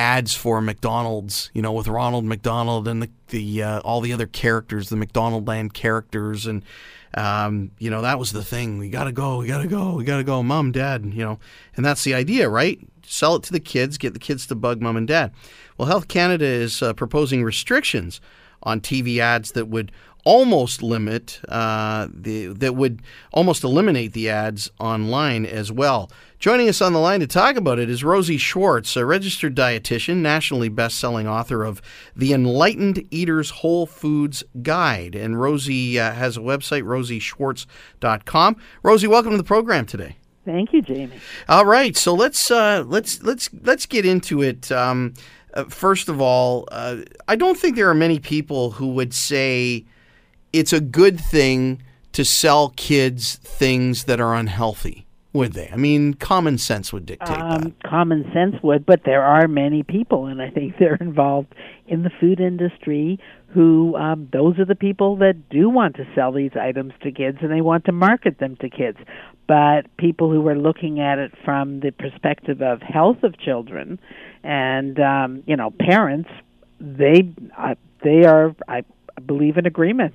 ads 0.00 0.34
for 0.34 0.62
McDonald's, 0.62 1.50
you 1.52 1.60
know, 1.60 1.72
with 1.72 1.86
Ronald 1.86 2.24
McDonald 2.24 2.88
and 2.88 3.02
the, 3.02 3.10
the 3.28 3.62
uh, 3.62 3.80
all 3.80 4.00
the 4.00 4.14
other 4.14 4.26
characters, 4.26 4.88
the 4.88 4.96
McDonald 4.96 5.46
Land 5.46 5.74
characters, 5.74 6.46
and 6.46 6.64
um, 7.12 7.70
you 7.78 7.90
know 7.90 8.00
that 8.00 8.18
was 8.18 8.32
the 8.32 8.42
thing. 8.42 8.78
We 8.78 8.88
gotta 8.88 9.12
go, 9.12 9.36
we 9.36 9.46
gotta 9.46 9.68
go, 9.68 9.94
we 9.96 10.04
gotta 10.04 10.24
go, 10.24 10.42
mom, 10.42 10.72
dad, 10.72 11.04
you 11.04 11.22
know, 11.22 11.38
and 11.76 11.84
that's 11.84 12.02
the 12.02 12.14
idea, 12.14 12.48
right? 12.48 12.80
Sell 13.04 13.36
it 13.36 13.42
to 13.42 13.52
the 13.52 13.60
kids, 13.60 13.98
get 13.98 14.14
the 14.14 14.18
kids 14.18 14.46
to 14.46 14.54
bug 14.54 14.80
mom 14.80 14.96
and 14.96 15.06
dad. 15.06 15.32
Well, 15.76 15.86
Health 15.86 16.08
Canada 16.08 16.46
is 16.46 16.80
uh, 16.80 16.94
proposing 16.94 17.44
restrictions 17.44 18.22
on 18.62 18.80
TV 18.80 19.18
ads 19.18 19.52
that 19.52 19.68
would 19.68 19.92
almost 20.24 20.82
limit 20.82 21.40
uh, 21.48 22.08
the 22.12 22.46
that 22.48 22.74
would 22.74 23.02
almost 23.32 23.64
eliminate 23.64 24.12
the 24.12 24.28
ads 24.28 24.70
online 24.78 25.46
as 25.46 25.72
well. 25.72 26.10
Joining 26.38 26.70
us 26.70 26.80
on 26.80 26.94
the 26.94 26.98
line 26.98 27.20
to 27.20 27.26
talk 27.26 27.56
about 27.56 27.78
it 27.78 27.90
is 27.90 28.02
Rosie 28.02 28.38
Schwartz, 28.38 28.96
a 28.96 29.04
registered 29.04 29.54
dietitian, 29.54 30.18
nationally 30.18 30.70
best-selling 30.70 31.28
author 31.28 31.64
of 31.64 31.82
The 32.16 32.32
Enlightened 32.32 33.04
Eater's 33.10 33.50
Whole 33.50 33.84
Foods 33.84 34.42
Guide. 34.62 35.14
And 35.14 35.38
Rosie 35.38 36.00
uh, 36.00 36.12
has 36.12 36.38
a 36.38 36.40
website, 36.40 36.84
rosieschwartz.com. 36.84 38.56
Rosie, 38.82 39.06
welcome 39.06 39.32
to 39.32 39.36
the 39.36 39.44
program 39.44 39.84
today. 39.84 40.16
Thank 40.46 40.72
you, 40.72 40.80
Jamie. 40.80 41.20
All 41.46 41.66
right, 41.66 41.94
so 41.94 42.14
let's 42.14 42.50
uh, 42.50 42.84
let's 42.86 43.22
let's 43.22 43.50
let's 43.62 43.84
get 43.84 44.06
into 44.06 44.40
it. 44.40 44.72
Um, 44.72 45.12
uh, 45.52 45.64
first 45.64 46.08
of 46.08 46.20
all, 46.20 46.66
uh, 46.72 46.98
I 47.28 47.36
don't 47.36 47.58
think 47.58 47.76
there 47.76 47.90
are 47.90 47.94
many 47.94 48.18
people 48.18 48.70
who 48.70 48.88
would 48.94 49.12
say 49.12 49.84
it's 50.52 50.72
a 50.72 50.80
good 50.80 51.20
thing 51.20 51.82
to 52.12 52.24
sell 52.24 52.70
kids 52.76 53.36
things 53.36 54.04
that 54.04 54.20
are 54.20 54.34
unhealthy, 54.34 55.06
would 55.32 55.52
they? 55.52 55.68
I 55.72 55.76
mean, 55.76 56.14
common 56.14 56.58
sense 56.58 56.92
would 56.92 57.06
dictate 57.06 57.28
that. 57.28 57.40
Um, 57.40 57.74
common 57.84 58.30
sense 58.32 58.56
would, 58.62 58.84
but 58.84 59.02
there 59.04 59.22
are 59.22 59.46
many 59.46 59.82
people, 59.82 60.26
and 60.26 60.42
I 60.42 60.50
think 60.50 60.74
they're 60.78 60.96
involved 60.96 61.54
in 61.86 62.02
the 62.02 62.10
food 62.20 62.40
industry 62.40 63.18
who 63.52 63.96
um, 63.96 64.28
those 64.32 64.58
are 64.58 64.64
the 64.64 64.76
people 64.76 65.16
that 65.16 65.48
do 65.48 65.68
want 65.68 65.96
to 65.96 66.06
sell 66.14 66.32
these 66.32 66.52
items 66.60 66.92
to 67.02 67.10
kids 67.10 67.38
and 67.40 67.50
they 67.50 67.60
want 67.60 67.84
to 67.84 67.92
market 67.92 68.38
them 68.38 68.56
to 68.56 68.70
kids. 68.70 68.98
But 69.48 69.96
people 69.96 70.30
who 70.30 70.46
are 70.46 70.56
looking 70.56 71.00
at 71.00 71.18
it 71.18 71.32
from 71.44 71.80
the 71.80 71.90
perspective 71.90 72.62
of 72.62 72.80
health 72.80 73.24
of 73.24 73.36
children 73.40 73.98
and 74.44 75.00
um, 75.00 75.42
you 75.46 75.56
know 75.56 75.72
parents, 75.80 76.30
they 76.78 77.34
uh, 77.58 77.74
they 78.04 78.24
are 78.24 78.54
I 78.68 78.84
believe 79.26 79.56
in 79.56 79.66
agreement. 79.66 80.14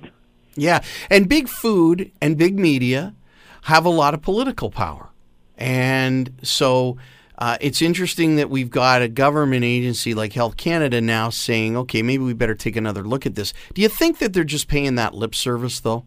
Yeah, 0.56 0.82
and 1.10 1.28
big 1.28 1.48
food 1.48 2.10
and 2.20 2.36
big 2.36 2.58
media 2.58 3.14
have 3.62 3.84
a 3.84 3.90
lot 3.90 4.14
of 4.14 4.22
political 4.22 4.70
power. 4.70 5.10
And 5.58 6.38
so 6.42 6.96
uh, 7.38 7.58
it's 7.60 7.82
interesting 7.82 8.36
that 8.36 8.48
we've 8.48 8.70
got 8.70 9.02
a 9.02 9.08
government 9.08 9.64
agency 9.64 10.14
like 10.14 10.32
Health 10.32 10.56
Canada 10.56 11.00
now 11.00 11.30
saying, 11.30 11.76
okay, 11.76 12.02
maybe 12.02 12.24
we 12.24 12.32
better 12.32 12.54
take 12.54 12.76
another 12.76 13.02
look 13.02 13.26
at 13.26 13.34
this. 13.34 13.52
Do 13.74 13.82
you 13.82 13.88
think 13.88 14.18
that 14.18 14.32
they're 14.32 14.44
just 14.44 14.68
paying 14.68 14.94
that 14.94 15.14
lip 15.14 15.34
service, 15.34 15.80
though? 15.80 16.04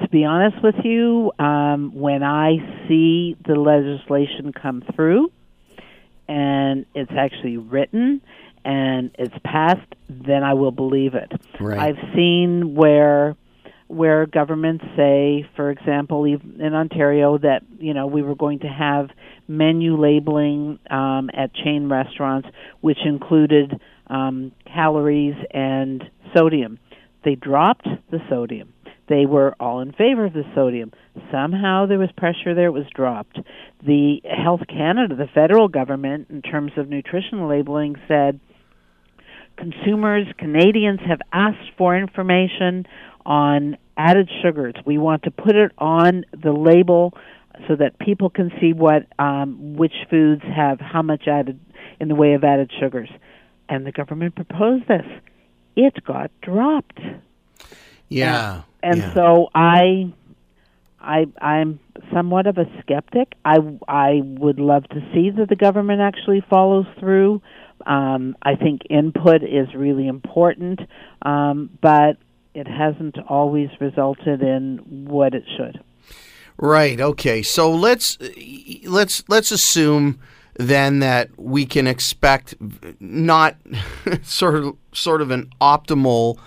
To 0.00 0.08
be 0.08 0.24
honest 0.24 0.62
with 0.62 0.74
you, 0.84 1.32
um, 1.38 1.92
when 1.94 2.22
I 2.22 2.56
see 2.88 3.36
the 3.46 3.54
legislation 3.54 4.52
come 4.52 4.82
through 4.94 5.30
and 6.28 6.84
it's 6.94 7.12
actually 7.16 7.56
written 7.56 8.20
and 8.66 9.12
it's 9.16 9.34
passed, 9.44 9.94
then 10.08 10.42
I 10.42 10.54
will 10.54 10.72
believe 10.72 11.14
it. 11.14 11.30
Right. 11.60 11.78
I've 11.78 12.14
seen 12.14 12.74
where 12.74 13.36
where 13.88 14.26
governments 14.26 14.84
say, 14.96 15.48
for 15.54 15.70
example, 15.70 16.24
in 16.24 16.74
Ontario, 16.74 17.38
that 17.38 17.62
you 17.78 17.94
know 17.94 18.08
we 18.08 18.22
were 18.22 18.34
going 18.34 18.58
to 18.60 18.66
have 18.66 19.10
menu 19.46 19.96
labeling 19.96 20.80
um, 20.90 21.30
at 21.32 21.54
chain 21.54 21.88
restaurants, 21.88 22.48
which 22.80 22.98
included 23.04 23.80
um, 24.08 24.50
calories 24.66 25.36
and 25.52 26.02
sodium. 26.36 26.80
They 27.24 27.36
dropped 27.36 27.86
the 28.10 28.18
sodium. 28.28 28.72
They 29.08 29.26
were 29.26 29.54
all 29.60 29.78
in 29.78 29.92
favor 29.92 30.24
of 30.24 30.32
the 30.32 30.42
sodium. 30.56 30.90
Somehow 31.30 31.86
there 31.86 32.00
was 32.00 32.10
pressure 32.16 32.52
there; 32.56 32.66
it 32.66 32.72
was 32.72 32.90
dropped. 32.92 33.38
The 33.86 34.20
Health 34.24 34.62
Canada, 34.68 35.14
the 35.14 35.28
federal 35.32 35.68
government, 35.68 36.26
in 36.30 36.42
terms 36.42 36.72
of 36.76 36.88
nutrition 36.88 37.46
labeling, 37.46 37.94
said 38.08 38.40
consumers, 39.56 40.26
Canadians 40.38 41.00
have 41.06 41.20
asked 41.32 41.70
for 41.76 41.96
information 41.96 42.86
on 43.24 43.76
added 43.96 44.30
sugars. 44.42 44.74
We 44.84 44.98
want 44.98 45.22
to 45.24 45.30
put 45.30 45.56
it 45.56 45.72
on 45.78 46.24
the 46.32 46.52
label 46.52 47.14
so 47.66 47.76
that 47.76 47.98
people 47.98 48.30
can 48.30 48.52
see 48.60 48.72
what 48.72 49.06
um, 49.18 49.76
which 49.76 49.94
foods 50.10 50.42
have 50.42 50.80
how 50.80 51.02
much 51.02 51.26
added 51.26 51.58
in 52.00 52.08
the 52.08 52.14
way 52.14 52.34
of 52.34 52.44
added 52.44 52.70
sugars. 52.78 53.08
And 53.68 53.86
the 53.86 53.92
government 53.92 54.34
proposed 54.34 54.86
this. 54.88 55.06
It 55.74 56.04
got 56.04 56.30
dropped. 56.42 57.00
Yeah. 58.08 58.62
And, 58.82 58.92
and 58.92 58.98
yeah. 58.98 59.14
so 59.14 59.48
I 59.54 60.12
I 61.00 61.26
I'm 61.40 61.80
somewhat 62.12 62.46
of 62.46 62.58
a 62.58 62.66
skeptic. 62.80 63.32
I 63.44 63.58
I 63.88 64.20
would 64.22 64.60
love 64.60 64.84
to 64.90 65.00
see 65.12 65.30
that 65.30 65.48
the 65.48 65.56
government 65.56 66.00
actually 66.00 66.44
follows 66.48 66.86
through. 66.98 67.40
Um, 67.86 68.36
I 68.42 68.56
think 68.56 68.82
input 68.90 69.42
is 69.42 69.72
really 69.74 70.08
important, 70.08 70.80
um, 71.22 71.70
but 71.80 72.18
it 72.54 72.66
hasn't 72.66 73.16
always 73.28 73.68
resulted 73.80 74.42
in 74.42 75.06
what 75.08 75.34
it 75.34 75.44
should. 75.56 75.80
Right. 76.58 77.00
Okay. 77.00 77.42
So 77.42 77.70
let's 77.70 78.18
let's 78.84 79.22
let's 79.28 79.50
assume 79.50 80.18
then 80.54 81.00
that 81.00 81.28
we 81.38 81.66
can 81.66 81.86
expect 81.86 82.54
not 82.98 83.56
sort 84.22 84.54
of 84.56 84.76
sort 84.92 85.20
of 85.20 85.30
an 85.30 85.50
optimal 85.60 86.38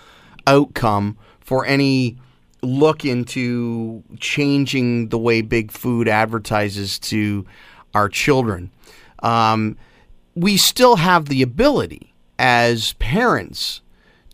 outcome 0.46 1.16
for 1.40 1.64
any 1.64 2.18
look 2.62 3.04
into 3.04 4.02
changing 4.18 5.08
the 5.08 5.18
way 5.18 5.42
big 5.42 5.70
food 5.70 6.08
advertises 6.08 6.98
to 6.98 7.46
our 7.94 8.08
children. 8.08 8.70
Um, 9.22 9.76
we 10.40 10.56
still 10.56 10.96
have 10.96 11.26
the 11.26 11.42
ability 11.42 12.14
as 12.38 12.94
parents 12.94 13.82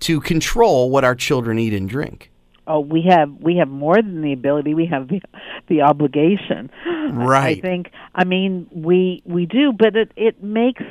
to 0.01 0.21
control 0.21 0.90
what 0.90 1.05
our 1.05 1.14
children 1.14 1.59
eat 1.59 1.75
and 1.75 1.88
drink. 1.88 2.31
Oh, 2.69 2.81
we 2.81 3.03
have 3.09 3.31
we 3.40 3.57
have 3.57 3.69
more 3.69 3.97
than 3.97 4.23
the 4.23 4.33
ability. 4.33 4.75
We 4.75 4.87
have 4.87 5.09
the 5.09 5.21
the 5.69 5.83
obligation. 5.83 6.71
Right. 7.12 7.59
I 7.59 7.61
think. 7.61 7.90
I 8.14 8.25
mean, 8.25 8.69
we 8.73 9.23
we 9.25 9.47
do, 9.47 9.73
but 9.73 9.97
it 9.97 10.12
it 10.16 10.42
makes 10.42 10.83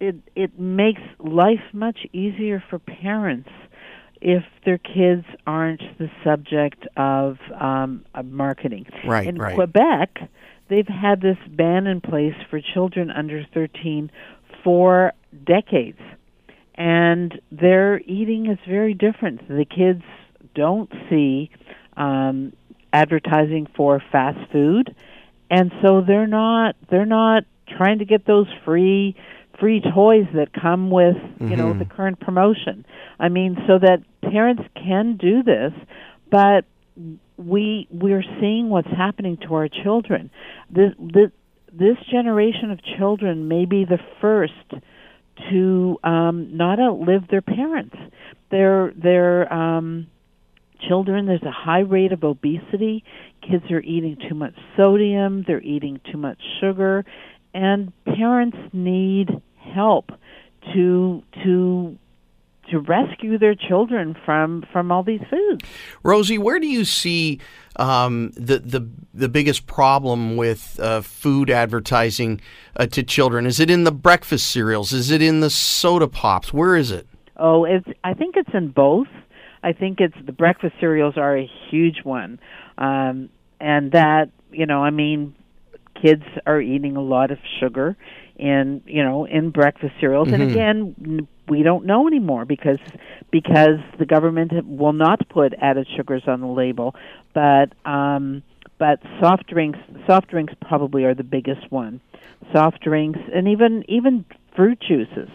it 0.00 0.16
it 0.36 0.58
makes 0.58 1.02
life 1.18 1.62
much 1.72 2.06
easier 2.12 2.62
for 2.70 2.78
parents 2.78 3.50
if 4.24 4.42
their 4.64 4.78
kids 4.78 5.24
aren't 5.46 5.82
the 5.98 6.10
subject 6.24 6.86
of, 6.96 7.36
um, 7.60 8.06
of 8.14 8.24
marketing. 8.24 8.86
Right. 9.06 9.26
In 9.26 9.36
right. 9.36 9.54
Quebec, 9.54 10.16
they've 10.70 10.88
had 10.88 11.20
this 11.20 11.36
ban 11.46 11.86
in 11.86 12.00
place 12.00 12.34
for 12.48 12.58
children 12.58 13.10
under 13.10 13.44
13 13.52 14.10
for 14.64 15.12
decades 15.46 16.00
and 16.74 17.40
their 17.52 18.00
eating 18.00 18.46
is 18.50 18.58
very 18.68 18.94
different. 18.94 19.46
The 19.48 19.64
kids 19.64 20.02
don't 20.54 20.90
see 21.08 21.50
um, 21.96 22.52
advertising 22.92 23.68
for 23.76 24.02
fast 24.10 24.50
food, 24.50 24.94
and 25.50 25.72
so 25.82 26.00
they're 26.00 26.26
not 26.26 26.74
they're 26.90 27.06
not 27.06 27.44
trying 27.76 28.00
to 28.00 28.04
get 28.04 28.26
those 28.26 28.46
free 28.64 29.16
free 29.60 29.80
toys 29.80 30.26
that 30.34 30.52
come 30.52 30.90
with 30.90 31.16
you 31.16 31.46
mm-hmm. 31.46 31.56
know 31.56 31.78
the 31.78 31.84
current 31.84 32.18
promotion. 32.18 32.84
I 33.20 33.28
mean, 33.28 33.56
so 33.68 33.78
that 33.78 34.02
parents 34.22 34.62
can 34.74 35.16
do 35.16 35.44
this, 35.44 35.72
but 36.30 36.64
we 37.36 37.86
we're 37.90 38.24
seeing 38.40 38.68
what's 38.68 38.90
happening 38.90 39.38
to 39.46 39.54
our 39.54 39.68
children. 39.68 40.30
This 40.70 40.92
this, 40.98 41.30
this 41.78 41.96
generation 42.10 42.70
of 42.70 42.80
children 42.98 43.48
may 43.48 43.64
be 43.64 43.84
the 43.84 43.98
first 44.20 44.52
to 45.50 45.98
um, 46.04 46.56
not 46.56 46.78
outlive 46.78 47.28
their 47.28 47.42
parents. 47.42 47.96
Their 48.50 48.92
their 48.96 49.52
um, 49.52 50.06
children. 50.88 51.26
There's 51.26 51.42
a 51.42 51.50
high 51.50 51.80
rate 51.80 52.12
of 52.12 52.22
obesity. 52.24 53.04
Kids 53.42 53.70
are 53.70 53.80
eating 53.80 54.16
too 54.28 54.34
much 54.34 54.54
sodium. 54.76 55.44
They're 55.46 55.62
eating 55.62 56.00
too 56.10 56.18
much 56.18 56.38
sugar, 56.60 57.04
and 57.52 57.92
parents 58.04 58.58
need 58.72 59.30
help 59.74 60.10
to 60.72 61.22
to 61.42 61.98
to 62.70 62.78
rescue 62.78 63.38
their 63.38 63.54
children 63.54 64.16
from 64.24 64.64
from 64.72 64.92
all 64.92 65.02
these 65.02 65.20
foods. 65.28 65.64
Rosie, 66.02 66.38
where 66.38 66.58
do 66.58 66.66
you 66.66 66.84
see 66.84 67.40
um, 67.76 68.30
the 68.36 68.58
the 68.58 68.88
the 69.12 69.28
biggest 69.28 69.66
problem 69.66 70.36
with 70.36 70.78
uh, 70.80 71.00
food 71.00 71.50
advertising 71.50 72.40
uh, 72.76 72.86
to 72.86 73.02
children? 73.02 73.46
Is 73.46 73.60
it 73.60 73.70
in 73.70 73.84
the 73.84 73.92
breakfast 73.92 74.48
cereals? 74.48 74.92
Is 74.92 75.10
it 75.10 75.22
in 75.22 75.40
the 75.40 75.50
soda 75.50 76.08
pops? 76.08 76.52
Where 76.52 76.76
is 76.76 76.90
it? 76.90 77.06
Oh, 77.36 77.64
it's. 77.64 77.86
I 78.02 78.14
think 78.14 78.36
it's 78.36 78.54
in 78.54 78.68
both. 78.68 79.08
I 79.62 79.72
think 79.72 80.00
it's 80.00 80.16
the 80.24 80.32
breakfast 80.32 80.74
cereals 80.78 81.16
are 81.16 81.36
a 81.36 81.50
huge 81.70 82.04
one, 82.04 82.38
um, 82.78 83.30
and 83.60 83.92
that 83.92 84.30
you 84.52 84.66
know, 84.66 84.84
I 84.84 84.90
mean, 84.90 85.34
kids 86.00 86.24
are 86.46 86.60
eating 86.60 86.96
a 86.96 87.02
lot 87.02 87.30
of 87.30 87.38
sugar 87.60 87.96
in 88.36 88.82
you 88.86 89.02
know 89.02 89.24
in 89.24 89.50
breakfast 89.50 89.94
cereals, 90.00 90.28
mm-hmm. 90.28 90.42
and 90.42 90.50
again, 90.50 91.28
we 91.48 91.62
don't 91.62 91.84
know 91.84 92.06
anymore 92.06 92.44
because 92.44 92.78
because 93.30 93.78
the 93.98 94.06
government 94.06 94.52
will 94.66 94.92
not 94.92 95.28
put 95.28 95.54
added 95.60 95.86
sugars 95.96 96.22
on 96.26 96.40
the 96.40 96.46
label, 96.46 96.94
but 97.32 97.72
um, 97.84 98.42
but 98.78 99.00
soft 99.20 99.46
drinks 99.46 99.78
soft 100.06 100.28
drinks 100.28 100.54
probably 100.60 101.04
are 101.04 101.14
the 101.14 101.24
biggest 101.24 101.70
one. 101.70 102.00
Soft 102.52 102.82
drinks 102.82 103.20
and 103.32 103.48
even 103.48 103.84
even 103.88 104.24
fruit 104.54 104.80
juices. 104.80 105.28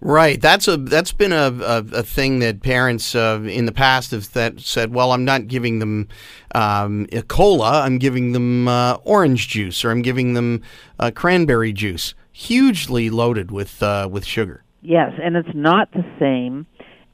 Right. 0.00 0.40
That's 0.40 0.66
a 0.66 0.76
that's 0.76 1.12
been 1.12 1.32
a, 1.32 1.52
a, 1.62 1.78
a 1.92 2.02
thing 2.02 2.40
that 2.40 2.62
parents 2.62 3.14
uh, 3.14 3.40
in 3.44 3.66
the 3.66 3.72
past 3.72 4.10
have 4.10 4.32
that 4.32 4.60
said. 4.60 4.92
Well, 4.94 5.12
I'm 5.12 5.24
not 5.24 5.46
giving 5.46 5.78
them 5.78 6.08
um, 6.54 7.06
a 7.12 7.22
cola. 7.22 7.82
I'm 7.82 7.98
giving 7.98 8.32
them 8.32 8.66
uh, 8.68 8.94
orange 9.04 9.48
juice, 9.48 9.84
or 9.84 9.90
I'm 9.90 10.02
giving 10.02 10.34
them 10.34 10.62
uh, 10.98 11.10
cranberry 11.14 11.72
juice. 11.72 12.14
Hugely 12.42 13.08
loaded 13.08 13.50
with 13.50 13.82
uh, 13.82 14.08
with 14.10 14.24
sugar. 14.24 14.64
Yes, 14.80 15.12
and 15.22 15.36
it's 15.36 15.54
not 15.54 15.92
the 15.92 16.04
same 16.18 16.66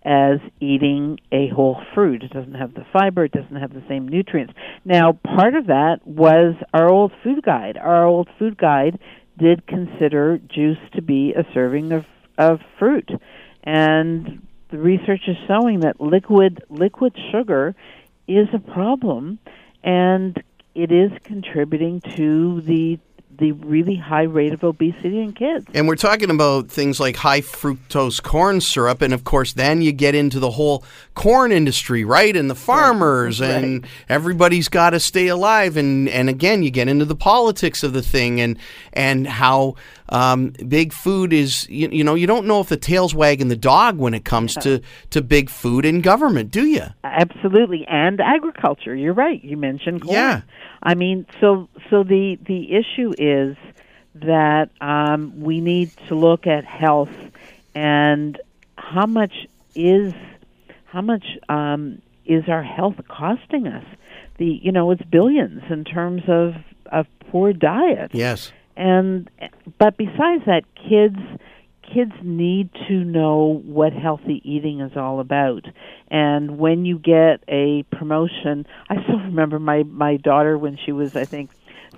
as 0.03 0.39
eating 0.59 1.19
a 1.31 1.49
whole 1.49 1.83
fruit. 1.95 2.23
It 2.23 2.33
doesn't 2.33 2.55
have 2.55 2.73
the 2.73 2.87
fiber, 2.95 3.25
it 3.25 3.33
doesn't 3.33 3.57
have 3.57 3.75
the 3.75 3.83
same 3.89 4.09
nutrients. 4.09 4.55
Now, 4.87 5.13
part 5.13 5.55
of 5.55 5.67
that 5.67 5.99
was 6.07 6.55
our 6.73 6.91
old 6.91 7.13
food 7.23 7.43
guide. 7.43 7.77
Our 7.77 8.07
old 8.07 8.29
food 8.39 8.57
guide 8.57 8.99
did 9.39 9.67
consider 9.67 10.39
juice 10.39 10.79
to 10.95 11.03
be 11.03 11.35
a 11.35 11.45
serving 11.53 11.93
of, 11.93 12.07
of 12.39 12.61
fruit. 12.79 13.11
And 13.63 14.47
the 14.71 14.79
research 14.79 15.23
is 15.29 15.37
showing 15.47 15.81
that 15.81 16.01
liquid 16.01 16.65
liquid 16.71 17.15
sugar 17.31 17.75
is 18.27 18.49
a 18.55 18.59
problem 18.59 19.39
and 19.85 20.43
it 20.75 20.93
is 20.93 21.11
contributing 21.25 22.01
to 22.17 22.61
the 22.63 22.99
the 23.39 23.53
really 23.53 23.97
high 23.97 24.25
rate 24.25 24.53
of 24.53 24.65
obesity 24.65 25.21
in 25.21 25.33
kids. 25.33 25.67
And 25.73 25.89
we're 25.89 25.97
talking 25.97 26.31
about 26.31 26.69
things 26.69 27.01
like 27.01 27.17
high 27.17 27.41
fructose 27.41 28.23
corn 28.23 28.61
syrup, 28.61 29.01
and 29.01 29.15
of 29.15 29.25
course, 29.25 29.53
then 29.53 29.81
you 29.81 29.93
get 29.93 30.15
into 30.15 30.41
the 30.41 30.51
whole 30.51 30.85
corn 31.15 31.53
industry, 31.53 32.05
right? 32.05 32.37
And 32.37 32.51
the 32.51 32.55
farmers, 32.55 33.41
right. 33.41 33.51
and 33.51 33.87
everybody's 34.09 34.69
got 34.69 34.91
to 34.91 35.01
stay 35.01 35.29
alive. 35.29 35.77
And 35.77 36.09
and 36.09 36.29
again, 36.29 36.63
you 36.63 36.71
get 36.71 36.89
into 36.89 37.05
the 37.05 37.17
politics 37.17 37.83
of 37.83 37.93
the 37.93 38.03
thing, 38.03 38.41
and 38.41 38.59
and 38.93 39.27
how 39.27 39.77
um, 40.09 40.53
big 40.67 40.93
food 40.93 41.33
is. 41.33 41.69
You, 41.69 41.89
you 41.91 42.05
know, 42.05 42.15
you 42.15 42.27
don't 42.27 42.47
know 42.47 42.61
if 42.61 42.69
the 42.69 42.77
tail's 42.77 43.15
wagging 43.15 43.49
the 43.49 43.57
dog 43.57 43.99
when 43.99 44.15
it 44.15 44.25
comes 44.25 44.55
to 44.57 44.81
to 45.11 45.23
big 45.23 45.51
food 45.51 45.85
and 45.85 46.03
government, 46.03 46.51
do 46.51 46.67
you? 46.67 46.85
Absolutely, 47.05 47.87
and 47.89 48.21
agriculture. 48.21 48.95
You're 48.95 49.15
right. 49.15 49.43
You 49.43 49.57
mentioned 49.57 50.03
corn. 50.03 50.15
Yeah. 50.15 50.41
I 50.83 50.95
mean, 50.95 51.27
so 51.41 51.69
so 51.91 52.03
the 52.03 52.39
the 52.47 52.75
issue 52.75 53.13
is 53.19 53.57
that 54.15 54.71
um, 54.81 55.41
we 55.41 55.61
need 55.61 55.91
to 56.09 56.15
look 56.15 56.47
at 56.47 56.65
health 56.65 57.11
and 57.75 58.41
how 58.77 59.07
much 59.07 59.47
is 59.75 60.13
how 60.87 61.01
much 61.01 61.25
um, 61.49 62.01
is 62.25 62.49
our 62.49 62.63
health 62.63 62.97
costing 63.09 63.67
us? 63.67 63.85
The 64.39 64.61
you 64.63 64.73
know 64.73 64.91
it's 64.91 65.03
billions 65.03 65.63
in 65.71 65.85
terms 65.85 66.23
of 66.29 66.55
of 66.91 67.07
poor 67.31 67.53
diet. 67.53 68.11
Yes. 68.15 68.53
And 68.79 69.29
but 69.79 69.97
besides 69.97 70.45
that, 70.47 70.63
kids 70.89 71.19
kids 71.93 72.13
need 72.23 72.71
to 72.87 72.93
know 72.93 73.63
what 73.65 73.93
healthy 73.93 74.41
eating 74.45 74.81
is 74.81 74.97
all 74.97 75.21
about. 75.21 75.65
And 76.11 76.59
when 76.59 76.85
you 76.85 76.99
get 76.99 77.43
a 77.49 77.83
promotion, 77.91 78.67
I 78.89 79.03
still 79.03 79.19
remember 79.19 79.59
my 79.59 79.83
my 79.83 80.17
daughter 80.17 80.57
when 80.57 80.79
she 80.87 80.93
was 80.93 81.17
I 81.17 81.25
think 81.25 81.51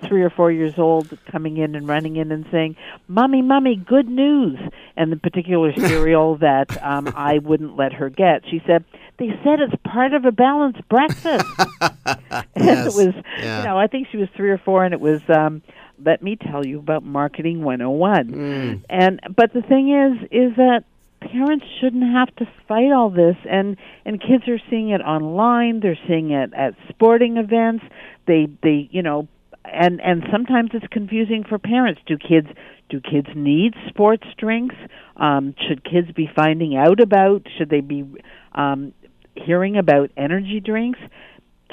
three 0.07 0.23
or 0.23 0.31
four 0.31 0.51
years 0.51 0.79
old 0.79 1.15
coming 1.31 1.57
in 1.57 1.75
and 1.75 1.87
running 1.87 2.15
in 2.15 2.31
and 2.31 2.47
saying, 2.51 2.75
"Mommy, 3.07 3.43
mommy, 3.43 3.75
good 3.75 4.09
news!" 4.09 4.57
And 4.97 5.11
the 5.11 5.17
particular 5.17 5.71
cereal 5.77 6.37
that 6.37 6.83
um, 6.83 7.13
I 7.15 7.37
wouldn't 7.37 7.77
let 7.77 7.93
her 7.93 8.09
get, 8.09 8.41
she 8.49 8.59
said, 8.65 8.83
"They 9.19 9.27
said 9.43 9.59
it's 9.59 9.75
part 9.83 10.15
of 10.15 10.25
a 10.25 10.31
balanced 10.31 10.87
breakfast." 10.89 11.45
yes. 11.59 12.45
and 12.55 12.87
it 12.87 12.95
was, 12.95 13.13
yeah. 13.37 13.59
you 13.59 13.65
know, 13.65 13.77
I 13.77 13.85
think 13.85 14.07
she 14.11 14.17
was 14.17 14.29
three 14.35 14.49
or 14.49 14.57
four, 14.57 14.83
and 14.83 14.95
it 14.95 14.99
was. 14.99 15.21
um 15.29 15.61
let 16.05 16.21
me 16.21 16.35
tell 16.35 16.65
you 16.65 16.79
about 16.79 17.03
marketing 17.03 17.63
101 17.63 18.27
mm. 18.29 18.83
and 18.89 19.19
but 19.35 19.53
the 19.53 19.61
thing 19.61 19.89
is 19.89 20.27
is 20.31 20.55
that 20.55 20.83
parents 21.19 21.65
shouldn't 21.79 22.03
have 22.03 22.35
to 22.35 22.45
fight 22.67 22.91
all 22.91 23.09
this 23.09 23.35
and 23.49 23.77
and 24.05 24.19
kids 24.19 24.47
are 24.47 24.59
seeing 24.69 24.89
it 24.89 25.01
online 25.01 25.79
they're 25.79 25.99
seeing 26.07 26.31
it 26.31 26.51
at 26.53 26.73
sporting 26.89 27.37
events 27.37 27.83
they 28.25 28.47
they 28.63 28.89
you 28.91 29.01
know 29.01 29.27
and 29.65 30.01
and 30.01 30.23
sometimes 30.31 30.71
it's 30.73 30.87
confusing 30.87 31.43
for 31.47 31.57
parents. 31.57 32.01
Do 32.05 32.17
kids 32.17 32.47
do 32.89 32.99
kids 32.99 33.27
need 33.35 33.73
sports 33.87 34.25
drinks? 34.37 34.75
Um 35.17 35.55
should 35.67 35.83
kids 35.83 36.11
be 36.11 36.29
finding 36.33 36.75
out 36.75 36.99
about 36.99 37.43
should 37.57 37.69
they 37.69 37.81
be 37.81 38.05
um 38.53 38.93
hearing 39.35 39.77
about 39.77 40.11
energy 40.17 40.59
drinks? 40.59 40.99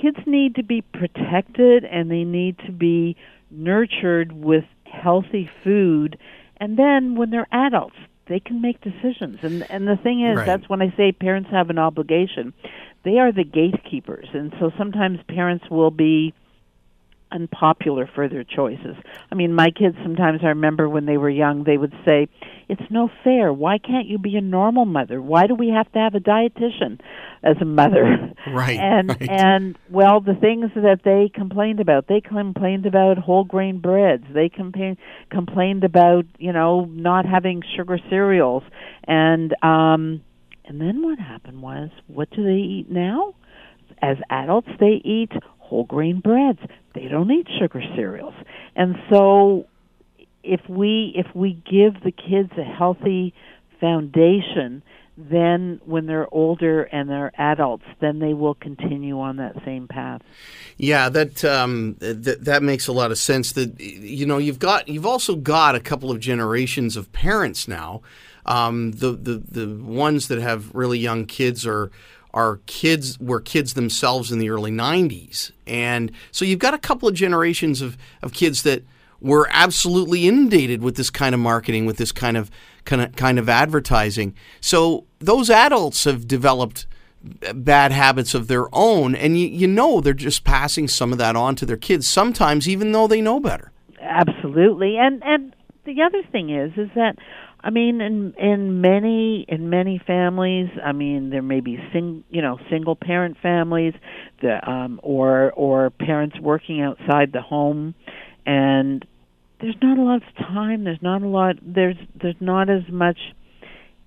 Kids 0.00 0.18
need 0.26 0.56
to 0.56 0.62
be 0.62 0.82
protected 0.82 1.84
and 1.84 2.10
they 2.10 2.24
need 2.24 2.58
to 2.66 2.72
be 2.72 3.16
nurtured 3.50 4.32
with 4.32 4.64
healthy 4.84 5.50
food. 5.64 6.18
And 6.58 6.78
then 6.78 7.14
when 7.16 7.30
they're 7.30 7.48
adults 7.52 7.96
they 8.28 8.40
can 8.40 8.60
make 8.60 8.80
decisions. 8.82 9.38
And 9.42 9.66
and 9.70 9.88
the 9.88 9.96
thing 9.96 10.24
is 10.24 10.36
right. 10.36 10.46
that's 10.46 10.68
when 10.68 10.82
i 10.82 10.94
say 10.96 11.12
parents 11.12 11.50
have 11.50 11.70
an 11.70 11.78
obligation. 11.78 12.52
They 13.04 13.18
are 13.18 13.32
the 13.32 13.44
gatekeepers. 13.44 14.28
And 14.32 14.52
so 14.60 14.70
sometimes 14.76 15.18
parents 15.28 15.64
will 15.70 15.90
be 15.90 16.34
unpopular 17.30 18.08
for 18.14 18.28
their 18.28 18.44
choices. 18.44 18.96
I 19.30 19.34
mean, 19.34 19.52
my 19.52 19.70
kids 19.70 19.96
sometimes 20.02 20.40
I 20.42 20.48
remember 20.48 20.88
when 20.88 21.06
they 21.06 21.16
were 21.16 21.30
young, 21.30 21.64
they 21.64 21.76
would 21.76 21.94
say, 22.04 22.28
"It's 22.68 22.90
no 22.90 23.10
fair. 23.24 23.52
Why 23.52 23.78
can't 23.78 24.06
you 24.06 24.18
be 24.18 24.36
a 24.36 24.40
normal 24.40 24.84
mother? 24.84 25.20
Why 25.20 25.46
do 25.46 25.54
we 25.54 25.68
have 25.68 25.90
to 25.92 25.98
have 25.98 26.14
a 26.14 26.20
dietitian 26.20 27.00
as 27.42 27.56
a 27.60 27.64
mother?" 27.64 28.32
Right. 28.46 28.78
And 28.78 29.08
right. 29.10 29.28
and 29.28 29.78
well, 29.90 30.20
the 30.20 30.34
things 30.34 30.70
that 30.74 31.00
they 31.04 31.30
complained 31.34 31.80
about, 31.80 32.06
they 32.06 32.20
complained 32.20 32.86
about 32.86 33.18
whole 33.18 33.44
grain 33.44 33.78
breads. 33.78 34.24
They 34.32 34.48
complained 34.48 34.96
complained 35.30 35.84
about, 35.84 36.24
you 36.38 36.52
know, 36.52 36.86
not 36.86 37.26
having 37.26 37.62
sugar 37.76 37.98
cereals. 38.08 38.62
And 39.06 39.54
um 39.62 40.22
and 40.68 40.80
then 40.80 41.02
what 41.02 41.18
happened 41.18 41.62
was, 41.62 41.88
what 42.06 42.30
do 42.30 42.44
they 42.44 42.60
eat 42.60 42.90
now? 42.90 43.34
As 44.02 44.18
adults, 44.30 44.68
they 44.78 45.00
eat 45.02 45.32
whole 45.58 45.84
grain 45.84 46.20
breads. 46.20 46.60
They 46.98 47.06
don't 47.06 47.30
eat 47.30 47.46
sugar 47.60 47.82
cereals. 47.94 48.34
And 48.74 48.96
so 49.10 49.66
if 50.42 50.60
we 50.68 51.12
if 51.14 51.26
we 51.34 51.52
give 51.52 52.02
the 52.02 52.10
kids 52.10 52.50
a 52.58 52.64
healthy 52.64 53.34
foundation, 53.80 54.82
then 55.16 55.80
when 55.84 56.06
they're 56.06 56.32
older 56.34 56.82
and 56.82 57.08
they're 57.08 57.30
adults, 57.40 57.84
then 58.00 58.18
they 58.18 58.34
will 58.34 58.54
continue 58.54 59.20
on 59.20 59.36
that 59.36 59.54
same 59.64 59.86
path. 59.86 60.22
Yeah, 60.76 61.08
that 61.08 61.44
um, 61.44 61.96
that 62.00 62.44
that 62.44 62.62
makes 62.64 62.88
a 62.88 62.92
lot 62.92 63.12
of 63.12 63.18
sense. 63.18 63.52
That 63.52 63.78
you 63.78 64.26
know 64.26 64.38
you've 64.38 64.58
got 64.58 64.88
you've 64.88 65.06
also 65.06 65.36
got 65.36 65.76
a 65.76 65.80
couple 65.80 66.10
of 66.10 66.18
generations 66.18 66.96
of 66.96 67.12
parents 67.12 67.68
now. 67.68 68.02
Um, 68.44 68.92
the 68.92 69.12
the 69.12 69.42
the 69.48 69.84
ones 69.84 70.26
that 70.28 70.40
have 70.40 70.74
really 70.74 70.98
young 70.98 71.26
kids 71.26 71.64
are 71.64 71.92
are 72.38 72.60
kids 72.66 73.18
were 73.18 73.40
kids 73.40 73.74
themselves 73.74 74.30
in 74.30 74.38
the 74.38 74.48
early 74.48 74.70
90s 74.70 75.50
and 75.66 76.12
so 76.30 76.44
you've 76.44 76.58
got 76.58 76.74
a 76.74 76.78
couple 76.78 77.08
of 77.08 77.14
generations 77.14 77.82
of, 77.82 77.98
of 78.22 78.32
kids 78.32 78.62
that 78.62 78.82
were 79.20 79.48
absolutely 79.50 80.28
inundated 80.28 80.82
with 80.82 80.96
this 80.96 81.10
kind 81.10 81.34
of 81.34 81.40
marketing 81.40 81.86
with 81.86 81.96
this 81.96 82.12
kind 82.12 82.36
of 82.36 82.50
kind 82.84 83.02
of 83.02 83.16
kind 83.16 83.38
of 83.38 83.48
advertising. 83.48 84.34
So 84.60 85.04
those 85.18 85.50
adults 85.50 86.04
have 86.04 86.28
developed 86.28 86.86
bad 87.54 87.90
habits 87.90 88.32
of 88.34 88.46
their 88.46 88.72
own 88.72 89.14
and 89.16 89.38
you, 89.38 89.48
you 89.48 89.66
know 89.66 90.00
they're 90.00 90.14
just 90.14 90.44
passing 90.44 90.86
some 90.86 91.10
of 91.10 91.18
that 91.18 91.34
on 91.34 91.56
to 91.56 91.66
their 91.66 91.76
kids 91.76 92.06
sometimes 92.06 92.68
even 92.68 92.92
though 92.92 93.08
they 93.08 93.20
know 93.20 93.40
better. 93.40 93.72
Absolutely. 94.00 94.96
And 94.96 95.22
and 95.24 95.54
the 95.84 96.00
other 96.02 96.22
thing 96.30 96.50
is 96.50 96.72
is 96.76 96.88
that 96.94 97.16
I 97.60 97.70
mean, 97.70 98.00
in 98.00 98.34
in 98.38 98.80
many 98.80 99.44
in 99.48 99.68
many 99.68 100.00
families, 100.06 100.68
I 100.84 100.92
mean, 100.92 101.30
there 101.30 101.42
may 101.42 101.60
be 101.60 101.78
sing 101.92 102.24
you 102.30 102.40
know 102.40 102.58
single 102.70 102.94
parent 102.94 103.36
families, 103.42 103.94
the 104.40 104.68
um, 104.68 105.00
or 105.02 105.52
or 105.52 105.90
parents 105.90 106.38
working 106.40 106.80
outside 106.80 107.32
the 107.32 107.42
home, 107.42 107.94
and 108.46 109.04
there's 109.60 109.76
not 109.82 109.98
a 109.98 110.02
lot 110.02 110.16
of 110.16 110.36
time. 110.36 110.84
There's 110.84 111.02
not 111.02 111.22
a 111.22 111.26
lot. 111.26 111.56
There's 111.60 111.96
there's 112.20 112.40
not 112.40 112.70
as 112.70 112.82
much 112.90 113.18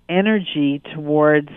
energy 0.08 0.82
towards 0.94 1.50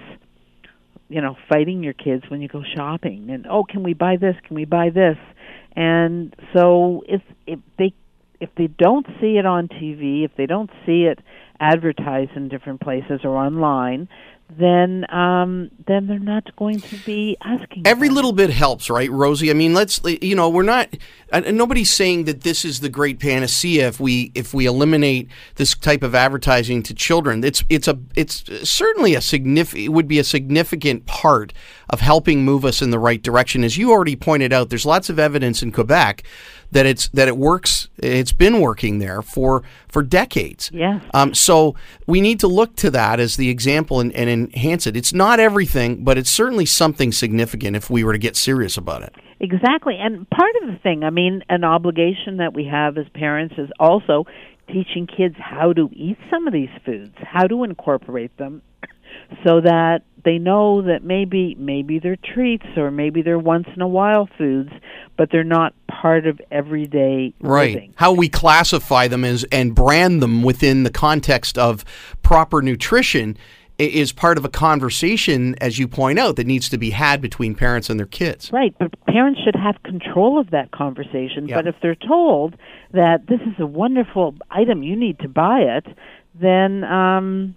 you 1.09 1.21
know 1.21 1.37
fighting 1.49 1.83
your 1.83 1.93
kids 1.93 2.25
when 2.29 2.41
you 2.41 2.49
go 2.49 2.63
shopping 2.75 3.31
and 3.31 3.47
oh 3.49 3.65
can 3.65 3.83
we 3.83 3.95
buy 3.95 4.17
this 4.17 4.37
can 4.47 4.55
we 4.55 4.65
buy 4.65 4.91
this 4.91 5.17
and 5.77 6.35
so 6.57 7.03
if 7.07 7.21
if 7.47 7.59
they 7.79 7.93
if 8.41 8.51
they 8.57 8.67
don't 8.67 9.07
see 9.21 9.37
it 9.39 9.45
on 9.45 9.69
TV 9.69 10.25
if 10.25 10.31
they 10.37 10.47
don't 10.47 10.71
see 10.87 11.03
it 11.03 11.19
advertised 11.61 12.33
in 12.37 12.49
different 12.49 12.81
places 12.81 13.21
or 13.25 13.37
online, 13.37 14.09
then 14.51 15.11
um, 15.11 15.71
then 15.87 16.07
they're 16.07 16.19
not 16.19 16.55
going 16.57 16.81
to 16.81 16.97
be 16.99 17.37
asking. 17.43 17.87
Every 17.87 18.09
little 18.09 18.33
bit 18.33 18.51
helps, 18.51 18.91
right, 18.91 19.11
Rosie? 19.11 19.51
I 19.51 19.55
mean, 19.55 19.73
let's 19.75 20.01
you 20.05 20.35
know, 20.35 20.49
we're 20.49 20.63
not. 20.63 20.95
Nobody's 21.33 21.91
saying 21.91 22.25
that 22.25 22.43
this 22.43 22.65
is 22.65 22.81
the 22.81 22.89
great 22.89 23.19
panacea 23.19 23.89
if 23.89 23.99
we 23.99 24.31
if 24.35 24.53
we 24.53 24.67
eliminate 24.67 25.29
this 25.57 25.75
type 25.75 26.03
of 26.03 26.15
advertising 26.15 26.83
to 26.85 26.95
children. 26.95 27.43
It's 27.43 27.65
it's 27.69 27.89
a 27.89 27.99
it's 28.15 28.45
certainly 28.69 29.15
a 29.15 29.21
significant. 29.21 29.93
Would 29.93 30.09
be 30.09 30.19
a 30.19 30.25
significant 30.25 31.07
part 31.07 31.53
of 31.89 32.01
helping 32.01 32.45
move 32.45 32.65
us 32.65 32.83
in 32.83 32.91
the 32.91 32.99
right 32.99 33.23
direction. 33.23 33.65
As 33.65 33.79
you 33.79 33.91
already 33.91 34.17
pointed 34.17 34.53
out, 34.53 34.69
there's 34.69 34.87
lots 34.87 35.09
of 35.09 35.19
evidence 35.19 35.63
in 35.63 35.73
Quebec 35.73 36.23
that 36.75 36.87
it's 36.87 37.09
that 37.09 37.29
it 37.29 37.37
works. 37.37 37.89
It's 37.97 38.33
been 38.33 38.61
working 38.61 38.99
there 38.99 39.23
for 39.23 39.63
for 39.89 40.03
decades. 40.03 40.71
Yeah. 40.75 41.01
Um, 41.15 41.33
so 41.33 41.77
we 42.07 42.21
need 42.21 42.41
to 42.41 42.49
look 42.49 42.77
to 42.77 42.91
that 42.91 43.21
as 43.21 43.37
the 43.37 43.49
example 43.49 44.01
and, 44.01 44.13
and 44.13 44.29
enhance 44.29 44.87
it. 44.87 44.97
It's 44.97 45.15
not 45.15 45.41
everything, 45.41 46.05
but 46.05 46.19
it's 46.19 46.31
certainly 46.31 46.67
something 46.67 47.13
significant 47.13 47.77
if 47.77 47.89
we 47.89 48.05
were 48.05 48.13
to 48.13 48.19
get 48.19 48.37
serious 48.37 48.77
about 48.77 49.03
it. 49.03 49.15
Exactly, 49.41 49.97
and 49.99 50.29
part 50.31 50.53
of 50.63 50.69
the 50.69 50.79
thing, 50.83 51.05
I 51.05 51.11
mean, 51.11 51.43
an 51.49 51.65
obligation 51.65 52.39
that 52.39 52.55
we 52.55 52.67
have 52.67 52.99
as 52.99 53.07
parents 53.15 53.55
is 53.59 53.71
also 53.79 54.25
teaching 54.69 55.07
kids 55.07 55.35
how 55.39 55.73
to 55.73 55.91
eat 55.93 56.17
some 56.31 56.47
of 56.47 56.53
these 56.53 56.71
foods, 56.85 57.15
how 57.19 57.47
to 57.47 57.65
incorporate 57.65 58.37
them, 58.39 58.63
so 59.45 59.61
that 59.61 60.03
they 60.25 60.39
know 60.39 60.83
that 60.83 61.05
maybe 61.05 61.55
maybe 61.59 61.99
they're 61.99 62.17
treats 62.17 62.67
or 62.77 62.91
maybe 62.91 63.23
they're 63.23 63.39
once 63.39 63.67
in 63.75 63.83
a 63.83 63.89
while 63.89 64.29
foods, 64.39 64.71
but 65.17 65.31
they're 65.31 65.45
not 65.45 65.75
part 65.87 66.27
of 66.27 66.41
everyday 66.51 67.35
right. 67.41 67.75
living. 67.75 67.95
How 67.97 68.13
we 68.13 68.29
classify 68.29 69.07
them 69.07 69.25
as 69.25 69.45
and 69.53 69.75
brand 69.75 70.23
them 70.23 70.43
within 70.43 70.83
the 70.83 70.91
context 70.91 71.59
of 71.59 71.85
proper 72.23 72.63
nutrition 72.63 73.37
is 73.79 74.13
part 74.13 74.39
of 74.39 74.45
a 74.45 74.49
conversation, 74.49 75.57
as 75.61 75.79
you 75.79 75.89
point 75.89 76.19
out, 76.19 76.37
that 76.37 76.47
needs 76.47 76.69
to 76.69 76.79
be 76.79 76.91
had 76.91 77.21
between 77.21 77.55
parents 77.55 77.91
and 77.91 77.99
their 77.99 78.07
kids. 78.07 78.53
Right, 78.53 78.75
but 78.79 78.93
parents 79.07 79.41
should 79.45 79.57
have 79.57 79.83
control 79.83 80.39
of 80.39 80.51
that 80.51 80.71
conversation. 80.71 81.49
Yeah. 81.49 81.57
But 81.57 81.67
if 81.67 81.75
they're 81.83 81.97
told 81.97 82.55
that 82.93 83.27
this 83.27 83.41
is 83.41 83.55
a 83.59 83.67
wonderful 83.67 84.37
item, 84.51 84.85
you 84.85 84.95
need 84.95 85.19
to 85.21 85.29
buy 85.29 85.61
it, 85.61 85.87
then 86.41 86.85
um, 86.85 87.57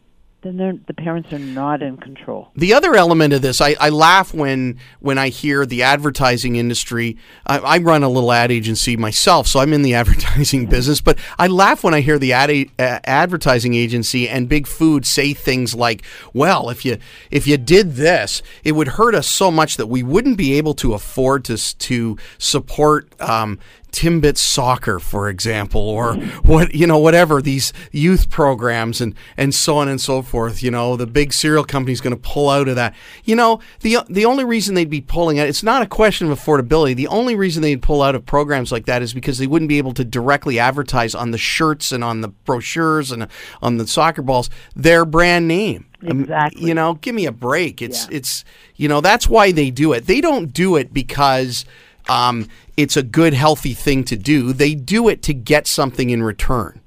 then 0.55 0.83
the 0.87 0.93
parents 0.93 1.33
are 1.33 1.39
not 1.39 1.81
in 1.81 1.97
control. 1.97 2.49
The 2.55 2.73
other 2.73 2.95
element 2.95 3.33
of 3.33 3.41
this, 3.41 3.59
I, 3.59 3.75
I 3.79 3.89
laugh 3.89 4.33
when 4.33 4.79
when 4.99 5.17
I 5.17 5.29
hear 5.29 5.65
the 5.65 5.83
advertising 5.83 6.55
industry. 6.55 7.17
I, 7.45 7.57
I 7.57 7.77
run 7.79 8.03
a 8.03 8.09
little 8.09 8.31
ad 8.31 8.51
agency 8.51 8.95
myself, 8.95 9.47
so 9.47 9.59
I'm 9.59 9.73
in 9.73 9.81
the 9.81 9.93
advertising 10.01 10.67
business. 10.67 11.01
But 11.01 11.17
I 11.39 11.47
laugh 11.47 11.83
when 11.83 11.93
I 11.93 12.01
hear 12.01 12.19
the 12.19 12.33
ad 12.33 12.51
a- 12.51 12.69
uh, 12.77 12.99
advertising 13.03 13.73
agency 13.73 14.29
and 14.29 14.47
Big 14.47 14.67
Food 14.67 15.05
say 15.05 15.33
things 15.33 15.73
like, 15.73 16.03
"Well, 16.33 16.69
if 16.69 16.85
you 16.85 16.97
if 17.31 17.47
you 17.47 17.57
did 17.57 17.93
this, 17.95 18.41
it 18.63 18.73
would 18.73 18.89
hurt 18.89 19.15
us 19.15 19.27
so 19.27 19.49
much 19.49 19.77
that 19.77 19.87
we 19.87 20.03
wouldn't 20.03 20.37
be 20.37 20.57
able 20.57 20.73
to 20.75 20.93
afford 20.93 21.45
to 21.45 21.57
to 21.57 22.17
support." 22.37 23.09
Um, 23.19 23.59
Timbit 23.91 24.37
soccer, 24.37 24.99
for 24.99 25.29
example, 25.29 25.81
or 25.81 26.15
what 26.43 26.73
you 26.73 26.85
know, 26.87 26.97
whatever 26.97 27.41
these 27.41 27.73
youth 27.91 28.29
programs 28.29 29.01
and 29.01 29.15
and 29.35 29.53
so 29.53 29.77
on 29.77 29.87
and 29.87 29.99
so 29.99 30.21
forth. 30.21 30.61
You 30.61 30.71
know, 30.71 30.95
the 30.95 31.07
big 31.07 31.33
cereal 31.33 31.63
company's 31.63 32.01
going 32.01 32.15
to 32.15 32.21
pull 32.21 32.49
out 32.49 32.67
of 32.67 32.75
that. 32.75 32.93
You 33.23 33.35
know, 33.35 33.59
the 33.81 33.97
the 34.09 34.25
only 34.25 34.45
reason 34.45 34.75
they'd 34.75 34.89
be 34.89 35.01
pulling 35.01 35.39
out, 35.39 35.47
it's 35.47 35.63
not 35.63 35.81
a 35.81 35.87
question 35.87 36.31
of 36.31 36.39
affordability. 36.39 36.95
The 36.95 37.07
only 37.07 37.35
reason 37.35 37.61
they'd 37.61 37.81
pull 37.81 38.01
out 38.01 38.15
of 38.15 38.25
programs 38.25 38.71
like 38.71 38.85
that 38.85 39.01
is 39.01 39.13
because 39.13 39.37
they 39.37 39.47
wouldn't 39.47 39.69
be 39.69 39.77
able 39.77 39.93
to 39.93 40.05
directly 40.05 40.59
advertise 40.59 41.15
on 41.15 41.31
the 41.31 41.37
shirts 41.37 41.91
and 41.91 42.03
on 42.03 42.21
the 42.21 42.27
brochures 42.29 43.11
and 43.11 43.27
on 43.61 43.77
the 43.77 43.87
soccer 43.87 44.21
balls 44.21 44.49
their 44.75 45.05
brand 45.05 45.47
name. 45.47 45.85
Um, 46.07 46.21
Exactly. 46.21 46.67
you 46.67 46.73
know, 46.75 46.93
give 46.95 47.15
me 47.15 47.25
a 47.25 47.31
break. 47.31 47.81
It's 47.81 48.07
it's 48.09 48.45
you 48.75 48.87
know 48.87 49.01
that's 49.01 49.27
why 49.27 49.51
they 49.51 49.71
do 49.71 49.93
it. 49.93 50.05
They 50.05 50.21
don't 50.21 50.53
do 50.53 50.75
it 50.75 50.93
because 50.93 51.65
um, 52.09 52.47
it's 52.75 52.97
a 52.97 53.03
good, 53.03 53.33
healthy 53.33 53.73
thing 53.73 54.03
to 54.05 54.15
do. 54.15 54.53
They 54.53 54.75
do 54.75 55.07
it 55.09 55.21
to 55.23 55.33
get 55.33 55.67
something 55.67 56.09
in 56.09 56.23
return. 56.23 56.81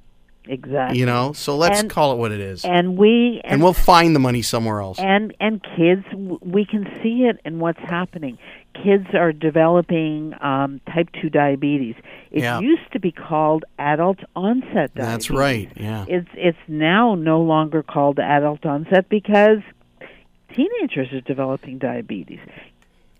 Exactly. 0.49 0.99
You 0.99 1.07
know, 1.07 1.33
so 1.33 1.57
let's 1.57 1.81
And- 1.81 1.89
call 1.91 2.12
it 2.12 2.18
what 2.18 2.33
it 2.33 2.41
is, 2.41 2.64
and, 2.64 2.75
And 2.75 2.99
we 2.99 3.41
and 3.45 3.62
we'll 3.62 3.73
find 3.73 4.16
the 4.16 4.21
money 4.21 4.43
somewhere 4.43 4.81
else. 4.81 4.99
and 4.99 5.33
and 5.39 5.64
kids 5.77 6.05
we 6.41 6.64
can 6.64 6.91
see 7.03 7.25
it 7.31 7.39
in 7.45 7.61
what's 7.61 7.79
happening 7.79 8.37
kids 8.83 9.07
are 9.14 9.33
developing 9.33 10.33
um, 10.41 10.81
type 10.93 11.09
2 11.21 11.29
diabetes 11.29 11.95
it 12.33 12.43
Yeah. 12.43 12.59
used 12.61 12.91
to 12.93 12.99
be 12.99 13.12
called 13.12 13.64
adult 13.79 14.18
onset 14.35 14.95
diabetes 14.95 14.95
That's 14.97 15.31
right. 15.31 15.71
Yeah. 15.77 16.05
it's 16.09 16.29
it's 16.35 16.59
now 16.66 17.14
no 17.14 17.41
longer 17.43 17.83
called 17.85 18.18
adult 18.18 18.64
onset 18.66 19.09
because 19.09 19.59
teenagers 20.55 21.12
are 21.12 21.21
developing 21.21 21.79
diabetes 21.79 22.41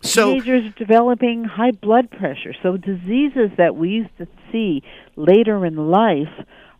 So 0.03 0.33
teenagers 0.33 0.73
developing 0.77 1.43
high 1.43 1.71
blood 1.71 2.09
pressure 2.09 2.53
so 2.63 2.77
diseases 2.77 3.51
that 3.57 3.75
we 3.75 3.89
used 3.89 4.17
to 4.17 4.27
see 4.51 4.83
later 5.15 5.65
in 5.65 5.91
life 5.91 6.29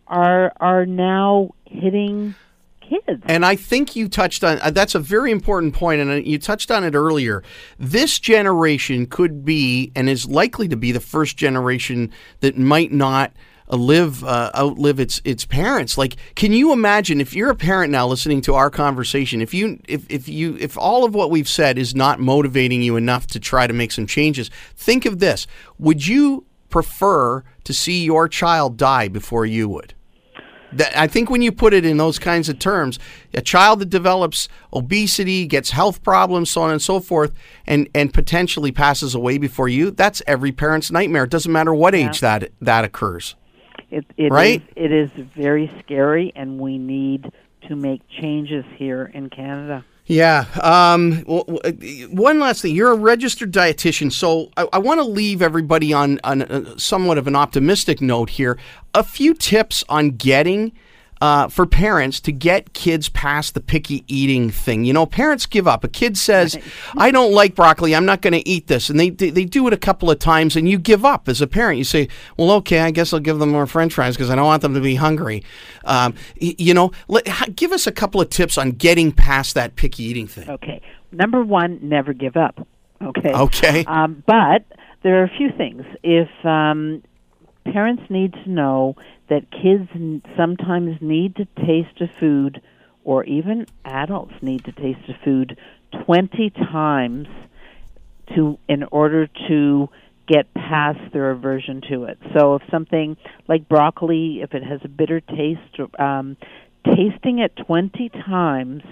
are 0.08 0.52
are 0.60 0.86
now 0.86 1.50
hitting 1.64 2.34
kids 2.80 3.22
And 3.26 3.44
I 3.44 3.56
think 3.56 3.96
you 3.96 4.08
touched 4.08 4.44
on 4.44 4.58
uh, 4.60 4.70
that's 4.70 4.94
a 4.94 4.98
very 4.98 5.30
important 5.30 5.74
point, 5.74 6.00
and 6.00 6.10
uh, 6.10 6.14
you 6.14 6.38
touched 6.38 6.70
on 6.70 6.84
it 6.84 6.94
earlier. 6.94 7.42
This 7.78 8.18
generation 8.18 9.06
could 9.06 9.44
be, 9.44 9.92
and 9.94 10.08
is 10.08 10.26
likely 10.26 10.68
to 10.68 10.76
be, 10.76 10.92
the 10.92 11.00
first 11.00 11.36
generation 11.36 12.10
that 12.40 12.58
might 12.58 12.92
not 12.92 13.32
live 13.68 14.24
uh, 14.24 14.50
outlive 14.56 15.00
its 15.00 15.20
its 15.24 15.44
parents. 15.44 15.96
Like, 15.96 16.16
can 16.34 16.52
you 16.52 16.72
imagine 16.72 17.20
if 17.20 17.34
you're 17.34 17.50
a 17.50 17.56
parent 17.56 17.90
now 17.90 18.06
listening 18.06 18.40
to 18.42 18.54
our 18.54 18.70
conversation? 18.70 19.40
If 19.40 19.54
you 19.54 19.80
if 19.88 20.04
if 20.10 20.28
you 20.28 20.56
if 20.60 20.76
all 20.76 21.04
of 21.04 21.14
what 21.14 21.30
we've 21.30 21.48
said 21.48 21.78
is 21.78 21.94
not 21.94 22.20
motivating 22.20 22.82
you 22.82 22.96
enough 22.96 23.26
to 23.28 23.40
try 23.40 23.66
to 23.66 23.72
make 23.72 23.92
some 23.92 24.06
changes, 24.06 24.50
think 24.76 25.06
of 25.06 25.18
this: 25.18 25.46
Would 25.78 26.06
you 26.06 26.46
prefer 26.68 27.44
to 27.64 27.72
see 27.72 28.04
your 28.04 28.28
child 28.28 28.76
die 28.76 29.08
before 29.08 29.46
you 29.46 29.68
would? 29.68 29.94
That, 30.72 30.98
I 30.98 31.06
think 31.06 31.28
when 31.28 31.42
you 31.42 31.52
put 31.52 31.74
it 31.74 31.84
in 31.84 31.98
those 31.98 32.18
kinds 32.18 32.48
of 32.48 32.58
terms, 32.58 32.98
a 33.34 33.42
child 33.42 33.80
that 33.80 33.90
develops 33.90 34.48
obesity, 34.72 35.46
gets 35.46 35.70
health 35.70 36.02
problems, 36.02 36.50
so 36.50 36.62
on 36.62 36.70
and 36.70 36.80
so 36.80 36.98
forth, 36.98 37.32
and, 37.66 37.88
and 37.94 38.12
potentially 38.12 38.72
passes 38.72 39.14
away 39.14 39.38
before 39.38 39.68
you, 39.68 39.90
that's 39.90 40.22
every 40.26 40.50
parent's 40.50 40.90
nightmare. 40.90 41.24
It 41.24 41.30
doesn't 41.30 41.52
matter 41.52 41.74
what 41.74 41.94
age 41.94 42.20
that 42.20 42.50
that 42.60 42.84
occurs. 42.84 43.34
It, 43.92 44.04
it 44.16 44.24
is- 44.24 44.30
Right? 44.30 44.62
it 44.74 44.90
is 44.90 45.10
very 45.36 45.70
scary, 45.84 46.32
and 46.34 46.58
we 46.58 46.78
need 46.78 47.30
to 47.68 47.76
make 47.76 48.00
changes 48.08 48.64
here 48.76 49.10
in 49.14 49.30
Canada. 49.30 49.84
Yeah. 50.06 50.46
Um, 50.60 51.22
w- 51.22 51.44
w- 51.44 52.08
one 52.08 52.40
last 52.40 52.62
thing. 52.62 52.74
You're 52.74 52.90
a 52.90 52.96
registered 52.96 53.52
dietitian, 53.52 54.10
so 54.10 54.50
I, 54.56 54.66
I 54.72 54.78
want 54.78 54.98
to 54.98 55.04
leave 55.06 55.40
everybody 55.42 55.92
on, 55.92 56.18
on 56.24 56.42
a, 56.42 56.76
somewhat 56.78 57.18
of 57.18 57.28
an 57.28 57.36
optimistic 57.36 58.00
note 58.00 58.30
here. 58.30 58.58
A 58.94 59.04
few 59.04 59.32
tips 59.32 59.84
on 59.88 60.10
getting. 60.10 60.72
Uh, 61.22 61.46
for 61.46 61.66
parents 61.66 62.18
to 62.18 62.32
get 62.32 62.72
kids 62.72 63.08
past 63.08 63.54
the 63.54 63.60
picky 63.60 64.02
eating 64.08 64.50
thing. 64.50 64.84
You 64.84 64.92
know, 64.92 65.06
parents 65.06 65.46
give 65.46 65.68
up. 65.68 65.84
A 65.84 65.88
kid 65.88 66.16
says, 66.16 66.58
I 66.96 67.12
don't 67.12 67.32
like 67.32 67.54
broccoli. 67.54 67.94
I'm 67.94 68.04
not 68.04 68.22
going 68.22 68.32
to 68.32 68.48
eat 68.48 68.66
this. 68.66 68.90
And 68.90 68.98
they, 68.98 69.10
they, 69.10 69.30
they 69.30 69.44
do 69.44 69.64
it 69.68 69.72
a 69.72 69.76
couple 69.76 70.10
of 70.10 70.18
times 70.18 70.56
and 70.56 70.68
you 70.68 70.80
give 70.80 71.04
up 71.04 71.28
as 71.28 71.40
a 71.40 71.46
parent. 71.46 71.78
You 71.78 71.84
say, 71.84 72.08
well, 72.36 72.50
okay, 72.54 72.80
I 72.80 72.90
guess 72.90 73.12
I'll 73.12 73.20
give 73.20 73.38
them 73.38 73.50
more 73.50 73.68
french 73.68 73.94
fries 73.94 74.16
because 74.16 74.30
I 74.30 74.34
don't 74.34 74.46
want 74.46 74.62
them 74.62 74.74
to 74.74 74.80
be 74.80 74.96
hungry. 74.96 75.44
Um, 75.84 76.14
you 76.40 76.74
know, 76.74 76.90
let, 77.06 77.54
give 77.54 77.70
us 77.70 77.86
a 77.86 77.92
couple 77.92 78.20
of 78.20 78.28
tips 78.28 78.58
on 78.58 78.72
getting 78.72 79.12
past 79.12 79.54
that 79.54 79.76
picky 79.76 80.02
eating 80.02 80.26
thing. 80.26 80.50
Okay. 80.50 80.82
Number 81.12 81.44
one, 81.44 81.78
never 81.82 82.12
give 82.12 82.36
up. 82.36 82.66
Okay. 83.00 83.32
Okay. 83.32 83.84
Um, 83.84 84.24
but 84.26 84.64
there 85.04 85.20
are 85.20 85.24
a 85.24 85.36
few 85.38 85.50
things. 85.56 85.84
If 86.02 86.28
um, 86.44 87.04
parents 87.64 88.02
need 88.10 88.32
to 88.32 88.50
know 88.50 88.96
that 89.32 89.50
kids 89.50 89.88
sometimes 90.36 90.98
need 91.00 91.34
to 91.36 91.46
taste 91.64 91.98
a 92.02 92.08
food, 92.20 92.60
or 93.02 93.24
even 93.24 93.64
adults 93.82 94.34
need 94.42 94.62
to 94.66 94.72
taste 94.72 95.08
a 95.08 95.24
food 95.24 95.58
20 96.04 96.50
times 96.50 97.28
to 98.34 98.58
in 98.68 98.84
order 98.84 99.26
to 99.48 99.88
get 100.28 100.52
past 100.52 101.00
their 101.14 101.30
aversion 101.30 101.80
to 101.88 102.04
it. 102.04 102.18
So 102.36 102.56
if 102.56 102.62
something 102.70 103.16
like 103.48 103.68
broccoli, 103.70 104.42
if 104.42 104.52
it 104.52 104.62
has 104.62 104.80
a 104.84 104.88
bitter 104.88 105.20
taste, 105.20 105.80
um, 105.98 106.36
tasting 106.84 107.38
it 107.38 107.56
20 107.66 108.10
times 108.10 108.82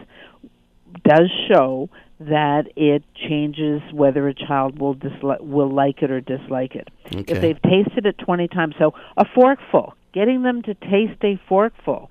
does 1.04 1.30
show 1.52 1.90
that 2.18 2.64
it 2.76 3.04
changes 3.28 3.82
whether 3.92 4.26
a 4.26 4.34
child 4.34 4.78
will 4.78 4.94
dislike 4.94 5.40
will 5.40 5.70
like 5.70 6.02
it 6.02 6.10
or 6.10 6.20
dislike 6.20 6.74
it. 6.74 6.88
Okay. 7.14 7.32
If 7.32 7.40
they've 7.42 7.62
tasted 7.62 8.06
it 8.06 8.18
20 8.18 8.48
times, 8.48 8.74
so 8.78 8.94
a 9.16 9.24
forkful, 9.34 9.94
getting 10.12 10.42
them 10.42 10.62
to 10.62 10.74
taste 10.74 11.22
a 11.22 11.38
forkful 11.48 12.10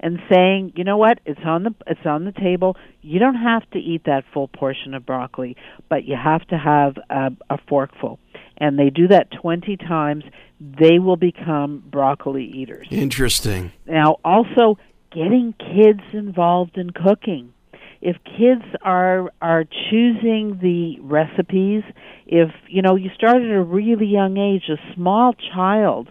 and 0.00 0.18
saying, 0.32 0.72
"You 0.76 0.84
know 0.84 0.96
what? 0.96 1.20
It's 1.26 1.40
on 1.44 1.64
the 1.64 1.74
it's 1.86 2.06
on 2.06 2.24
the 2.24 2.32
table. 2.32 2.76
You 3.02 3.18
don't 3.18 3.36
have 3.36 3.68
to 3.70 3.78
eat 3.78 4.04
that 4.04 4.24
full 4.32 4.48
portion 4.48 4.94
of 4.94 5.04
broccoli, 5.06 5.56
but 5.88 6.04
you 6.04 6.16
have 6.16 6.46
to 6.48 6.58
have 6.58 6.96
a, 7.08 7.32
a 7.48 7.58
forkful." 7.68 8.18
And 8.56 8.78
they 8.78 8.90
do 8.90 9.08
that 9.08 9.30
20 9.30 9.78
times, 9.78 10.24
they 10.60 10.98
will 10.98 11.16
become 11.16 11.82
broccoli 11.90 12.44
eaters. 12.44 12.86
Interesting. 12.90 13.72
Now, 13.86 14.18
also 14.22 14.76
getting 15.10 15.54
kids 15.54 16.02
involved 16.12 16.76
in 16.76 16.90
cooking. 16.90 17.54
If 18.02 18.16
kids 18.24 18.64
are 18.82 19.30
are 19.42 19.64
choosing 19.64 20.58
the 20.62 20.98
recipes, 21.00 21.82
if 22.26 22.50
you 22.68 22.80
know 22.80 22.96
you 22.96 23.10
start 23.14 23.36
at 23.36 23.50
a 23.50 23.62
really 23.62 24.06
young 24.06 24.38
age, 24.38 24.70
a 24.70 24.94
small 24.94 25.34
child 25.54 26.10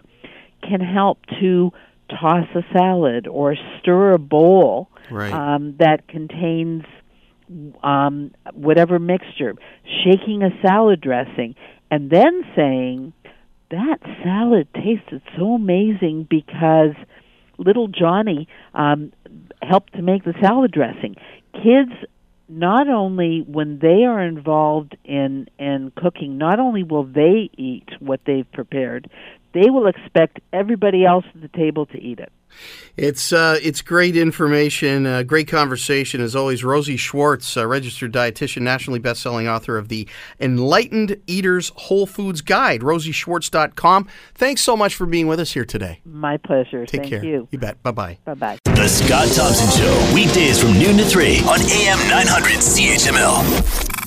can 0.62 0.80
help 0.80 1.18
to 1.40 1.72
toss 2.08 2.46
a 2.54 2.62
salad 2.72 3.26
or 3.26 3.56
stir 3.80 4.12
a 4.12 4.18
bowl 4.18 4.88
Right. 5.10 5.32
um, 5.32 5.74
that 5.78 6.06
contains 6.06 6.84
um, 7.82 8.30
whatever 8.54 8.98
mixture, 8.98 9.54
shaking 10.04 10.42
a 10.42 10.50
salad 10.64 11.00
dressing, 11.00 11.56
and 11.90 12.10
then 12.10 12.42
saying, 12.54 13.12
That 13.70 13.98
salad 14.22 14.68
tasted 14.74 15.22
so 15.36 15.54
amazing 15.54 16.28
because 16.30 16.94
little 17.58 17.88
Johnny 17.88 18.48
um, 18.74 19.12
helped 19.62 19.94
to 19.94 20.02
make 20.02 20.24
the 20.24 20.34
salad 20.40 20.70
dressing. 20.70 21.16
Kids, 21.52 21.92
not 22.48 22.88
only 22.88 23.44
when 23.46 23.78
they 23.80 24.04
are 24.04 24.22
involved 24.22 24.96
in, 25.04 25.48
in 25.58 25.92
cooking, 25.96 26.38
not 26.38 26.58
only 26.58 26.82
will 26.82 27.04
they 27.04 27.50
eat 27.56 27.88
what 28.00 28.20
they've 28.26 28.50
prepared, 28.52 29.10
they 29.52 29.70
will 29.70 29.86
expect 29.86 30.40
everybody 30.52 31.04
else 31.04 31.24
at 31.34 31.40
the 31.40 31.48
table 31.48 31.86
to 31.86 31.98
eat 31.98 32.18
it. 32.20 32.32
It's 32.96 33.32
uh, 33.32 33.58
it's 33.62 33.80
great 33.80 34.16
information, 34.16 35.06
uh, 35.06 35.22
great 35.22 35.48
conversation 35.48 36.20
as 36.20 36.34
always. 36.34 36.64
Rosie 36.64 36.96
Schwartz, 36.96 37.56
uh, 37.56 37.66
registered 37.66 38.12
dietitian, 38.12 38.62
nationally 38.62 38.98
best-selling 38.98 39.48
author 39.48 39.78
of 39.78 39.88
the 39.88 40.08
Enlightened 40.40 41.16
Eaters 41.26 41.70
Whole 41.76 42.06
Foods 42.06 42.40
Guide. 42.40 42.80
RosieSchwartz.com. 42.80 44.08
Thanks 44.34 44.60
so 44.62 44.76
much 44.76 44.94
for 44.94 45.06
being 45.06 45.28
with 45.28 45.40
us 45.40 45.52
here 45.52 45.64
today. 45.64 46.00
My 46.04 46.36
pleasure. 46.36 46.84
Take 46.86 47.02
Thank 47.02 47.10
care. 47.10 47.24
you. 47.24 47.48
You 47.50 47.58
bet. 47.58 47.82
Bye 47.82 47.92
bye. 47.92 48.18
Bye 48.24 48.34
bye. 48.34 48.58
The 48.64 48.88
Scott 48.88 49.28
Thompson 49.28 49.70
Show, 49.80 50.14
weekdays 50.14 50.60
from 50.60 50.72
noon 50.72 50.96
to 50.98 51.04
3 51.04 51.38
on 51.40 51.60
AM 51.60 51.98
900 52.08 52.58
CHML. 52.58 53.99